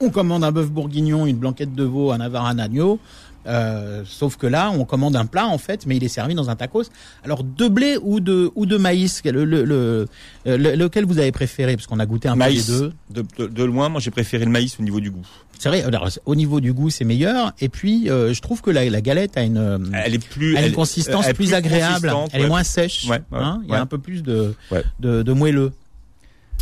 on 0.00 0.10
commande 0.10 0.42
un 0.44 0.50
bœuf 0.52 0.70
bourguignon, 0.70 1.26
une 1.26 1.36
blanquette 1.36 1.74
de 1.74 1.84
veau, 1.84 2.10
un 2.10 2.20
avar, 2.20 2.46
un 2.46 2.58
agneau. 2.58 2.98
Euh, 3.46 4.02
sauf 4.06 4.36
que 4.36 4.46
là, 4.46 4.70
on 4.70 4.84
commande 4.84 5.16
un 5.16 5.26
plat 5.26 5.46
en 5.46 5.58
fait, 5.58 5.84
mais 5.86 5.96
il 5.96 6.04
est 6.04 6.08
servi 6.08 6.34
dans 6.34 6.48
un 6.50 6.56
tacos. 6.56 6.84
Alors 7.24 7.42
de 7.42 7.68
blé 7.68 7.96
ou 8.00 8.20
de 8.20 8.50
ou 8.54 8.66
de 8.66 8.76
maïs, 8.76 9.20
le, 9.24 9.44
le, 9.44 9.64
le- 9.64 10.06
le- 10.44 10.74
lequel 10.76 11.04
vous 11.04 11.18
avez 11.18 11.32
préféré? 11.32 11.74
Parce 11.76 11.86
qu'on 11.86 11.98
a 11.98 12.06
goûté 12.06 12.28
un 12.28 12.36
Maïs. 12.36 12.66
peu 12.66 12.72
les 12.72 12.78
deux. 12.78 12.92
De, 13.10 13.24
de, 13.38 13.46
de 13.48 13.64
loin, 13.64 13.88
moi, 13.88 14.00
j'ai 14.00 14.10
préféré 14.12 14.44
le 14.44 14.50
maïs 14.50 14.76
au 14.78 14.82
niveau 14.82 15.00
du 15.00 15.10
goût. 15.10 15.26
C'est 15.58 15.68
vrai. 15.68 15.82
Alors, 15.82 16.08
au 16.26 16.34
niveau 16.34 16.60
du 16.60 16.72
goût, 16.72 16.90
c'est 16.90 17.04
meilleur. 17.04 17.52
Et 17.60 17.68
puis, 17.68 18.10
euh, 18.10 18.32
je 18.34 18.40
trouve 18.42 18.62
que 18.62 18.70
la, 18.70 18.88
la 18.88 19.00
galette 19.00 19.36
a 19.36 19.42
une 19.42 19.58
euh, 19.58 19.78
Elle 20.04 20.14
est 20.14 20.24
plus, 20.24 20.56
a 20.56 20.66
une 20.66 20.72
consistance 20.72 21.24
elle 21.24 21.30
est 21.30 21.34
plus, 21.34 21.54
agréable. 21.54 22.12
Elle 22.32 22.42
est 22.42 22.48
moins 22.48 22.64
sèche. 22.64 23.04
Ouais, 23.08 23.22
ouais, 23.30 23.38
hein, 23.38 23.60
il 23.64 23.70
y 23.70 23.74
a 23.74 23.80
un 23.80 23.86
peu 23.86 23.98
plus 23.98 24.22
de 24.22 24.54
de, 25.00 25.22
de 25.22 25.32
moelleux. 25.32 25.72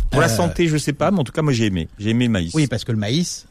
Pour 0.09 0.19
la 0.21 0.29
santé, 0.29 0.67
je 0.67 0.77
sais 0.77 0.93
pas, 0.93 1.09
mais 1.11 1.19
en 1.19 1.23
tout 1.23 1.31
cas, 1.31 1.41
moi, 1.41 1.53
j'ai 1.53 1.65
aimé. 1.67 1.87
J'ai 1.97 2.09
aimé 2.09 2.25
le 2.25 2.31
maïs. 2.31 2.51
Oui, 2.53 2.67
parce 2.67 2.83
que 2.83 2.91
le 2.91 2.97
maïs, 2.97 3.47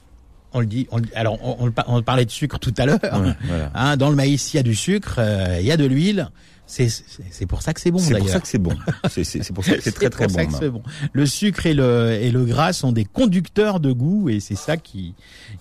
on 0.52 0.60
le 0.60 0.66
dit. 0.66 0.86
On, 0.90 1.00
alors, 1.14 1.38
on, 1.86 2.02
parlait 2.02 2.24
de 2.24 2.30
sucre 2.30 2.58
tout 2.58 2.74
à 2.78 2.86
l'heure. 2.86 2.98
Ouais, 3.02 3.34
voilà. 3.44 3.70
Hein, 3.74 3.96
dans 3.96 4.10
le 4.10 4.16
maïs, 4.16 4.52
il 4.52 4.56
y 4.56 4.60
a 4.60 4.62
du 4.62 4.74
sucre, 4.74 5.16
euh, 5.18 5.58
il 5.60 5.66
y 5.66 5.72
a 5.72 5.76
de 5.76 5.84
l'huile. 5.84 6.28
C'est 6.70 7.46
pour 7.46 7.62
ça 7.62 7.74
que 7.74 7.80
c'est 7.80 7.90
bon 7.90 7.98
C'est 7.98 8.16
pour 8.18 8.28
ça 8.28 8.40
que 8.40 8.46
c'est 8.48 8.58
bon. 8.58 8.72
C'est- 9.10 9.52
pour 9.52 9.64
ça 9.64 9.74
que 9.76 9.82
c'est 9.82 9.90
très 9.92 10.08
très 10.10 10.28
bon. 10.28 10.48
c'est 10.58 10.70
bon. 10.70 10.82
Le 11.12 11.26
sucre 11.26 11.66
et 11.66 11.74
le 11.74 12.12
et 12.12 12.30
le 12.30 12.44
gras 12.44 12.72
sont 12.72 12.92
des 12.92 13.04
conducteurs 13.04 13.80
de 13.80 13.90
goût 13.92 14.28
et 14.28 14.38
c'est 14.40 14.54
ça 14.54 14.76
qui 14.76 15.14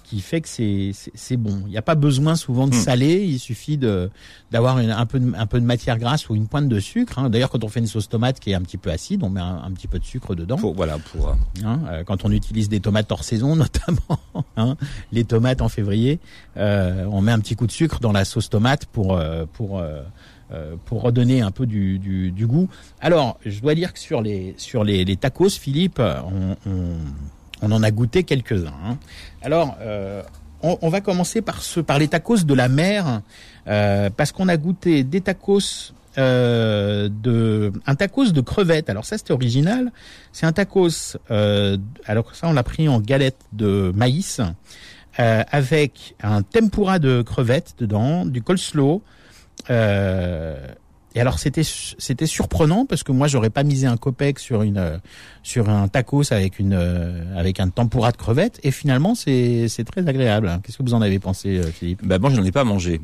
qui 0.04 0.22
fait 0.22 0.42
que 0.42 0.48
c'est 0.48 1.38
bon. 1.38 1.64
Il 1.66 1.72
n'y 1.72 1.78
a 1.78 1.82
pas 1.82 1.96
besoin 1.96 2.36
souvent 2.36 2.68
de 2.68 2.76
Hmm. 2.76 2.80
saler, 2.80 3.24
il 3.24 3.40
suffit 3.40 3.78
de 3.78 4.10
d'avoir 4.52 4.78
un 4.78 5.06
peu 5.06 5.20
de, 5.20 5.34
un 5.36 5.46
peu 5.48 5.60
de 5.60 5.66
matière 5.66 5.98
grasse 5.98 6.30
ou 6.30 6.36
une 6.36 6.48
pointe 6.48 6.68
de 6.70 6.80
sucre. 6.80 7.18
hein. 7.20 7.30
D'ailleurs, 7.30 7.50
quand 7.50 7.64
on 7.64 7.68
fait 7.70 7.80
une 7.80 7.88
sauce 7.88 8.08
tomate 8.10 8.40
qui 8.40 8.52
est 8.52 8.56
un 8.56 8.62
petit 8.62 8.78
peu 8.78 8.92
acide, 8.92 9.24
on 9.24 9.30
met 9.30 9.42
un, 9.42 9.62
un 9.66 9.72
petit 9.72 9.88
peu 9.88 9.98
de 10.00 10.06
sucre 10.06 10.36
dedans. 10.36 10.58
Pour, 10.58 10.74
voilà, 10.76 10.98
pour. 11.00 11.30
euh, 11.30 11.34
hein. 11.66 11.80
Euh, 11.90 12.04
quand 12.04 12.24
on 12.26 12.32
utilise 12.32 12.70
des 12.70 12.80
tomates 12.80 13.12
hors 13.12 13.24
saison, 13.24 13.56
notamment 13.64 14.20
hein, 14.58 14.76
les 15.12 15.24
tomates 15.24 15.62
en 15.62 15.70
février, 15.70 16.20
euh, 16.58 17.06
on 17.12 17.22
met 17.22 17.32
un 17.32 17.40
petit 17.40 17.56
coup 17.56 17.66
de 17.68 17.72
sucre 17.72 18.00
dans 18.00 18.12
la 18.12 18.26
sauce 18.26 18.50
tomate 18.50 18.86
pour 18.86 19.16
euh, 19.18 19.46
pour 19.54 19.82
euh, 20.52 20.76
pour 20.86 21.02
redonner 21.02 21.42
un 21.42 21.52
peu 21.52 21.66
du, 21.66 22.00
du, 22.00 22.32
du 22.32 22.48
goût. 22.48 22.68
Alors, 23.02 23.38
je 23.46 23.60
dois 23.62 23.76
dire 23.76 23.94
que 23.94 24.00
sur 24.00 24.22
les 24.22 24.56
sur 24.58 24.84
les, 24.84 25.06
les 25.06 25.16
tacos, 25.18 25.50
Philippe, 25.60 26.00
on, 26.00 26.56
on, 26.70 26.98
on 27.62 27.72
en 27.72 27.84
a 27.84 27.92
goûté 27.92 28.24
quelques-uns. 28.24 28.74
hein. 28.86 28.98
Alors, 29.42 29.78
euh, 29.82 30.22
on, 30.62 30.78
on 30.82 30.90
va 30.90 31.02
commencer 31.02 31.42
par 31.42 31.62
ce 31.62 31.80
par 31.80 32.00
les 32.00 32.08
tacos 32.08 32.44
de 32.46 32.54
la 32.54 32.68
mer, 32.70 33.22
euh, 33.68 34.10
parce 34.16 34.32
qu'on 34.32 34.48
a 34.48 34.58
goûté 34.58 35.04
des 35.04 35.22
tacos. 35.22 35.94
euh, 36.18 37.10
de 37.10 37.72
un 37.86 37.96
tacos 37.96 38.32
de 38.32 38.42
crevettes. 38.42 38.90
Alors 38.90 39.06
ça 39.06 39.18
c'était 39.18 39.34
original. 39.34 39.92
C'est 40.32 40.46
un 40.46 40.52
tacos. 40.52 41.18
Euh, 41.32 41.78
alors 42.06 42.36
ça 42.36 42.48
on 42.48 42.54
l'a 42.54 42.64
pris 42.64 42.88
en 42.88 43.00
galette 43.00 43.40
de 43.54 43.92
maïs 43.96 44.42
euh, 45.20 45.44
avec 45.52 46.16
un 46.22 46.42
tempura 46.42 47.00
de 47.00 47.22
crevettes 47.22 47.76
dedans, 47.80 48.26
du 48.26 48.42
coleslaw. 48.42 49.02
Euh, 49.70 50.56
et 51.16 51.22
alors 51.22 51.40
c'était 51.40 51.64
c'était 51.64 52.28
surprenant 52.28 52.86
parce 52.86 53.04
que 53.04 53.12
moi 53.12 53.28
j'aurais 53.28 53.50
pas 53.50 53.64
misé 53.64 53.88
un 53.88 53.98
copec 53.98 54.38
sur 54.38 54.62
une 54.62 54.78
euh, 54.78 54.98
sur 55.42 55.70
un 55.70 55.88
tacos 55.88 56.32
avec 56.32 56.60
une 56.60 56.74
euh, 56.74 57.38
avec 57.38 57.60
un 57.60 57.70
tempura 57.70 58.12
de 58.12 58.18
crevettes 58.18 58.60
et 58.64 58.72
finalement 58.72 59.16
c'est 59.16 59.68
c'est 59.70 59.86
très 59.86 60.08
agréable. 60.08 60.60
Qu'est-ce 60.64 60.78
que 60.78 60.84
vous 60.84 60.94
en 60.94 61.02
avez 61.02 61.18
pensé 61.18 61.58
euh, 61.58 61.64
Philippe? 61.64 62.06
Bah, 62.06 62.20
moi, 62.20 62.30
je 62.30 62.36
n'en 62.36 62.46
ai 62.46 62.52
pas 62.52 62.64
mangé. 62.64 63.02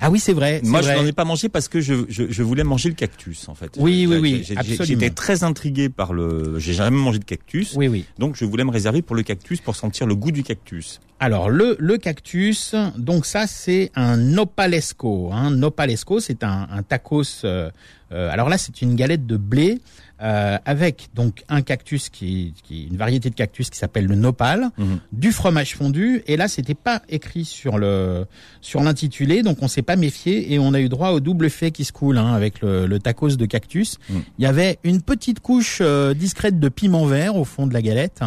Ah 0.00 0.10
oui, 0.10 0.18
c'est 0.18 0.32
vrai. 0.32 0.60
Moi, 0.64 0.82
je 0.82 0.90
n'en 0.90 1.04
ai 1.06 1.12
pas 1.12 1.24
mangé 1.24 1.48
parce 1.48 1.68
que 1.68 1.80
je, 1.80 2.04
je, 2.08 2.24
je 2.28 2.42
voulais 2.42 2.64
manger 2.64 2.88
le 2.88 2.94
cactus, 2.94 3.48
en 3.48 3.54
fait. 3.54 3.72
Oui, 3.78 4.06
oui, 4.08 4.18
oui. 4.18 4.46
J'étais 4.84 5.10
très 5.10 5.44
intrigué 5.44 5.88
par 5.88 6.12
le. 6.12 6.58
J'ai 6.58 6.72
jamais 6.74 6.96
mangé 6.96 7.18
de 7.18 7.24
cactus, 7.24 7.74
Oui, 7.76 7.88
oui. 7.88 8.04
donc 8.18 8.36
je 8.36 8.44
voulais 8.44 8.64
me 8.64 8.70
réserver 8.70 9.02
pour 9.02 9.16
le 9.16 9.22
cactus 9.22 9.60
pour 9.60 9.76
sentir 9.76 10.06
le 10.06 10.14
goût 10.14 10.30
du 10.32 10.42
cactus. 10.42 11.00
Alors 11.20 11.48
le, 11.48 11.76
le 11.78 11.96
cactus, 11.96 12.74
donc 12.98 13.24
ça 13.24 13.46
c'est 13.46 13.90
un 13.94 14.16
nopalesco. 14.16 15.30
Hein. 15.32 15.50
Nopalesco, 15.52 16.20
c'est 16.20 16.42
un, 16.44 16.66
un 16.70 16.82
tacos. 16.82 17.44
euh, 17.44 17.70
euh, 18.12 18.30
alors 18.30 18.48
là, 18.48 18.58
c'est 18.58 18.82
une 18.82 18.94
galette 18.96 19.26
de 19.26 19.36
blé 19.36 19.78
euh, 20.24 20.56
avec 20.64 21.08
donc 21.14 21.44
un 21.50 21.60
cactus 21.60 22.08
qui, 22.08 22.54
qui 22.64 22.84
une 22.86 22.96
variété 22.96 23.28
de 23.28 23.34
cactus 23.34 23.68
qui 23.68 23.78
s'appelle 23.78 24.06
le 24.06 24.14
nopal, 24.14 24.70
Mhm. 24.78 24.98
du 25.12 25.30
fromage 25.32 25.76
fondu. 25.76 26.22
Et 26.26 26.36
là, 26.38 26.48
c'était 26.48 26.74
pas 26.74 27.02
écrit 27.10 27.44
sur 27.44 27.76
le 27.78 28.24
sur 28.62 28.82
l'intitulé, 28.82 29.42
donc 29.42 29.58
on 29.62 29.68
s'est 29.68 29.82
pas 29.82 29.96
méfié 29.96 30.52
et 30.52 30.58
on 30.58 30.72
a 30.72 30.80
eu 30.80 30.88
droit 30.88 31.10
au 31.10 31.20
double 31.20 31.50
fait 31.50 31.70
qui 31.70 31.84
se 31.84 31.92
coule 31.92 32.16
hein, 32.18 32.32
avec 32.32 32.60
le, 32.62 32.86
le 32.86 32.98
tacos 32.98 33.36
de 33.36 33.44
cactus. 33.46 33.98
Mhm. 34.08 34.22
Il 34.38 34.44
y 34.44 34.46
avait 34.46 34.78
une 34.82 35.02
petite 35.02 35.40
couche 35.40 35.78
euh, 35.82 36.14
discrète 36.14 36.58
de 36.58 36.68
piment 36.70 37.04
vert 37.06 37.36
au 37.36 37.44
fond 37.44 37.66
de 37.66 37.74
la 37.74 37.82
galette. 37.82 38.20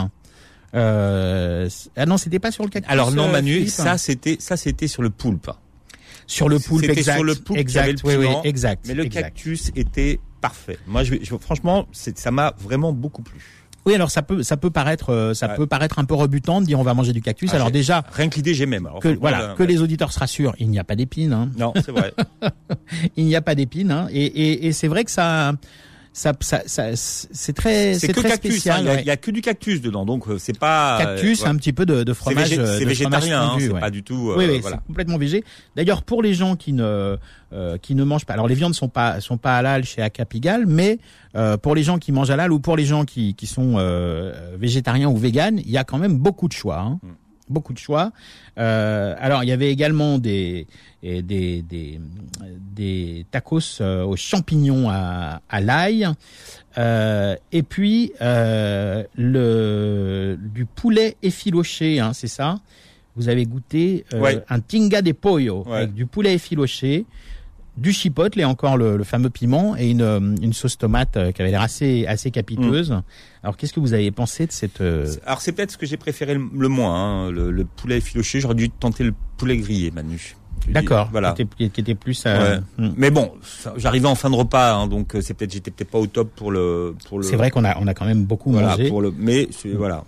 Euh, 0.75 1.69
ah 1.95 2.05
non, 2.05 2.17
c'était 2.17 2.39
pas 2.39 2.51
sur 2.51 2.63
le 2.63 2.69
cactus. 2.69 2.91
Alors 2.91 3.11
non, 3.11 3.29
Manu, 3.31 3.53
Philippe 3.53 3.69
ça 3.69 3.97
c'était 3.97 4.37
ça 4.39 4.57
c'était 4.57 4.87
sur 4.87 5.01
le 5.01 5.09
poulpe. 5.09 5.49
sur 6.27 6.49
le 6.49 6.59
poulpe, 6.59 6.81
C'était 6.85 6.99
exact. 6.99 7.15
sur 7.15 7.23
le 7.23 7.35
poulpe 7.35 7.57
exact, 7.57 8.01
oui, 8.03 8.15
oui, 8.17 8.27
exact. 8.43 8.85
Mais 8.87 8.93
le 8.93 9.05
exact. 9.05 9.21
cactus 9.33 9.71
était 9.75 10.19
parfait. 10.41 10.77
Moi, 10.87 11.03
je, 11.03 11.15
je- 11.21 11.35
franchement, 11.37 11.87
c'est- 11.91 12.17
ça 12.17 12.31
m'a 12.31 12.53
vraiment 12.59 12.93
beaucoup 12.93 13.21
plu. 13.23 13.39
Oui, 13.85 13.95
alors 13.95 14.11
ça 14.11 14.21
peut, 14.21 14.43
ça 14.43 14.57
peut 14.57 14.69
paraître, 14.69 15.11
euh, 15.13 15.33
ça 15.33 15.47
Ouais. 15.47 15.55
peut 15.55 15.65
paraître 15.65 15.97
un 15.97 16.03
peu 16.03 16.13
rebutant 16.13 16.59
de 16.59 16.65
dire 16.65 16.77
on 16.77 16.83
va 16.83 16.93
manger 16.93 17.13
du 17.13 17.21
cactus. 17.21 17.49
Ah, 17.53 17.55
alors 17.55 17.71
déjà, 17.71 18.03
Rien 18.11 18.27
que 18.27 18.35
l'idée, 18.35 18.53
j'ai 18.53 18.65
même. 18.65 18.85
Alors, 18.85 18.99
que 18.99 19.07
voilà, 19.17 19.39
là, 19.49 19.53
que 19.57 19.63
les 19.63 19.81
auditeurs 19.81 20.11
se 20.11 20.19
rassurent, 20.19 20.55
il 20.59 20.69
n'y 20.69 20.77
a 20.77 20.83
pas 20.83 20.97
d'épines. 20.97 21.31
Hein. 21.31 21.49
Non, 21.57 21.71
c'est 21.75 21.91
vrai. 21.93 22.13
Il 23.15 23.23
n'y 23.25 23.35
a 23.37 23.41
pas 23.41 23.55
d'épines. 23.55 23.91
Hein. 23.91 24.07
Et, 24.11 24.25
et, 24.25 24.67
et 24.67 24.71
c'est 24.73 24.87
vrai 24.89 25.05
que 25.05 25.11
ça, 25.11 25.53
ça, 26.17 26.33
ça, 26.39 26.61
ça- 26.65 26.95
c'est 26.95 27.53
très, 27.53 27.93
C'est 27.93 28.11
très 28.11 28.29
cactus. 28.29 28.51
hein, 28.51 28.53
spécial. 28.53 28.81
Il 28.81 28.85
y 28.85 28.89
a- 28.89 28.93
ouais. 28.95 29.01
il 29.01 29.07
y, 29.07 29.11
a 29.11 29.17
que 29.17 29.29
du 29.29 29.41
cactus 29.41 29.81
dedans, 29.81 30.03
donc 30.03 30.27
euh, 30.27 30.37
c'est 30.39 30.57
pas. 30.57 30.95
euh, 30.99 31.15
Cactus, 31.15 31.41
ouais. 31.43 31.47
un 31.47 31.55
petit 31.57 31.73
peu 31.73 31.85
de, 31.85 32.03
de 32.03 32.11
C'est 32.13 32.17
fromage. 32.17 32.49
végé- 32.49 32.57
euh, 32.59 32.65
c'est 32.65 32.71
fromage 32.85 32.87
végétarien, 32.87 33.41
hein, 33.43 33.55
c'est 33.59 33.69
ouais. 33.69 33.79
pas 33.79 33.91
du 33.91 34.01
tout. 34.01 34.33
oui, 34.35 34.45
oui, 34.49 34.59
voilà. 34.59 34.77
c'est 34.81 34.87
complètement 34.87 35.17
végé. 35.19 35.43
D'ailleurs, 35.75 36.01
pour 36.01 36.23
les 36.23 36.33
gens 36.33 36.55
qui 36.55 36.73
ne 36.73 37.17
euh, 37.53 37.77
qui 37.77 37.93
ne 37.95 38.03
mangent 38.03 38.25
pas, 38.25 38.33
alors 38.33 38.47
les 38.47 38.55
viandes 38.55 38.73
sont 38.73 38.89
pas 38.89 39.21
sont 39.21 39.37
pas 39.37 39.57
halal 39.57 39.83
chez 39.85 40.01
Acapigal, 40.01 40.65
mais 40.65 40.97
euh, 41.35 41.55
pour 41.57 41.75
les 41.75 41.83
gens 41.83 41.99
qui 41.99 42.11
mangent 42.11 42.31
halal 42.31 42.51
ou 42.51 42.59
pour 42.59 42.75
les 42.77 42.85
gens 42.85 43.05
qui 43.05 43.35
qui 43.35 43.45
sont 43.45 43.75
euh, 43.77 44.55
végétariens 44.57 45.09
ou 45.09 45.17
véganes, 45.17 45.59
il 45.59 45.69
y 45.69 45.77
a 45.77 45.83
quand 45.83 45.99
même 45.99 46.17
beaucoup 46.17 46.47
de 46.47 46.53
choix. 46.53 46.79
Hein. 46.79 46.99
Mm. 47.03 47.07
Beaucoup 47.49 47.73
de 47.73 47.77
choix. 47.79 48.11
Euh, 48.57 49.15
alors, 49.19 49.43
il 49.43 49.47
y 49.47 49.51
avait 49.53 49.71
également 49.71 50.17
des 50.17 50.67
des 51.01 51.21
des, 51.61 51.99
des 52.75 53.25
tacos 53.31 53.79
euh, 53.81 54.03
aux 54.03 54.15
champignons 54.17 54.89
à, 54.89 55.41
à 55.49 55.61
l'ail. 55.61 56.07
Euh, 56.77 57.35
et 57.51 57.63
puis 57.63 58.11
euh, 58.21 59.03
le 59.15 60.37
du 60.41 60.65
poulet 60.65 61.15
effiloché, 61.23 61.99
hein, 61.99 62.11
c'est 62.13 62.27
ça? 62.27 62.59
Vous 63.15 63.29
avez 63.29 63.45
goûté 63.45 64.05
Ouais. 64.13 64.43
un 64.49 64.59
tinga 64.59 65.01
de 65.01 65.11
pollo 65.13 65.63
Ouais. 65.67 65.77
avec 65.77 65.93
du 65.93 66.05
poulet 66.05 66.33
effiloché, 66.35 67.05
du 67.77 67.93
chipotle 67.93 68.39
et 68.39 68.45
encore 68.45 68.75
le, 68.75 68.97
le 68.97 69.03
fameux 69.03 69.29
piment 69.29 69.75
et 69.77 69.89
une, 69.91 70.01
euh, 70.01 70.19
une 70.41 70.53
sauce 70.53 70.77
tomate 70.77 71.15
euh, 71.15 71.31
qui 71.31 71.41
avait 71.41 71.51
l'air 71.51 71.61
assez 71.61 72.05
assez 72.07 72.31
capiteuse. 72.31 72.91
Mm. 72.91 73.03
Alors 73.43 73.55
qu'est-ce 73.55 73.71
que 73.73 73.79
vous 73.79 73.93
avez 73.93 74.09
pensé 74.11 74.47
de 74.47 74.51
cette 74.51 74.81
euh, 74.81 75.07
Alors 75.25 75.41
c'est 75.41 75.51
peut-être 75.51 75.71
ce 75.71 75.77
que 75.77 75.85
j'ai 75.85 75.97
préféré 75.97 76.33
le, 76.33 76.41
le 76.53 76.67
moins, 76.67 76.95
hein, 77.27 77.31
le, 77.31 77.51
le 77.51 77.65
poulet 77.65 78.01
filoché. 78.01 78.39
J'aurais 78.39 78.55
dû 78.55 78.69
tenter 78.69 79.03
le 79.03 79.13
poulet 79.37 79.57
grillé, 79.57 79.91
Manu. 79.91 80.35
D'accord. 80.69 81.07
Voilà. 81.11 81.33
Qui 81.33 81.43
était, 81.43 81.69
qui 81.69 81.81
était 81.81 81.95
plus. 81.95 82.23
euh, 82.25 82.57
Ouais. 82.79 82.85
hmm. 82.87 82.93
Mais 82.97 83.11
bon, 83.11 83.31
j'arrivais 83.77 84.07
en 84.07 84.15
fin 84.15 84.29
de 84.31 84.35
repas, 84.35 84.73
hein, 84.73 84.87
donc 84.87 85.15
c'est 85.21 85.33
peut-être 85.35 85.53
j'étais 85.53 85.71
peut-être 85.71 85.91
pas 85.91 85.99
au 85.99 86.07
top 86.07 86.31
pour 86.35 86.51
le 86.51 86.95
pour 87.07 87.19
le. 87.19 87.23
C'est 87.23 87.35
vrai 87.37 87.51
qu'on 87.51 87.63
a, 87.63 87.77
on 87.79 87.85
a 87.87 87.93
quand 87.93 88.05
même 88.05 88.25
beaucoup 88.25 88.51
Voilà, 88.51 88.69
mangé. 88.69 88.89
pour 88.89 89.01
le. 89.01 89.13
Mais 89.17 89.47
c'est- 89.51 89.69
voilà. 89.69 90.03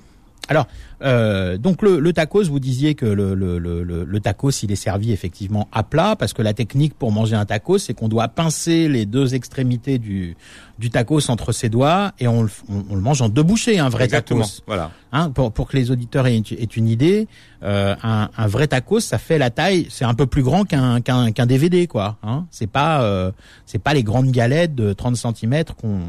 Alors, 0.50 0.68
euh, 1.04 1.58
donc 1.58 1.82
le, 1.84 2.00
le 2.00 2.12
tacos, 2.12 2.44
vous 2.50 2.60
disiez 2.60 2.96
que 2.96 3.06
le, 3.06 3.36
le, 3.36 3.60
le, 3.60 4.20
tacos, 4.20 4.50
il 4.64 4.72
est 4.72 4.76
servi 4.76 5.12
effectivement 5.12 5.68
à 5.72 5.84
plat, 5.84 6.16
parce 6.18 6.34
que 6.34 6.42
la 6.42 6.54
technique 6.54 6.96
pour 6.96 7.12
manger 7.12 7.36
un 7.36 7.46
tacos, 7.46 7.78
c'est 7.78 7.94
qu'on 7.94 8.08
doit 8.10 8.28
pincer 8.28 8.90
les 8.90 9.06
deux 9.06 9.36
extrémités 9.36 10.00
du, 10.00 10.36
du 10.80 10.90
tacos 10.90 11.30
entre 11.30 11.52
ses 11.52 11.70
doigts 11.70 12.14
et 12.20 12.28
on, 12.28 12.42
le- 12.44 12.50
on, 12.68 12.84
on 12.90 12.96
le 12.96 13.02
mange 13.02 13.22
en 13.22 13.30
deux 13.30 13.44
bouchées, 13.44 13.78
un 13.80 13.90
vrai 13.90 14.06
Exactement. 14.06 14.42
tacos. 14.42 14.64
Voilà. 14.66 14.92
Hein, 15.12 15.30
pour, 15.30 15.52
pour 15.52 15.68
que 15.68 15.78
les 15.78 15.92
auditeurs 15.92 16.26
aient, 16.28 16.36
aient 16.38 16.64
une 16.76 16.88
idée, 16.88 17.28
euh, 17.64 17.96
un, 18.04 18.30
un 18.36 18.48
vrai 18.48 18.68
tacos, 18.68 19.00
ça 19.02 19.20
fait 19.20 19.38
la 19.38 19.52
taille, 19.52 19.86
c'est 19.92 20.06
un 20.06 20.16
peu 20.16 20.26
plus 20.26 20.42
grand 20.44 20.66
qu'un 20.66 21.00
qu'un 21.02 21.32
qu'un 21.32 21.46
DVD, 21.46 21.86
quoi. 21.88 22.18
Hein. 22.24 22.46
C'est 22.50 22.68
pas 22.68 23.04
euh, 23.04 23.32
c'est 23.68 23.80
pas 23.82 23.94
les 23.94 24.04
grandes 24.04 24.32
galettes 24.32 24.74
de 24.74 24.94
30 24.94 25.16
cm 25.16 25.64
qu'on 25.80 26.00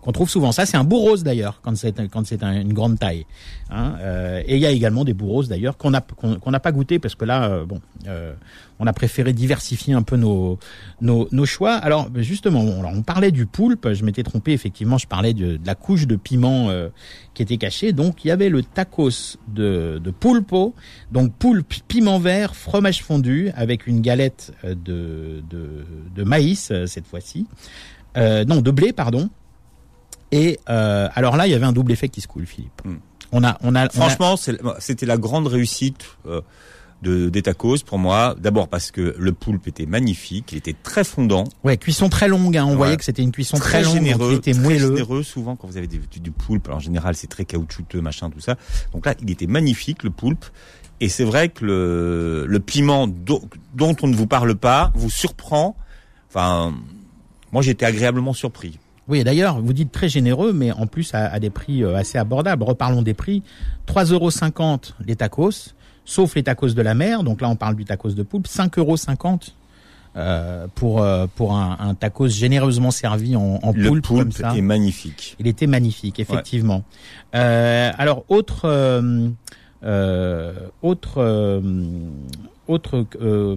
qu'on 0.00 0.12
trouve 0.12 0.30
souvent. 0.30 0.52
Ça, 0.52 0.64
c'est 0.64 0.76
un 0.76 0.84
bourros 0.84 1.16
d'ailleurs 1.18 1.60
quand 1.62 1.76
c'est 1.76 1.94
quand 2.08 2.24
c'est 2.26 2.42
un- 2.42 2.60
une 2.60 2.72
grande 2.72 2.98
taille. 2.98 3.26
Hein. 3.70 3.94
Euh, 4.00 4.42
et 4.46 4.54
il 4.56 4.62
y 4.62 4.66
a 4.66 4.70
également 4.70 5.04
des 5.04 5.12
bourros 5.14 5.44
d'ailleurs 5.44 5.76
qu'on 5.76 5.92
a 5.92 6.00
qu'on 6.00 6.50
n'a 6.50 6.60
pas 6.60 6.72
goûté 6.72 6.98
parce 6.98 7.14
que 7.16 7.24
là, 7.24 7.44
euh, 7.50 7.64
bon, 7.66 7.80
euh, 8.06 8.32
on 8.78 8.86
a 8.86 8.92
préféré 8.92 9.32
diversifier 9.32 9.94
un 9.94 10.02
peu 10.02 10.16
nos 10.16 10.58
nos, 11.00 11.28
nos 11.32 11.46
choix. 11.46 11.74
Alors 11.74 12.08
justement, 12.16 12.60
on, 12.60 12.84
on 12.84 13.02
parlait 13.02 13.32
du 13.32 13.46
poulpe. 13.46 13.92
Je 13.92 14.04
m'étais 14.04 14.22
trompé. 14.22 14.52
Effectivement, 14.52 14.98
je 14.98 15.06
parlais 15.08 15.34
de, 15.34 15.56
de 15.56 15.66
la 15.66 15.74
couche 15.74 16.06
de 16.06 16.14
piment 16.16 16.70
euh, 16.70 16.88
qui 17.34 17.42
était 17.42 17.56
cachée. 17.56 17.92
Donc 17.92 18.24
il 18.24 18.28
y 18.28 18.30
avait 18.30 18.48
le 18.50 18.62
tacos 18.62 19.36
de, 19.48 20.00
de 20.02 20.10
pulpo, 20.12 20.74
donc 21.10 21.32
poulpe, 21.34 21.74
piment 21.88 22.20
vert, 22.20 22.54
fromage 22.54 23.02
fondu 23.02 23.50
avec 23.56 23.86
une 23.88 24.00
galette 24.00 24.52
euh, 24.64 24.74
de 24.76 25.42
de, 25.50 25.84
de 26.14 26.22
maïs 26.22 26.72
cette 26.86 27.06
fois-ci. 27.06 27.46
Euh, 28.16 28.44
non, 28.44 28.60
de 28.62 28.70
blé, 28.70 28.92
pardon. 28.92 29.28
Et 30.32 30.58
euh, 30.68 31.08
alors 31.14 31.36
là, 31.36 31.46
il 31.46 31.50
y 31.50 31.54
avait 31.54 31.66
un 31.66 31.72
double 31.72 31.92
effet 31.92 32.08
qui 32.08 32.20
se 32.20 32.28
coule, 32.28 32.46
Philippe. 32.46 32.82
Hmm. 32.84 32.96
On 33.32 33.44
a, 33.44 33.58
on 33.62 33.74
a, 33.74 33.82
a- 33.82 33.88
Franchement, 33.90 34.36
c'est- 34.36 34.58
c'était 34.78 35.06
la 35.06 35.16
grande 35.18 35.46
réussite 35.46 36.04
euh, 36.26 36.40
de 37.02 37.28
des 37.28 37.42
tacos 37.42 37.78
pour 37.84 37.98
moi. 37.98 38.34
D'abord 38.38 38.68
parce 38.68 38.90
que 38.90 39.14
le 39.18 39.32
poulpe 39.32 39.68
était 39.68 39.86
magnifique, 39.86 40.52
il 40.52 40.58
était 40.58 40.74
très 40.82 41.04
fondant, 41.04 41.44
ouais, 41.64 41.76
cuisson 41.76 42.08
très 42.08 42.26
longue. 42.28 42.56
Hein, 42.56 42.64
on 42.66 42.70
Ouais. 42.70 42.76
voyait 42.76 42.96
que 42.96 43.04
c'était 43.04 43.22
une 43.22 43.32
cuisson 43.32 43.56
très, 43.56 43.80
très, 43.80 43.82
longue, 43.84 43.94
généreux, 43.94 44.30
il 44.32 44.36
était 44.38 44.52
très 44.52 44.60
moelleux. 44.62 44.78
généreux. 44.96 45.22
Souvent, 45.22 45.56
quand 45.56 45.68
vous 45.68 45.76
avez 45.76 45.86
du, 45.86 45.98
du 46.20 46.30
poulpe, 46.30 46.66
alors 46.68 46.78
en 46.78 46.80
général, 46.80 47.14
c'est 47.14 47.26
très 47.26 47.44
caoutchouteux, 47.44 48.00
machin, 48.00 48.30
tout 48.30 48.40
ça. 48.40 48.56
Donc 48.92 49.06
là, 49.06 49.14
il 49.22 49.30
était 49.30 49.46
magnifique 49.46 50.02
le 50.02 50.10
poulpe. 50.10 50.44
Et 51.00 51.08
c'est 51.08 51.24
vrai 51.24 51.48
que 51.50 51.64
le, 51.64 52.44
le 52.48 52.58
piment 52.60 53.06
dont, 53.06 53.40
dont 53.74 53.94
on 54.02 54.08
ne 54.08 54.16
vous 54.16 54.26
parle 54.26 54.56
pas 54.56 54.90
vous 54.96 55.10
surprend. 55.10 55.76
Enfin, 56.28 56.74
moi, 57.52 57.62
été 57.64 57.84
agréablement 57.86 58.32
surpris. 58.32 58.78
Oui, 59.08 59.24
d'ailleurs, 59.24 59.60
vous 59.60 59.72
dites 59.72 59.90
très 59.90 60.08
généreux, 60.08 60.52
mais 60.52 60.70
en 60.72 60.86
plus 60.86 61.14
à, 61.14 61.26
à 61.26 61.38
des 61.40 61.50
prix 61.50 61.82
euh, 61.82 61.96
assez 61.96 62.18
abordables. 62.18 62.62
Reparlons 62.62 63.02
des 63.02 63.14
prix. 63.14 63.42
3,50 63.86 64.12
euros 64.12 64.30
les 65.06 65.16
tacos, 65.16 65.74
sauf 66.04 66.34
les 66.34 66.42
tacos 66.42 66.68
de 66.74 66.82
la 66.82 66.94
mer. 66.94 67.22
Donc 67.22 67.40
là, 67.40 67.48
on 67.48 67.56
parle 67.56 67.74
du 67.76 67.84
tacos 67.84 68.10
de 68.12 68.22
poulpe. 68.22 68.46
5,50 68.46 68.78
euros 68.80 68.96
euh, 70.16 70.66
pour 70.74 71.02
euh, 71.02 71.26
pour 71.36 71.54
un, 71.54 71.76
un 71.80 71.94
tacos 71.94 72.28
généreusement 72.28 72.90
servi 72.90 73.36
en, 73.36 73.60
en 73.62 73.72
Le 73.72 73.88
poulpe, 73.88 74.06
comme 74.06 74.18
poulpe 74.24 74.32
ça. 74.32 74.56
est 74.56 74.60
magnifique. 74.62 75.36
Il 75.38 75.46
était 75.46 75.66
magnifique, 75.66 76.18
effectivement. 76.18 76.82
Euh, 77.34 77.90
alors 77.96 78.24
autre 78.28 78.62
euh, 78.64 79.28
euh, 79.84 80.54
autre 80.82 81.18
euh, 81.18 81.60
autre 82.66 83.06
euh, 83.20 83.56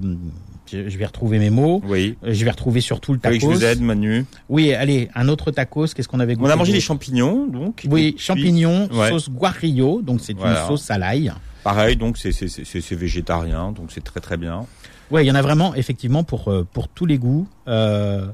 je 0.71 0.89
je 0.89 0.97
vais 0.97 1.05
retrouver 1.05 1.37
mes 1.39 1.49
mots. 1.49 1.81
Oui. 1.85 2.15
Euh, 2.23 2.33
Je 2.33 2.45
vais 2.45 2.51
retrouver 2.51 2.81
surtout 2.81 3.13
le 3.13 3.19
tacos. 3.19 3.35
que 3.35 3.41
je 3.41 3.45
vous 3.47 3.63
aide, 3.65 3.81
Manu. 3.81 4.25
Oui, 4.49 4.73
allez, 4.73 5.09
un 5.15 5.27
autre 5.27 5.51
tacos. 5.51 5.87
Qu'est-ce 5.87 6.07
qu'on 6.07 6.19
avait 6.19 6.35
On 6.35 6.39
goûté 6.41 6.51
a 6.51 6.55
mangé 6.55 6.73
les 6.73 6.79
champignons, 6.81 7.47
donc. 7.47 7.83
Oui, 7.89 8.13
puis, 8.13 8.21
champignons, 8.21 8.87
ouais. 8.93 9.09
sauce 9.09 9.29
guarillo, 9.29 10.01
donc 10.01 10.21
c'est 10.21 10.33
Voilà. 10.37 10.61
une 10.61 10.67
sauce 10.67 10.89
à 10.89 10.97
l'ail. 10.97 11.31
Pareil, 11.63 11.95
donc 11.95 12.17
c'est 12.17 12.95
végétarien, 12.95 13.71
donc 13.71 13.91
c'est 13.91 14.03
très 14.03 14.19
très 14.19 14.37
bien. 14.37 14.65
Ouais, 15.11 15.25
il 15.25 15.27
y 15.27 15.31
en 15.31 15.35
a 15.35 15.41
vraiment 15.41 15.75
effectivement 15.75 16.23
pour 16.23 16.47
euh, 16.47 16.65
pour 16.71 16.87
tous 16.87 17.05
les 17.05 17.17
goûts 17.17 17.45
euh, 17.67 18.27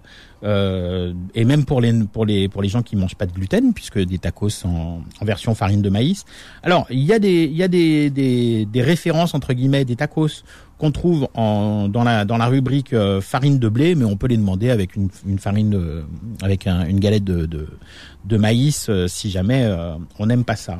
euh, 0.44 1.12
et 1.34 1.44
même 1.44 1.66
pour 1.66 1.82
les 1.82 1.92
pour 2.14 2.24
les 2.24 2.48
pour 2.50 2.62
les 2.62 2.70
gens 2.70 2.84
qui 2.84 2.96
mangent 2.96 3.16
pas 3.16 3.26
de 3.26 3.32
gluten 3.32 3.74
puisque 3.74 3.98
des 4.00 4.20
tacos 4.20 4.64
en, 4.64 5.02
en 5.20 5.26
version 5.26 5.56
farine 5.56 5.82
de 5.82 5.90
maïs. 5.90 6.24
Alors 6.62 6.86
il 6.92 7.00
y 7.04 7.14
a 7.14 7.18
des 7.20 7.46
il 7.46 7.56
y 7.58 7.64
a 7.64 7.68
des 7.68 8.12
des, 8.12 8.66
des 8.66 8.82
références 8.84 9.34
entre 9.34 9.54
guillemets 9.54 9.86
des 9.86 9.96
tacos 9.96 10.44
qu'on 10.78 10.92
trouve 10.92 11.28
dans 11.36 12.04
la 12.04 12.46
rubrique 12.48 12.94
euh, 12.94 13.20
farine 13.22 13.58
de 13.60 13.68
blé, 13.70 13.96
mais 13.96 14.06
on 14.06 14.16
peut 14.18 14.28
les 14.28 14.38
demander 14.38 14.70
avec 14.70 14.96
une 14.96 15.40
farine 15.40 15.72
de, 15.72 16.04
avec 16.42 16.68
un- 16.68 16.86
une 16.86 17.00
galette 17.00 17.24
de 17.24 18.38
maïs 18.38 18.88
euh, 18.90 19.08
si 19.08 19.30
jamais 19.32 19.64
euh, 19.66 19.96
on 20.20 20.26
n'aime 20.28 20.44
pas 20.44 20.56
ça. 20.56 20.80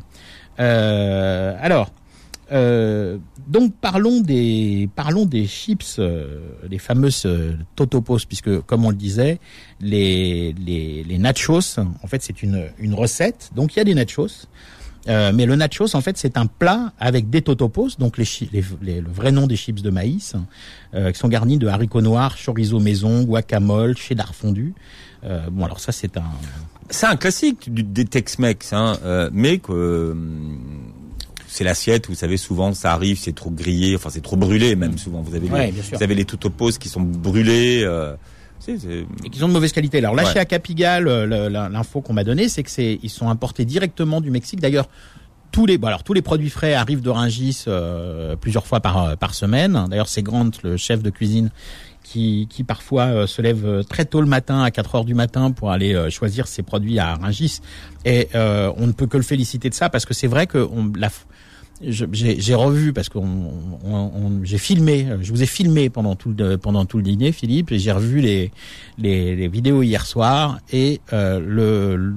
Euh, 0.60 1.56
alors. 1.60 1.92
Euh, 2.50 3.18
donc 3.50 3.74
parlons 3.82 4.22
des 4.22 4.88
chips, 5.48 5.98
euh, 6.00 6.40
les 6.70 6.78
fameuses 6.78 7.24
euh, 7.26 7.58
totopos, 7.76 8.20
puisque 8.26 8.62
comme 8.62 8.86
on 8.86 8.90
le 8.90 8.96
disait, 8.96 9.40
les 9.82 11.18
nachos, 11.20 11.78
en 12.02 12.08
fait 12.08 12.22
c'est 12.22 12.42
une 12.42 12.94
recette. 12.94 13.50
Donc 13.54 13.76
il 13.76 13.80
y 13.80 13.82
a 13.82 13.84
des 13.84 13.96
nachos, 13.96 14.48
euh, 15.08 15.32
mais 15.34 15.46
le 15.46 15.56
nachos 15.56 15.96
en 15.96 16.02
fait 16.02 16.18
c'est 16.18 16.38
un 16.38 16.46
plat 16.46 16.92
avec 17.00 17.30
des 17.30 17.42
totopos, 17.42 17.98
donc 18.00 18.18
les, 18.18 18.26
les, 18.52 18.64
les- 18.82 19.02
le 19.02 19.10
vrai 19.10 19.32
nom 19.32 19.48
des 19.48 19.56
chips 19.56 19.82
de 19.82 19.90
maïs, 19.90 20.36
euh, 20.94 21.12
qui 21.12 21.20
sont 21.20 21.28
garnis 21.28 21.58
de 21.58 21.68
haricots 21.68 22.02
noirs, 22.02 22.36
chorizo 22.44 22.80
maison, 22.80 23.24
guacamole, 23.24 23.96
cheddar 23.98 24.34
fondu. 24.36 24.74
Euh, 25.24 25.50
bon 25.52 25.66
alors 25.66 25.80
ça 25.80 25.92
c'est 25.92 26.16
un 26.18 26.24
C'est 26.90 27.08
un 27.08 27.16
classique 27.16 27.74
du, 27.74 27.84
des 27.84 28.06
Tex-Mex, 28.06 28.72
hein, 28.74 28.98
euh, 29.04 29.30
mais 29.34 29.58
que 29.58 29.72
euh, 29.74 30.14
c'est 31.48 31.64
l'assiette. 31.64 32.08
Vous 32.08 32.16
savez, 32.16 32.38
souvent 32.38 32.74
ça 32.74 32.94
arrive, 32.94 33.18
c'est 33.18 33.34
trop 33.36 33.50
grillé, 33.50 33.96
enfin 33.96 34.10
c'est 34.12 34.22
trop 34.22 34.38
brûlé 34.38 34.76
même. 34.76 34.98
Souvent, 34.98 35.22
vous 35.22 35.36
avez 35.36 35.50
Ouais, 35.50 35.72
les, 35.72 35.82
vous 35.98 36.04
avez 36.04 36.16
les 36.16 36.26
totopos 36.26 36.78
qui 36.78 36.88
sont 36.90 37.02
brûlés. 37.02 37.82
Euh, 37.84 38.16
et 38.68 39.30
qui 39.30 39.40
sont 39.40 39.48
de 39.48 39.54
mauvaise 39.54 39.72
qualité. 39.72 39.98
Alors 40.00 40.16
là, 40.16 40.24
Ouais. 40.24 40.34
chez 40.34 40.40
euh, 40.40 41.70
l'info 41.70 42.02
qu'on 42.02 42.14
m'a 42.14 42.24
donnée, 42.24 42.50
c'est 42.50 42.64
que 42.64 42.70
c'est 42.72 43.00
ils 43.04 43.10
sont 43.10 43.30
importés 43.30 43.66
directement 43.66 44.22
du 44.22 44.32
Mexique. 44.32 44.60
D'ailleurs, 44.60 44.88
tous 45.52 45.66
les 45.66 45.78
bon, 45.78 45.88
alors 45.88 46.04
tous 46.04 46.14
les 46.14 46.22
produits 46.22 46.50
frais 46.50 46.74
arrivent 46.74 47.02
de 47.02 47.10
Rungis 47.10 47.64
euh, 47.68 48.36
plusieurs 48.36 48.68
fois 48.68 48.80
par 48.80 49.04
euh, 49.04 49.16
par 49.16 49.34
semaine. 49.34 49.86
D'ailleurs, 49.90 50.10
c'est 50.10 50.22
Grant, 50.24 50.50
le 50.64 50.76
chef 50.78 51.02
de 51.02 51.10
cuisine, 51.10 51.50
qui 52.04 52.48
qui 52.50 52.64
parfois 52.64 53.04
euh, 53.06 53.28
se 53.28 53.42
lève 53.42 53.84
très 53.90 54.06
tôt 54.06 54.20
le 54.22 54.28
matin 54.28 54.62
à 54.64 54.72
4 54.72 54.96
heures 54.96 55.06
du 55.06 55.14
matin 55.14 55.52
pour 55.52 55.72
aller 55.72 55.94
euh, 55.94 56.10
choisir 56.10 56.48
ses 56.48 56.64
produits 56.64 57.00
à 57.00 57.16
Rungis. 57.16 57.60
Et 58.06 58.28
euh, 58.36 58.72
on 58.78 58.88
ne 58.88 58.92
peut 58.92 59.08
que 59.08 59.18
le 59.18 59.24
féliciter 59.24 59.70
de 59.70 59.74
ça 59.76 59.90
parce 59.90 60.06
que 60.06 60.14
c'est 60.14 60.28
vrai 60.28 60.48
que 60.48 60.58
on, 60.58 60.92
la 60.98 61.10
j'ai 61.82 62.56
revu 62.56 62.92
parce 62.92 63.10
que 63.10 63.20
j'ai 64.44 64.58
filmé, 64.58 65.08
je 65.22 65.32
vous 65.32 65.44
ai 65.44 65.46
filmé 65.46 65.90
pendant 65.90 66.16
tout 66.16 66.34
le 66.38 66.58
pendant 66.58 66.86
tout 66.86 66.98
le 66.98 67.04
dîner, 67.04 67.32
Philippe, 67.32 67.72
et 67.72 67.80
j'ai 67.80 67.92
revu 67.92 68.20
les, 68.22 68.52
les 68.98 69.36
les 69.36 69.48
vidéos 69.48 69.84
hier 69.84 70.06
soir 70.06 70.60
et 70.72 71.02
euh, 71.14 71.40
le 71.40 72.14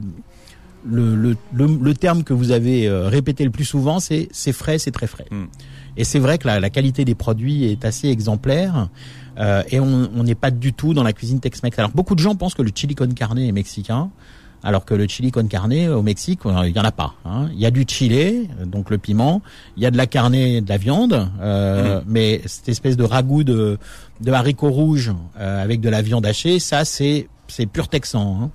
le, 0.85 1.15
le 1.15 1.37
le 1.53 1.67
le 1.81 1.95
terme 1.95 2.25
que 2.25 2.33
vous 2.33 2.53
avez 2.53 2.89
euh, 2.89 3.09
répété 3.09 3.45
le 3.45 3.51
plus 3.51 3.67
souvent, 3.67 4.01
c'est 4.01 4.29
c'est 4.33 4.53
frais, 4.53 4.79
c'est 4.79 4.93
très 4.93 5.07
frais. 5.07 5.27
Mm. 5.31 5.45
Et 5.97 6.05
c'est 6.05 6.21
vrai 6.21 6.39
que 6.39 6.47
la, 6.47 6.61
la 6.61 6.71
qualité 6.71 7.05
des 7.05 7.15
produits 7.15 7.65
est 7.65 7.85
assez 7.85 8.09
exemplaire. 8.09 8.89
euh, 9.39 9.63
et 9.71 9.79
on 9.81 10.11
on 10.15 10.23
n'est 10.23 10.35
pas 10.35 10.51
du 10.51 10.73
tout 10.73 10.95
dans 10.95 11.03
la 11.03 11.13
cuisine 11.13 11.41
Tex-Mex. 11.41 11.79
Alors 11.79 11.91
beaucoup 11.91 12.15
de 12.15 12.21
gens 12.21 12.35
pensent 12.35 12.55
que 12.55 12.63
le 12.63 12.71
chili 12.75 12.95
con 12.95 13.09
carne 13.09 13.39
est 13.39 13.53
mexicain 13.53 14.11
alors 14.63 14.85
que 14.85 14.95
le 14.95 15.07
chili 15.09 15.31
con 15.31 15.47
carne 15.47 15.73
au 15.89 16.03
Mexique, 16.03 16.41
euh, 16.47 16.67
il 16.69 16.77
y 16.77 16.79
en 16.81 16.85
a 16.85 16.93
pas. 16.93 17.15
hein. 17.25 17.49
Il 17.53 17.59
y 17.61 17.67
a 17.67 17.71
du 17.71 17.85
chili, 17.89 18.49
donc 18.67 18.91
le 18.91 18.99
piment, 18.99 19.41
il 19.77 19.83
y 19.83 19.87
a 19.87 19.91
de 19.91 19.97
la 19.97 20.07
carne, 20.07 20.35
et 20.35 20.61
de 20.61 20.69
la 20.69 20.77
viande, 20.77 21.29
euh, 21.41 22.01
mais 22.07 22.41
cette 22.47 22.69
espèce 22.69 22.97
de 22.97 23.05
ragoût 23.05 23.45
de, 23.45 23.79
de 24.21 24.33
haricots 24.33 24.71
rouges 24.71 25.13
euh, 25.39 25.63
avec 25.63 25.81
de 25.81 25.89
la 25.89 26.03
viande 26.03 26.27
hachée, 26.27 26.59
ça 26.59 26.85
c'est 26.85 27.29
c'est 27.49 27.67
pur 27.67 27.89
texan. 27.89 28.39
hein. 28.43 28.51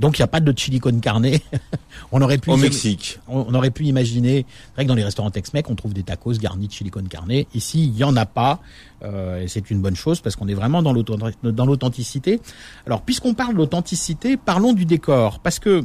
Donc 0.00 0.18
il 0.18 0.22
n'y 0.22 0.24
a 0.24 0.28
pas 0.28 0.40
de 0.40 0.52
chili 0.58 0.80
con 0.80 0.98
carne. 1.00 1.26
on 2.12 2.20
aurait 2.20 2.38
pu 2.38 2.50
au 2.50 2.56
Mexique. 2.56 3.20
on 3.28 3.46
on 3.48 3.54
aurait 3.54 3.70
pu 3.70 3.84
imaginer, 3.84 4.44
c'est 4.48 4.74
vrai 4.74 4.84
que 4.84 4.88
dans 4.88 4.94
les 4.94 5.04
restaurants 5.04 5.30
Tex-Mex, 5.30 5.68
on 5.70 5.74
trouve 5.76 5.94
des 5.94 6.02
tacos 6.02 6.32
garnis 6.38 6.66
de 6.68 6.72
chili 6.72 6.90
con 6.90 7.04
carne. 7.08 7.30
Ici, 7.54 7.84
il 7.84 7.96
y 7.96 8.02
en 8.04 8.16
a 8.16 8.26
pas, 8.26 8.60
euh, 9.04 9.40
et 9.42 9.48
c'est 9.48 9.70
une 9.70 9.80
bonne 9.80 9.94
chose 9.96 10.20
parce 10.20 10.34
qu'on 10.36 10.48
est 10.48 10.54
vraiment 10.54 10.82
dans 10.82 10.92
l'authenticité. 11.66 12.40
Alors, 12.86 13.02
puisqu'on 13.02 13.34
parle 13.34 13.54
d'authenticité, 13.56 14.36
parlons 14.36 14.72
du 14.72 14.84
décor, 14.84 15.38
parce 15.40 15.58
que 15.58 15.84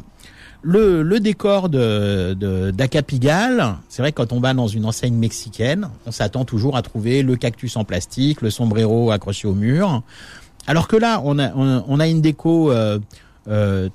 le, 0.62 1.04
le 1.04 1.20
décor 1.20 1.70
de 1.70 2.34
de- 2.34 2.72
d'Acapigal, 2.72 3.78
c'est 3.88 4.02
vrai 4.02 4.12
que 4.12 4.18
quand 4.22 4.34
on 4.34 4.40
va 4.42 4.54
dans 4.54 4.68
une 4.68 4.86
enseigne 4.86 5.16
mexicaine, 5.16 5.90
on 6.06 6.12
s'attend 6.12 6.44
toujours 6.46 6.76
à 6.76 6.82
trouver 6.82 7.22
le 7.24 7.36
cactus 7.38 7.78
en 7.78 7.84
plastique, 7.86 8.42
le 8.42 8.50
sombrero 8.50 9.12
accroché 9.12 9.48
au 9.48 9.54
mur. 9.54 10.02
Alors 10.68 10.88
que 10.88 10.98
là, 10.98 11.22
on 11.24 11.40
a 11.40 11.54
on, 11.56 11.84
on 11.88 12.00
a 12.00 12.08
une 12.08 12.22
déco 12.22 12.72
euh, 12.72 13.00
euh, 13.50 13.90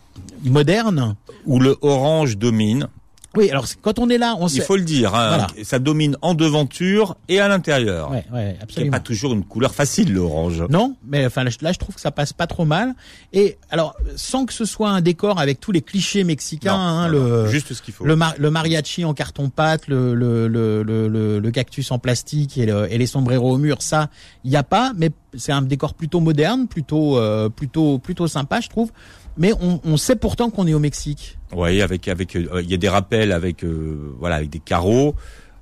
moderne. 0.44 1.14
où 1.46 1.58
le 1.60 1.76
orange 1.82 2.36
domine. 2.38 2.88
Oui, 3.36 3.50
alors 3.50 3.66
quand 3.82 3.98
on 3.98 4.08
est 4.10 4.16
là, 4.16 4.36
on 4.38 4.46
Il 4.46 4.50
sait. 4.50 4.60
faut 4.62 4.76
le 4.76 4.84
dire, 4.84 5.12
hein, 5.12 5.28
Voilà. 5.28 5.46
ça 5.64 5.80
domine 5.80 6.16
en 6.22 6.34
devanture 6.34 7.16
et 7.28 7.40
à 7.40 7.48
l'intérieur. 7.48 8.12
Ouais, 8.12 8.24
ouais, 8.32 8.52
Qui 8.52 8.56
n'est 8.56 8.62
absolument. 8.62 8.90
pas 8.92 9.00
toujours 9.00 9.32
une 9.34 9.42
couleur 9.44 9.74
facile, 9.74 10.12
l'orange. 10.14 10.62
Non, 10.70 10.94
mais 11.04 11.26
enfin 11.26 11.42
là, 11.42 11.50
je- 11.50 11.78
trouve 11.80 11.96
que 11.96 12.00
ça 12.00 12.12
passe 12.12 12.32
pas 12.32 12.46
trop 12.46 12.64
mal. 12.64 12.94
Et 13.32 13.58
alors, 13.70 13.96
sans 14.14 14.46
que 14.46 14.52
ce 14.52 14.64
soit 14.64 14.88
un 14.90 15.00
décor 15.00 15.40
avec 15.40 15.58
tous 15.58 15.72
les 15.72 15.82
clichés 15.82 16.22
mexicains, 16.22 16.76
Non, 16.76 16.78
hein, 16.78 17.08
non, 17.10 17.18
non, 17.18 17.42
le 17.44 17.50
juste 17.50 17.74
ce 17.74 17.82
qu'il 17.82 17.92
faut. 17.92 18.04
le, 18.04 18.14
mar- 18.14 18.34
le 18.38 18.50
mariachi 18.52 19.04
en 19.04 19.14
carton 19.14 19.50
pâte, 19.50 19.88
le 19.88 20.14
le, 20.14 20.46
le, 20.46 20.84
le, 20.84 21.40
le- 21.40 21.50
cactus 21.50 21.90
en 21.90 21.98
plastique 21.98 22.56
et 22.56 22.66
les 22.98 23.06
sombreros 23.06 23.52
au 23.54 23.58
mur, 23.58 23.82
ça, 23.82 24.10
il 24.44 24.52
y 24.52 24.56
a 24.56 24.62
pas. 24.62 24.92
Mais 24.96 25.10
c'est 25.36 25.50
un 25.52 25.62
décor 25.62 25.94
plutôt 25.94 26.20
moderne, 26.20 26.68
plutôt 26.68 27.18
euh, 27.18 27.48
plutôt 27.48 27.98
plutôt 27.98 28.28
sympa, 28.28 28.60
je 28.60 28.68
trouve. 28.68 28.92
Mais 29.36 29.52
on, 29.60 29.96
sait 29.96 30.16
pourtant 30.16 30.50
qu'on 30.50 30.66
est 30.66 30.74
au 30.74 30.78
Mexique. 30.78 31.38
Oui, 31.52 31.82
avec 31.82 32.06
avec 32.06 32.36
euh, 32.36 32.62
il 32.62 32.70
y 32.70 32.74
a 32.74 32.76
des 32.76 32.88
rappels 32.88 33.32
avec 33.32 33.64
euh, 33.64 34.14
voilà 34.18 34.36
avec 34.36 34.50
des 34.50 34.60
carreaux. 34.60 35.14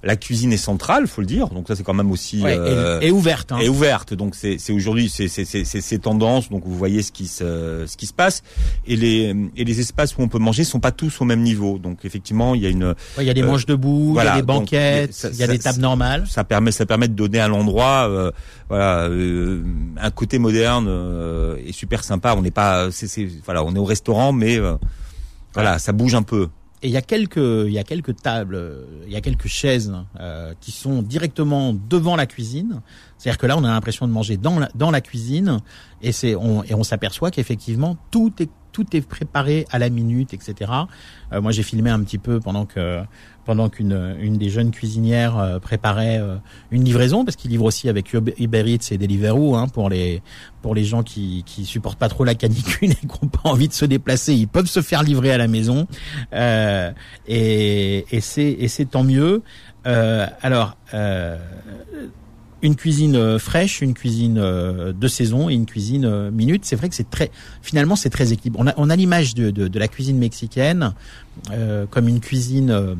La 0.05 0.16
cuisine 0.16 0.53
est 0.53 0.57
centrale, 0.57 1.07
faut 1.07 1.20
le 1.20 1.26
dire. 1.28 1.48
Donc 1.48 1.68
ça 1.68 1.76
c'est 1.76 1.84
quand 1.84 1.94
même 1.94 2.11
aussi 2.11 2.42
Ouais, 2.42 2.57
euh, 2.59 3.00
et, 3.00 3.09
et 3.09 3.11
ouverte. 3.12 3.53
Hein. 3.53 3.59
est 3.59 3.68
ouverte. 3.68 4.14
Donc 4.14 4.34
c'est 4.34 4.59
c'est 4.59 4.72
aujourd'hui 4.72 5.09
c'est 5.09 5.28
c'est 5.28 5.44
c'est 5.44 5.64
c'est 5.64 5.80
c'est 5.80 5.98
tendance. 5.98 6.50
Donc 6.50 6.62
vous 6.66 6.76
voyez 6.76 7.03
ce 7.03 7.12
qui 7.12 7.26
se 7.28 7.84
ce 7.86 7.96
qui 7.96 8.07
se 8.07 8.12
passe 8.12 8.42
et 8.86 8.96
les 8.96 9.34
et 9.57 9.64
les 9.64 9.80
espaces 9.80 10.16
où 10.16 10.22
on 10.22 10.28
peut 10.28 10.38
manger 10.40 10.64
sont 10.64 10.80
pas 10.80 10.90
tous 10.90 11.20
au 11.20 11.24
même 11.24 11.40
niveau. 11.42 11.78
Donc 11.78 12.05
effectivement 12.05 12.55
il 12.57 12.62
y 12.62 12.66
a 12.66 12.68
une 12.68 12.84
Ouais, 12.84 12.94
Il 13.20 13.26
y 13.26 13.30
a 13.30 13.34
des 13.34 13.42
euh, 13.42 13.46
manches 13.46 13.66
debout, 13.66 14.07
il 14.09 14.12
voilà, 14.14 14.30
y 14.30 14.32
a 14.32 14.36
des 14.36 14.42
banquettes, 14.46 15.28
il 15.32 15.38
y 15.38 15.42
a 15.44 15.46
des 15.46 15.59
tables 15.59 15.80
normales. 15.80 16.24
ça 16.28 16.42
permet 16.42 16.72
ça 16.72 16.84
permet 16.86 17.07
de 17.09 17.14
donner 17.14 17.38
à 17.40 17.46
l'endroit 17.48 18.09
euh, 18.09 18.30
voilà 18.68 19.03
euh, 19.09 19.62
un 20.00 20.11
côté 20.11 20.38
moderne 20.38 20.86
euh, 20.88 21.57
et 21.64 21.72
super 21.72 22.03
sympa. 22.03 22.34
On 22.36 22.42
n'est 22.42 22.50
pas 22.50 22.90
c'est 22.90 23.07
c'est 23.07 23.28
voilà 23.44 23.62
on 23.64 23.74
est 23.74 23.78
au 23.78 23.84
restaurant 23.84 24.32
mais 24.32 24.59
euh, 24.59 24.74
voilà 25.55 25.78
ça 25.78 25.92
bouge 25.92 26.14
un 26.16 26.22
peu. 26.22 26.48
Et 26.82 26.88
il 26.88 26.92
y 26.92 26.96
a 26.96 27.02
quelques, 27.02 27.36
il 27.36 27.72
y 27.72 27.78
a 27.78 27.84
quelques 27.84 28.16
tables, 28.16 28.56
euh, 28.56 28.84
il 29.06 29.12
y 29.12 29.16
a 29.16 29.20
quelques 29.20 29.46
chaises 29.46 29.94
euh, 30.18 30.52
qui 30.60 30.72
sont 30.72 31.02
directement 31.02 31.72
devant 31.72 32.16
la 32.16 32.26
cuisine. 32.26 32.82
C'est-à-dire 33.18 33.38
que 33.38 33.46
là, 33.46 33.56
on 33.56 33.62
a 33.62 33.68
l'impression 33.68 34.08
de 34.08 34.12
manger 34.12 34.36
dans 34.36 34.58
la, 34.58 34.68
dans 34.74 34.90
la 34.90 35.00
cuisine, 35.00 35.58
et 36.02 36.10
c'est 36.10 36.34
on, 36.34 36.64
et 36.64 36.74
on 36.74 36.82
s'aperçoit 36.82 37.30
qu'effectivement 37.30 37.96
tout 38.10 38.32
est 38.40 38.50
tout 38.72 38.96
est 38.96 39.00
préparé 39.02 39.66
à 39.70 39.78
la 39.78 39.90
minute, 39.90 40.34
etc. 40.34 40.70
Euh, 41.32 41.40
moi, 41.40 41.52
j'ai 41.52 41.62
filmé 41.62 41.90
un 41.90 42.00
petit 42.02 42.18
peu 42.18 42.40
pendant 42.40 42.66
que 42.66 43.02
pendant 43.44 43.68
qu'une 43.68 44.16
une 44.20 44.38
des 44.38 44.50
jeunes 44.50 44.70
cuisinières 44.70 45.36
euh, 45.36 45.58
préparait 45.58 46.18
euh, 46.18 46.36
une 46.70 46.84
livraison, 46.84 47.24
parce 47.24 47.36
qu'ils 47.36 47.50
livrent 47.50 47.64
aussi 47.64 47.88
avec 47.88 48.12
Uber 48.12 48.72
Eats 48.72 48.92
et 48.92 48.98
Deliveroo 48.98 49.56
hein, 49.56 49.68
pour 49.68 49.90
les 49.90 50.22
pour 50.60 50.74
les 50.74 50.84
gens 50.84 51.02
qui 51.02 51.42
qui 51.44 51.64
supportent 51.64 51.98
pas 51.98 52.08
trop 52.08 52.24
la 52.24 52.34
canicule 52.34 52.90
et 52.92 52.94
qui 52.94 53.06
n'ont 53.06 53.28
pas 53.28 53.48
envie 53.48 53.68
de 53.68 53.72
se 53.72 53.84
déplacer, 53.84 54.34
ils 54.34 54.48
peuvent 54.48 54.66
se 54.66 54.80
faire 54.80 55.02
livrer 55.02 55.32
à 55.32 55.38
la 55.38 55.48
maison. 55.48 55.86
Euh, 56.32 56.90
et 57.26 58.06
et 58.10 58.20
c'est 58.20 58.50
et 58.50 58.68
c'est 58.68 58.86
tant 58.86 59.04
mieux. 59.04 59.42
Euh, 59.86 60.26
alors. 60.42 60.76
Une 62.62 62.76
cuisine 62.76 63.16
euh, 63.16 63.38
fraîche, 63.38 63.80
une 63.80 63.92
cuisine 63.92 64.38
euh, 64.38 64.92
de 64.92 65.08
saison 65.08 65.50
et 65.50 65.54
une 65.54 65.66
cuisine 65.66 66.04
euh, 66.04 66.30
minute. 66.30 66.64
C'est 66.64 66.76
vrai 66.76 66.88
que 66.88 66.94
c'est 66.94 67.10
très, 67.10 67.30
finalement, 67.60 67.96
c'est 67.96 68.10
très 68.10 68.32
équilibré. 68.32 68.72
On 68.76 68.90
a, 68.90 68.96
l'image 68.96 69.34
de, 69.34 69.50
de, 69.50 69.78
la 69.78 69.88
cuisine 69.88 70.18
mexicaine 70.18 70.94
comme 71.90 72.08
une 72.08 72.20
cuisine 72.20 72.96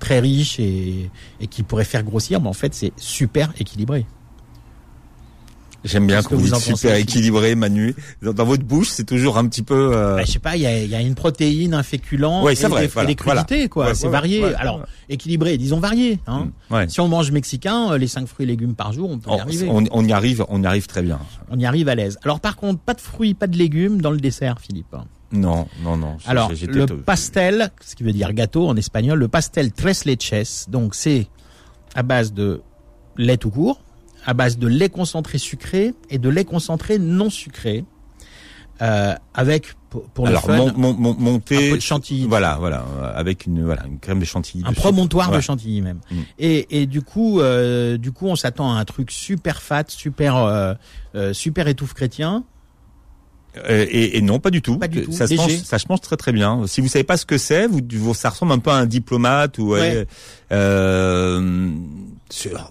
très 0.00 0.18
riche 0.18 0.58
et 0.58 1.08
qui 1.48 1.62
pourrait 1.62 1.84
faire 1.84 2.02
grossir, 2.02 2.40
mais 2.40 2.48
en 2.48 2.52
fait, 2.52 2.74
c'est 2.74 2.92
super 2.96 3.52
équilibré. 3.58 4.04
J'aime 5.86 6.06
bien 6.06 6.16
Qu'est-ce 6.16 6.28
que 6.28 6.34
vous 6.34 6.42
vous 6.42 6.46
dites 6.54 6.56
super 6.76 6.94
équilibré, 6.96 7.54
Manu. 7.54 7.94
Dans, 8.22 8.32
dans 8.32 8.44
votre 8.44 8.64
bouche, 8.64 8.88
c'est 8.90 9.04
toujours 9.04 9.38
un 9.38 9.46
petit 9.46 9.62
peu. 9.62 9.92
euh, 9.96 10.16
Bah, 10.16 10.24
je 10.24 10.32
sais 10.32 10.38
pas, 10.38 10.56
il 10.56 10.62
y 10.62 10.66
a, 10.66 10.78
y 10.84 10.94
a 10.94 11.00
une 11.00 11.14
protéine, 11.14 11.74
un 11.74 11.82
féculent 11.82 12.42
Ouais, 12.42 12.52
et, 12.52 12.56
c'est 12.56 12.68
vrai, 12.68 12.82
des, 12.82 12.86
et 12.86 12.90
voilà, 12.92 13.08
des 13.08 13.14
crudités, 13.16 13.68
quoi. 13.68 13.86
Ouais, 13.86 13.94
c'est 13.94 14.06
ouais, 14.06 14.12
varié. 14.12 14.44
Alors, 14.56 14.82
équilibré, 15.08 15.56
disons 15.58 15.80
varié. 15.80 16.18
Hein. 16.26 16.48
ouais. 16.70 16.88
Si 16.88 17.00
on 17.00 17.08
mange 17.08 17.30
mexicain, 17.30 17.92
euh, 17.92 17.98
les 17.98 18.08
cinq 18.08 18.26
fruits 18.26 18.44
et 18.44 18.48
légumes 18.48 18.74
par 18.74 18.92
jour, 18.92 19.10
on 19.10 19.18
peut 19.18 19.30
y 19.30 19.32
On, 19.34 19.38
arriver. 19.38 19.68
on, 19.70 19.84
on 19.90 20.04
y 20.04 20.12
arrive, 20.12 20.44
on 20.48 20.62
y 20.62 20.66
arrive 20.66 20.86
très 20.86 21.02
bien. 21.02 21.18
On 21.50 21.58
y 21.58 21.64
arrive 21.66 21.88
à 21.88 21.94
l'aise. 21.94 22.18
Alors 22.24 22.40
par 22.40 22.56
contre, 22.56 22.80
pas 22.80 22.94
de 22.94 23.00
fruits, 23.00 23.34
pas 23.34 23.46
de 23.46 23.56
légumes 23.56 24.00
dans 24.02 24.10
le 24.10 24.18
dessert, 24.18 24.56
Philippe. 24.60 24.94
Non, 25.32 25.66
non, 25.82 25.96
non. 25.96 26.16
Alors, 26.26 26.50
le 26.52 26.86
pastel, 26.86 27.70
ce 27.84 27.96
qui 27.96 28.04
veut 28.04 28.12
dire 28.12 28.32
gâteau 28.32 28.68
en 28.68 28.76
espagnol, 28.76 29.18
le 29.18 29.28
pastel 29.28 29.72
tres 29.72 30.04
leches, 30.04 30.68
donc 30.68 30.94
c'est 30.94 31.26
à 31.94 32.02
base 32.02 32.32
de 32.32 32.62
lait 33.16 33.36
tout 33.36 33.50
court, 33.50 33.80
à 34.26 34.34
base 34.34 34.58
de 34.58 34.66
lait 34.66 34.88
concentré 34.90 35.38
sucré 35.38 35.94
et 36.10 36.18
de 36.18 36.28
lait 36.28 36.44
concentré 36.44 36.98
non 36.98 37.30
sucré, 37.30 37.84
euh, 38.82 39.14
avec 39.32 39.68
pour, 39.88 40.26
Alors, 40.26 40.46
le 40.46 40.54
fun, 40.54 40.58
mon, 40.58 40.72
mon, 40.76 40.94
mon, 40.94 41.14
monter, 41.18 41.68
un 41.68 41.70
peu 41.70 41.76
de 41.78 41.82
chantilly. 41.82 42.26
Voilà, 42.26 42.56
voilà, 42.60 42.84
euh, 42.98 43.12
avec 43.18 43.46
une, 43.46 43.64
voilà, 43.64 43.86
une 43.86 43.98
crème 43.98 44.18
de 44.20 44.26
chantilly. 44.26 44.62
un 44.66 44.70
dessus. 44.70 44.80
promontoire 44.82 45.30
de 45.30 45.40
chantilly 45.40 45.80
même. 45.80 46.00
Mm. 46.10 46.16
Et, 46.38 46.82
et 46.82 46.86
du 46.86 47.00
coup, 47.00 47.40
euh, 47.40 47.96
du 47.96 48.12
coup, 48.12 48.26
on 48.26 48.36
s'attend 48.36 48.70
à 48.74 48.78
un 48.78 48.84
truc 48.84 49.10
super 49.10 49.62
fat, 49.62 49.84
super, 49.88 50.36
euh, 50.36 50.74
euh, 51.14 51.32
super 51.32 51.68
étouffe 51.68 51.94
chrétien. 51.94 52.44
Et, 53.66 54.18
et 54.18 54.20
non, 54.20 54.38
pas 54.38 54.50
du 54.50 54.60
tout. 54.60 54.76
Pas 54.76 54.86
du 54.88 55.00
tout, 55.06 55.12
Ça 55.12 55.26
se 55.26 55.34
mange, 55.34 55.56
ça 55.62 55.78
se 55.78 55.86
mange 55.88 56.02
très 56.02 56.18
très 56.18 56.32
bien. 56.32 56.66
Si 56.66 56.82
vous 56.82 56.88
savez 56.88 57.04
pas 57.04 57.16
ce 57.16 57.24
que 57.24 57.38
c'est, 57.38 57.66
vous, 57.66 57.80
vous- 57.94 58.12
ça 58.12 58.28
ressemble 58.28 58.52
un 58.52 58.58
peu 58.58 58.68
à 58.70 58.74
un 58.74 58.84
diplomate 58.84 59.56
ou 59.56 59.70
Ouais. 59.70 60.06
euh, 60.52 61.70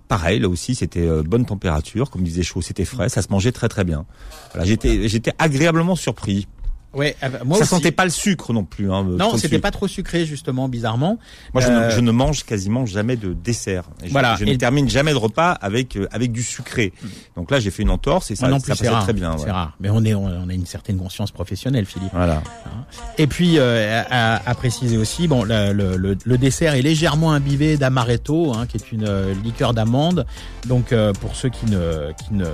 pareil 0.08 0.40
là 0.40 0.50
aussi, 0.50 0.76
c'était 0.76 1.08
euh, 1.08 1.24
bonne 1.24 1.46
température, 1.46 2.10
comme 2.10 2.24
disait 2.24 2.44
chaud, 2.44 2.62
c'était 2.62 2.86
frais, 2.86 3.10
ça 3.10 3.22
se 3.22 3.30
mangeait 3.30 3.52
très 3.52 3.70
très 3.70 3.84
bien. 3.84 4.06
Voilà, 4.52 4.66
j'étais 4.66 5.08
j'étais 5.08 5.32
agréablement 5.40 5.96
surpris. 5.96 6.48
Ouais, 6.96 7.16
euh, 7.24 7.30
moi 7.46 7.58
ça 7.58 7.64
aussi. 7.64 7.70
sentait 7.70 7.92
pas 7.92 8.06
le 8.06 8.10
sucre 8.10 8.54
non 8.54 8.64
plus. 8.64 8.92
Hein, 8.92 9.04
Non, 9.04 9.18
trop 9.28 9.36
de 9.36 9.42
c'était 9.42 9.60
pas 9.60 9.72
trop 9.72 9.88
sucré 9.88 10.26
justement, 10.26 10.70
bizarrement. 10.70 11.20
Moi, 11.54 11.62
je, 11.62 11.68
Euh, 11.68 11.86
ne, 11.88 11.90
je 11.92 12.00
ne 12.00 12.12
mange 12.12 12.44
quasiment 12.46 12.86
jamais 12.86 13.16
de 13.18 13.34
dessert. 13.34 13.84
Je, 14.04 14.12
Voilà. 14.12 14.36
je 14.40 14.46
ne 14.46 14.52
Et- 14.52 14.58
termine 14.58 14.90
jamais 14.90 15.12
de 15.12 15.18
repas 15.18 15.52
avec 15.52 15.96
euh, 15.98 16.08
avec 16.12 16.32
du 16.32 16.42
sucré. 16.42 16.94
Donc 17.36 17.52
là, 17.52 17.60
j'ai 17.60 17.70
fait 17.72 17.84
une 17.84 17.90
entorse 17.90 18.32
et 18.32 18.36
ça, 18.36 18.48
non 18.48 18.60
ça 18.60 18.68
passait 18.68 18.88
rare. 18.90 19.04
très 19.04 19.14
bien. 19.14 19.36
C'est 19.38 19.46
ouais. 19.46 19.52
rare. 19.52 19.74
Mais 19.80 19.90
on 19.90 20.04
est, 20.06 20.14
on 20.14 20.26
on 20.26 20.50
a 20.50 20.54
une 20.54 20.66
certaine 20.66 20.98
conscience 20.98 21.32
professionnelle, 21.32 21.86
Philippe. 21.86 22.12
Voilà. 22.14 22.42
Et 23.18 23.28
puis, 23.28 23.58
euh, 23.58 24.02
à, 24.10 24.42
à 24.50 24.56
préciser 24.56 24.98
aussi, 24.98 25.28
bon, 25.28 25.44
le, 25.44 25.74
le, 25.74 25.98
le- 26.24 26.38
dessert 26.38 26.76
est 26.76 26.82
légèrement 26.82 27.32
imbibé 27.34 27.78
d'amaretto, 27.78 28.54
hein, 28.54 28.66
qui 28.68 28.78
est 28.78 28.92
une 28.92 29.06
euh, 29.08 29.34
liqueur 29.44 29.74
d'amande. 29.74 30.26
Donc, 30.68 30.92
euh, 30.92 31.12
pour 31.14 31.36
ceux 31.36 31.50
qui 31.50 31.66
ne, 31.66 32.12
qui 32.26 32.34
ne 32.34 32.46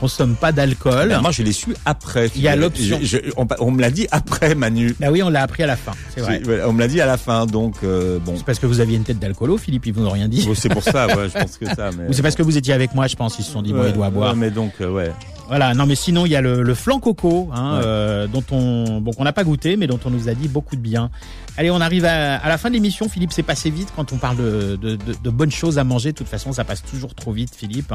consomment 0.00 0.34
pas 0.34 0.50
d'alcool. 0.52 1.10
Ben, 1.10 1.20
moi, 1.20 1.30
je 1.30 1.42
l'ai 1.42 1.52
su 1.52 1.74
après. 1.84 2.30
Il 2.34 2.42
y 2.42 2.48
a 2.48 2.56
l'option. 2.56 2.98
On, 3.36 3.46
on 3.60 3.70
me 3.70 3.80
l'a 3.80 3.90
dit 3.90 4.08
après, 4.10 4.54
Manu. 4.54 4.96
Bah 4.98 5.08
oui, 5.10 5.22
on 5.22 5.28
l'a 5.28 5.42
appris 5.42 5.62
à 5.62 5.66
la 5.66 5.76
fin. 5.76 5.92
C'est 6.14 6.20
vrai. 6.22 6.42
On 6.66 6.72
me 6.72 6.80
l'a 6.80 6.88
dit 6.88 7.00
à 7.00 7.06
la 7.06 7.16
fin, 7.16 7.46
donc 7.46 7.76
euh, 7.84 8.18
bon. 8.18 8.34
C'est 8.36 8.44
parce 8.44 8.58
que 8.58 8.66
vous 8.66 8.80
aviez 8.80 8.96
une 8.96 9.04
tête 9.04 9.18
d'alcoolo, 9.18 9.58
Philippe, 9.58 9.86
ils 9.86 9.92
vous 9.92 10.06
ont 10.06 10.10
rien 10.10 10.28
dit. 10.28 10.44
Bon, 10.46 10.54
C'est 10.54 10.68
pour 10.70 10.82
ça, 10.82 11.06
ouais, 11.06 11.28
je 11.28 11.38
pense 11.38 11.56
que 11.58 11.66
ça. 11.66 11.90
Mais 11.98 12.08
Ou 12.08 12.12
c'est 12.12 12.22
parce 12.22 12.34
que 12.34 12.42
vous 12.42 12.56
étiez 12.56 12.72
avec 12.74 12.94
moi, 12.94 13.06
je 13.06 13.16
pense, 13.16 13.38
ils 13.38 13.44
se 13.44 13.52
sont 13.52 13.62
dit, 13.62 13.72
bon, 13.72 13.84
il 13.86 13.92
doit 13.92 14.10
boire. 14.10 14.30
ouais, 14.32 14.36
mais 14.38 14.50
donc, 14.50 14.72
euh, 14.80 14.90
ouais. 14.90 15.12
Voilà, 15.48 15.74
non 15.74 15.84
mais 15.84 15.96
sinon 15.96 16.26
il 16.26 16.30
y 16.30 16.36
a 16.36 16.40
le, 16.40 16.62
le 16.62 16.74
flan 16.74 17.00
coco, 17.00 17.48
hein, 17.52 17.78
Ouais. 17.78 17.82
euh, 17.84 18.26
dont 18.28 18.44
on, 18.52 19.00
bon 19.00 19.12
qu'on 19.12 19.24
n'a 19.24 19.32
pas 19.32 19.42
goûté, 19.42 19.76
mais 19.76 19.88
dont 19.88 19.98
on 20.04 20.10
nous 20.10 20.28
a 20.28 20.34
dit 20.34 20.46
beaucoup 20.46 20.76
de 20.76 20.80
bien. 20.80 21.10
Allez, 21.60 21.70
on 21.70 21.82
arrive 21.82 22.06
à, 22.06 22.36
à 22.38 22.48
la 22.48 22.56
fin 22.56 22.70
de 22.70 22.74
l'émission. 22.74 23.06
Philippe, 23.10 23.34
c'est 23.34 23.42
passé 23.42 23.68
vite 23.68 23.92
quand 23.94 24.14
on 24.14 24.16
parle 24.16 24.38
de, 24.38 24.78
de, 24.80 24.96
de- 24.96 25.12
de 25.22 25.28
bonnes 25.30 25.50
choses 25.50 25.78
à 25.78 25.84
manger. 25.84 26.12
De 26.12 26.16
toute 26.16 26.26
façon, 26.26 26.54
ça 26.54 26.64
passe 26.64 26.82
toujours 26.82 27.14
trop 27.14 27.32
vite, 27.32 27.54
Philippe. 27.54 27.92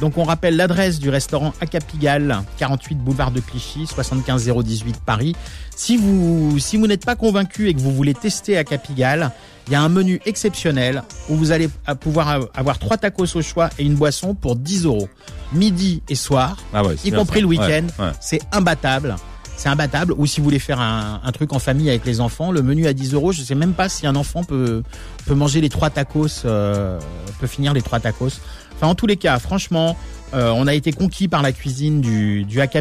Donc 0.00 0.18
on 0.18 0.24
rappelle 0.24 0.56
l'adresse 0.56 0.98
du 0.98 1.08
restaurant 1.08 1.52
Acapigal, 1.60 2.42
48 2.58 2.96
boulevard 2.96 3.30
de 3.30 3.38
Clichy, 3.38 3.86
75 3.86 4.50
018 4.64 4.96
Paris. 5.06 5.36
Si 5.76 5.96
vous 5.96 6.58
si 6.58 6.76
vous 6.78 6.88
n'êtes 6.88 7.06
pas 7.06 7.14
convaincu 7.14 7.68
et 7.68 7.74
que 7.74 7.78
vous 7.80 7.92
voulez 7.92 8.12
tester 8.12 8.58
Acapigal, 8.58 9.30
il 9.68 9.72
y 9.72 9.76
a 9.76 9.82
un 9.82 9.88
menu 9.88 10.20
exceptionnel 10.26 11.04
où 11.28 11.36
vous 11.36 11.52
allez 11.52 11.68
pouvoir 12.00 12.40
avoir 12.54 12.80
trois 12.80 12.96
tacos 12.96 13.36
au 13.36 13.42
choix 13.42 13.70
et 13.78 13.84
une 13.84 13.94
boisson 13.94 14.34
pour 14.34 14.56
10 14.56 14.84
euros, 14.84 15.08
midi 15.52 16.02
et 16.08 16.16
soir 16.16 16.56
Ah 16.74 16.82
ouais, 16.84 16.96
y 17.04 17.12
compris 17.12 17.36
ça. 17.36 17.40
le 17.42 17.46
week-end. 17.46 17.86
Ouais, 18.00 18.06
ouais. 18.06 18.12
C'est 18.20 18.40
imbattable. 18.50 19.14
C'est 19.56 19.68
imbattable. 19.68 20.14
Ou 20.16 20.26
si 20.26 20.40
vous 20.40 20.44
voulez 20.44 20.58
faire 20.58 20.80
un, 20.80 21.32
truc 21.32 21.52
en 21.52 21.58
famille 21.58 21.88
avec 21.88 22.04
les 22.04 22.20
enfants, 22.20 22.52
le 22.52 22.62
menu 22.62 22.86
à 22.86 22.92
10 22.92 23.14
euros, 23.14 23.32
je 23.32 23.42
sais 23.42 23.54
même 23.54 23.72
pas 23.72 23.88
si 23.88 24.06
un 24.06 24.16
enfant 24.16 24.44
peut, 24.44 24.82
peut 25.26 25.34
manger 25.34 25.60
les 25.60 25.68
trois 25.68 25.90
tacos, 25.90 26.44
euh, 26.44 26.98
peut 27.40 27.46
finir 27.46 27.72
les 27.72 27.82
trois 27.82 28.00
tacos. 28.00 28.40
Enfin, 28.74 28.88
en 28.88 28.94
tous 28.94 29.06
les 29.06 29.16
cas, 29.16 29.38
franchement, 29.38 29.96
euh, 30.34 30.52
on 30.54 30.66
a 30.66 30.74
été 30.74 30.92
conquis 30.92 31.28
par 31.28 31.42
la 31.42 31.52
cuisine 31.52 32.00
du, 32.00 32.44
du 32.44 32.60
Haka. 32.60 32.80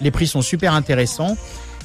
Les 0.00 0.10
prix 0.10 0.26
sont 0.26 0.42
super 0.42 0.74
intéressants. 0.74 1.36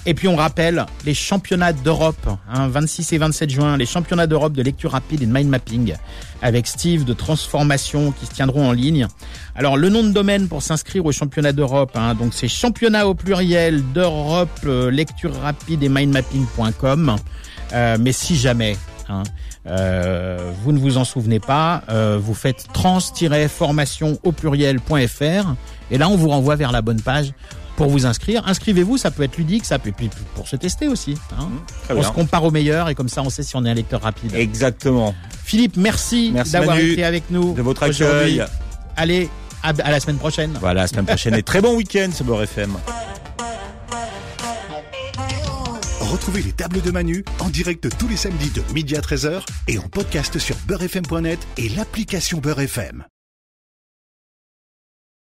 Et 0.05 0.13
puis 0.13 0.27
on 0.27 0.35
rappelle 0.35 0.85
les 1.05 1.13
championnats 1.13 1.73
d'Europe, 1.73 2.29
hein, 2.51 2.67
26 2.67 3.13
et 3.13 3.17
27 3.17 3.49
juin, 3.49 3.77
les 3.77 3.85
championnats 3.85 4.27
d'Europe 4.27 4.53
de 4.53 4.61
lecture 4.61 4.91
rapide 4.91 5.21
et 5.21 5.25
de 5.25 5.31
mind 5.31 5.49
mapping 5.49 5.93
avec 6.41 6.67
Steve 6.67 7.03
de 7.03 7.13
transformation 7.13 8.11
qui 8.11 8.25
se 8.25 8.31
tiendront 8.31 8.69
en 8.69 8.71
ligne. 8.71 9.07
Alors 9.55 9.77
le 9.77 9.89
nom 9.89 10.03
de 10.03 10.11
domaine 10.11 10.47
pour 10.47 10.63
s'inscrire 10.63 11.05
aux 11.05 11.11
championnats 11.11 11.51
d'Europe, 11.51 11.91
hein, 11.95 12.15
donc 12.15 12.33
c'est 12.33 12.47
championnat 12.47 13.07
au 13.07 13.13
pluriel 13.13 13.83
d'Europe 13.93 14.49
euh, 14.65 14.89
lecture 14.89 15.33
rapide 15.35 15.83
et 15.83 15.89
mindmapping.com. 15.89 17.17
Euh, 17.73 17.97
mais 17.99 18.11
si 18.11 18.35
jamais 18.35 18.77
hein, 19.09 19.23
euh, 19.67 20.51
vous 20.63 20.71
ne 20.71 20.79
vous 20.79 20.97
en 20.97 21.03
souvenez 21.03 21.39
pas, 21.39 21.83
euh, 21.89 22.17
vous 22.19 22.33
faites 22.33 22.67
trans-formation 22.73 24.17
au 24.23 24.31
pluriel.fr 24.31 25.55
et 25.91 25.97
là 25.97 26.09
on 26.09 26.15
vous 26.15 26.29
renvoie 26.29 26.55
vers 26.55 26.71
la 26.71 26.81
bonne 26.81 27.01
page 27.01 27.33
pour 27.79 27.89
vous 27.89 28.05
inscrire. 28.05 28.43
Inscrivez-vous, 28.45 28.97
ça 28.97 29.09
peut 29.09 29.23
être 29.23 29.37
ludique, 29.37 29.63
ça 29.63 29.79
peut 29.79 29.93
puis 29.95 30.09
pour 30.35 30.49
se 30.49 30.57
tester 30.57 30.89
aussi. 30.89 31.15
Hein. 31.31 31.45
Mmh, 31.45 31.91
on 31.91 31.93
bien. 31.93 32.03
se 32.03 32.11
compare 32.11 32.43
au 32.43 32.51
meilleur 32.51 32.89
et 32.89 32.95
comme 32.95 33.07
ça 33.07 33.21
on 33.21 33.29
sait 33.29 33.41
si 33.41 33.55
on 33.55 33.63
est 33.63 33.69
un 33.69 33.73
lecteur 33.73 34.01
rapide. 34.01 34.35
Exactement. 34.35 35.15
Philippe, 35.45 35.77
merci, 35.77 36.31
Merci, 36.33 36.51
d'avoir 36.51 36.77
été 36.77 37.05
avec 37.05 37.31
nous 37.31 37.53
De 37.53 37.61
votre 37.61 37.83
accueil. 37.83 38.43
Allez, 38.97 39.29
à, 39.63 39.69
à 39.69 39.91
la 39.91 39.99
semaine 40.01 40.17
prochaine. 40.17 40.57
Voilà, 40.59 40.81
la 40.81 40.87
semaine 40.87 41.05
prochaine 41.05 41.35
et 41.35 41.41
très 41.41 41.61
bon 41.61 41.73
week-end 41.77 42.09
sur 42.13 42.25
Beurre 42.25 42.43
FM. 42.43 42.75
Retrouvez 46.01 46.41
les 46.41 46.51
tables 46.51 46.81
de 46.81 46.91
Manu 46.91 47.23
en 47.39 47.47
direct 47.47 47.87
tous 47.97 48.09
les 48.09 48.17
samedis 48.17 48.49
de 48.49 48.61
midi 48.73 48.97
à 48.97 48.99
13h 48.99 49.41
et 49.69 49.79
en 49.79 49.87
podcast 49.87 50.37
sur 50.37 50.57
beurrefm.net 50.67 51.39
et 51.55 51.69
l'application 51.69 52.39
Beurre 52.39 52.59
FM. 52.59 53.05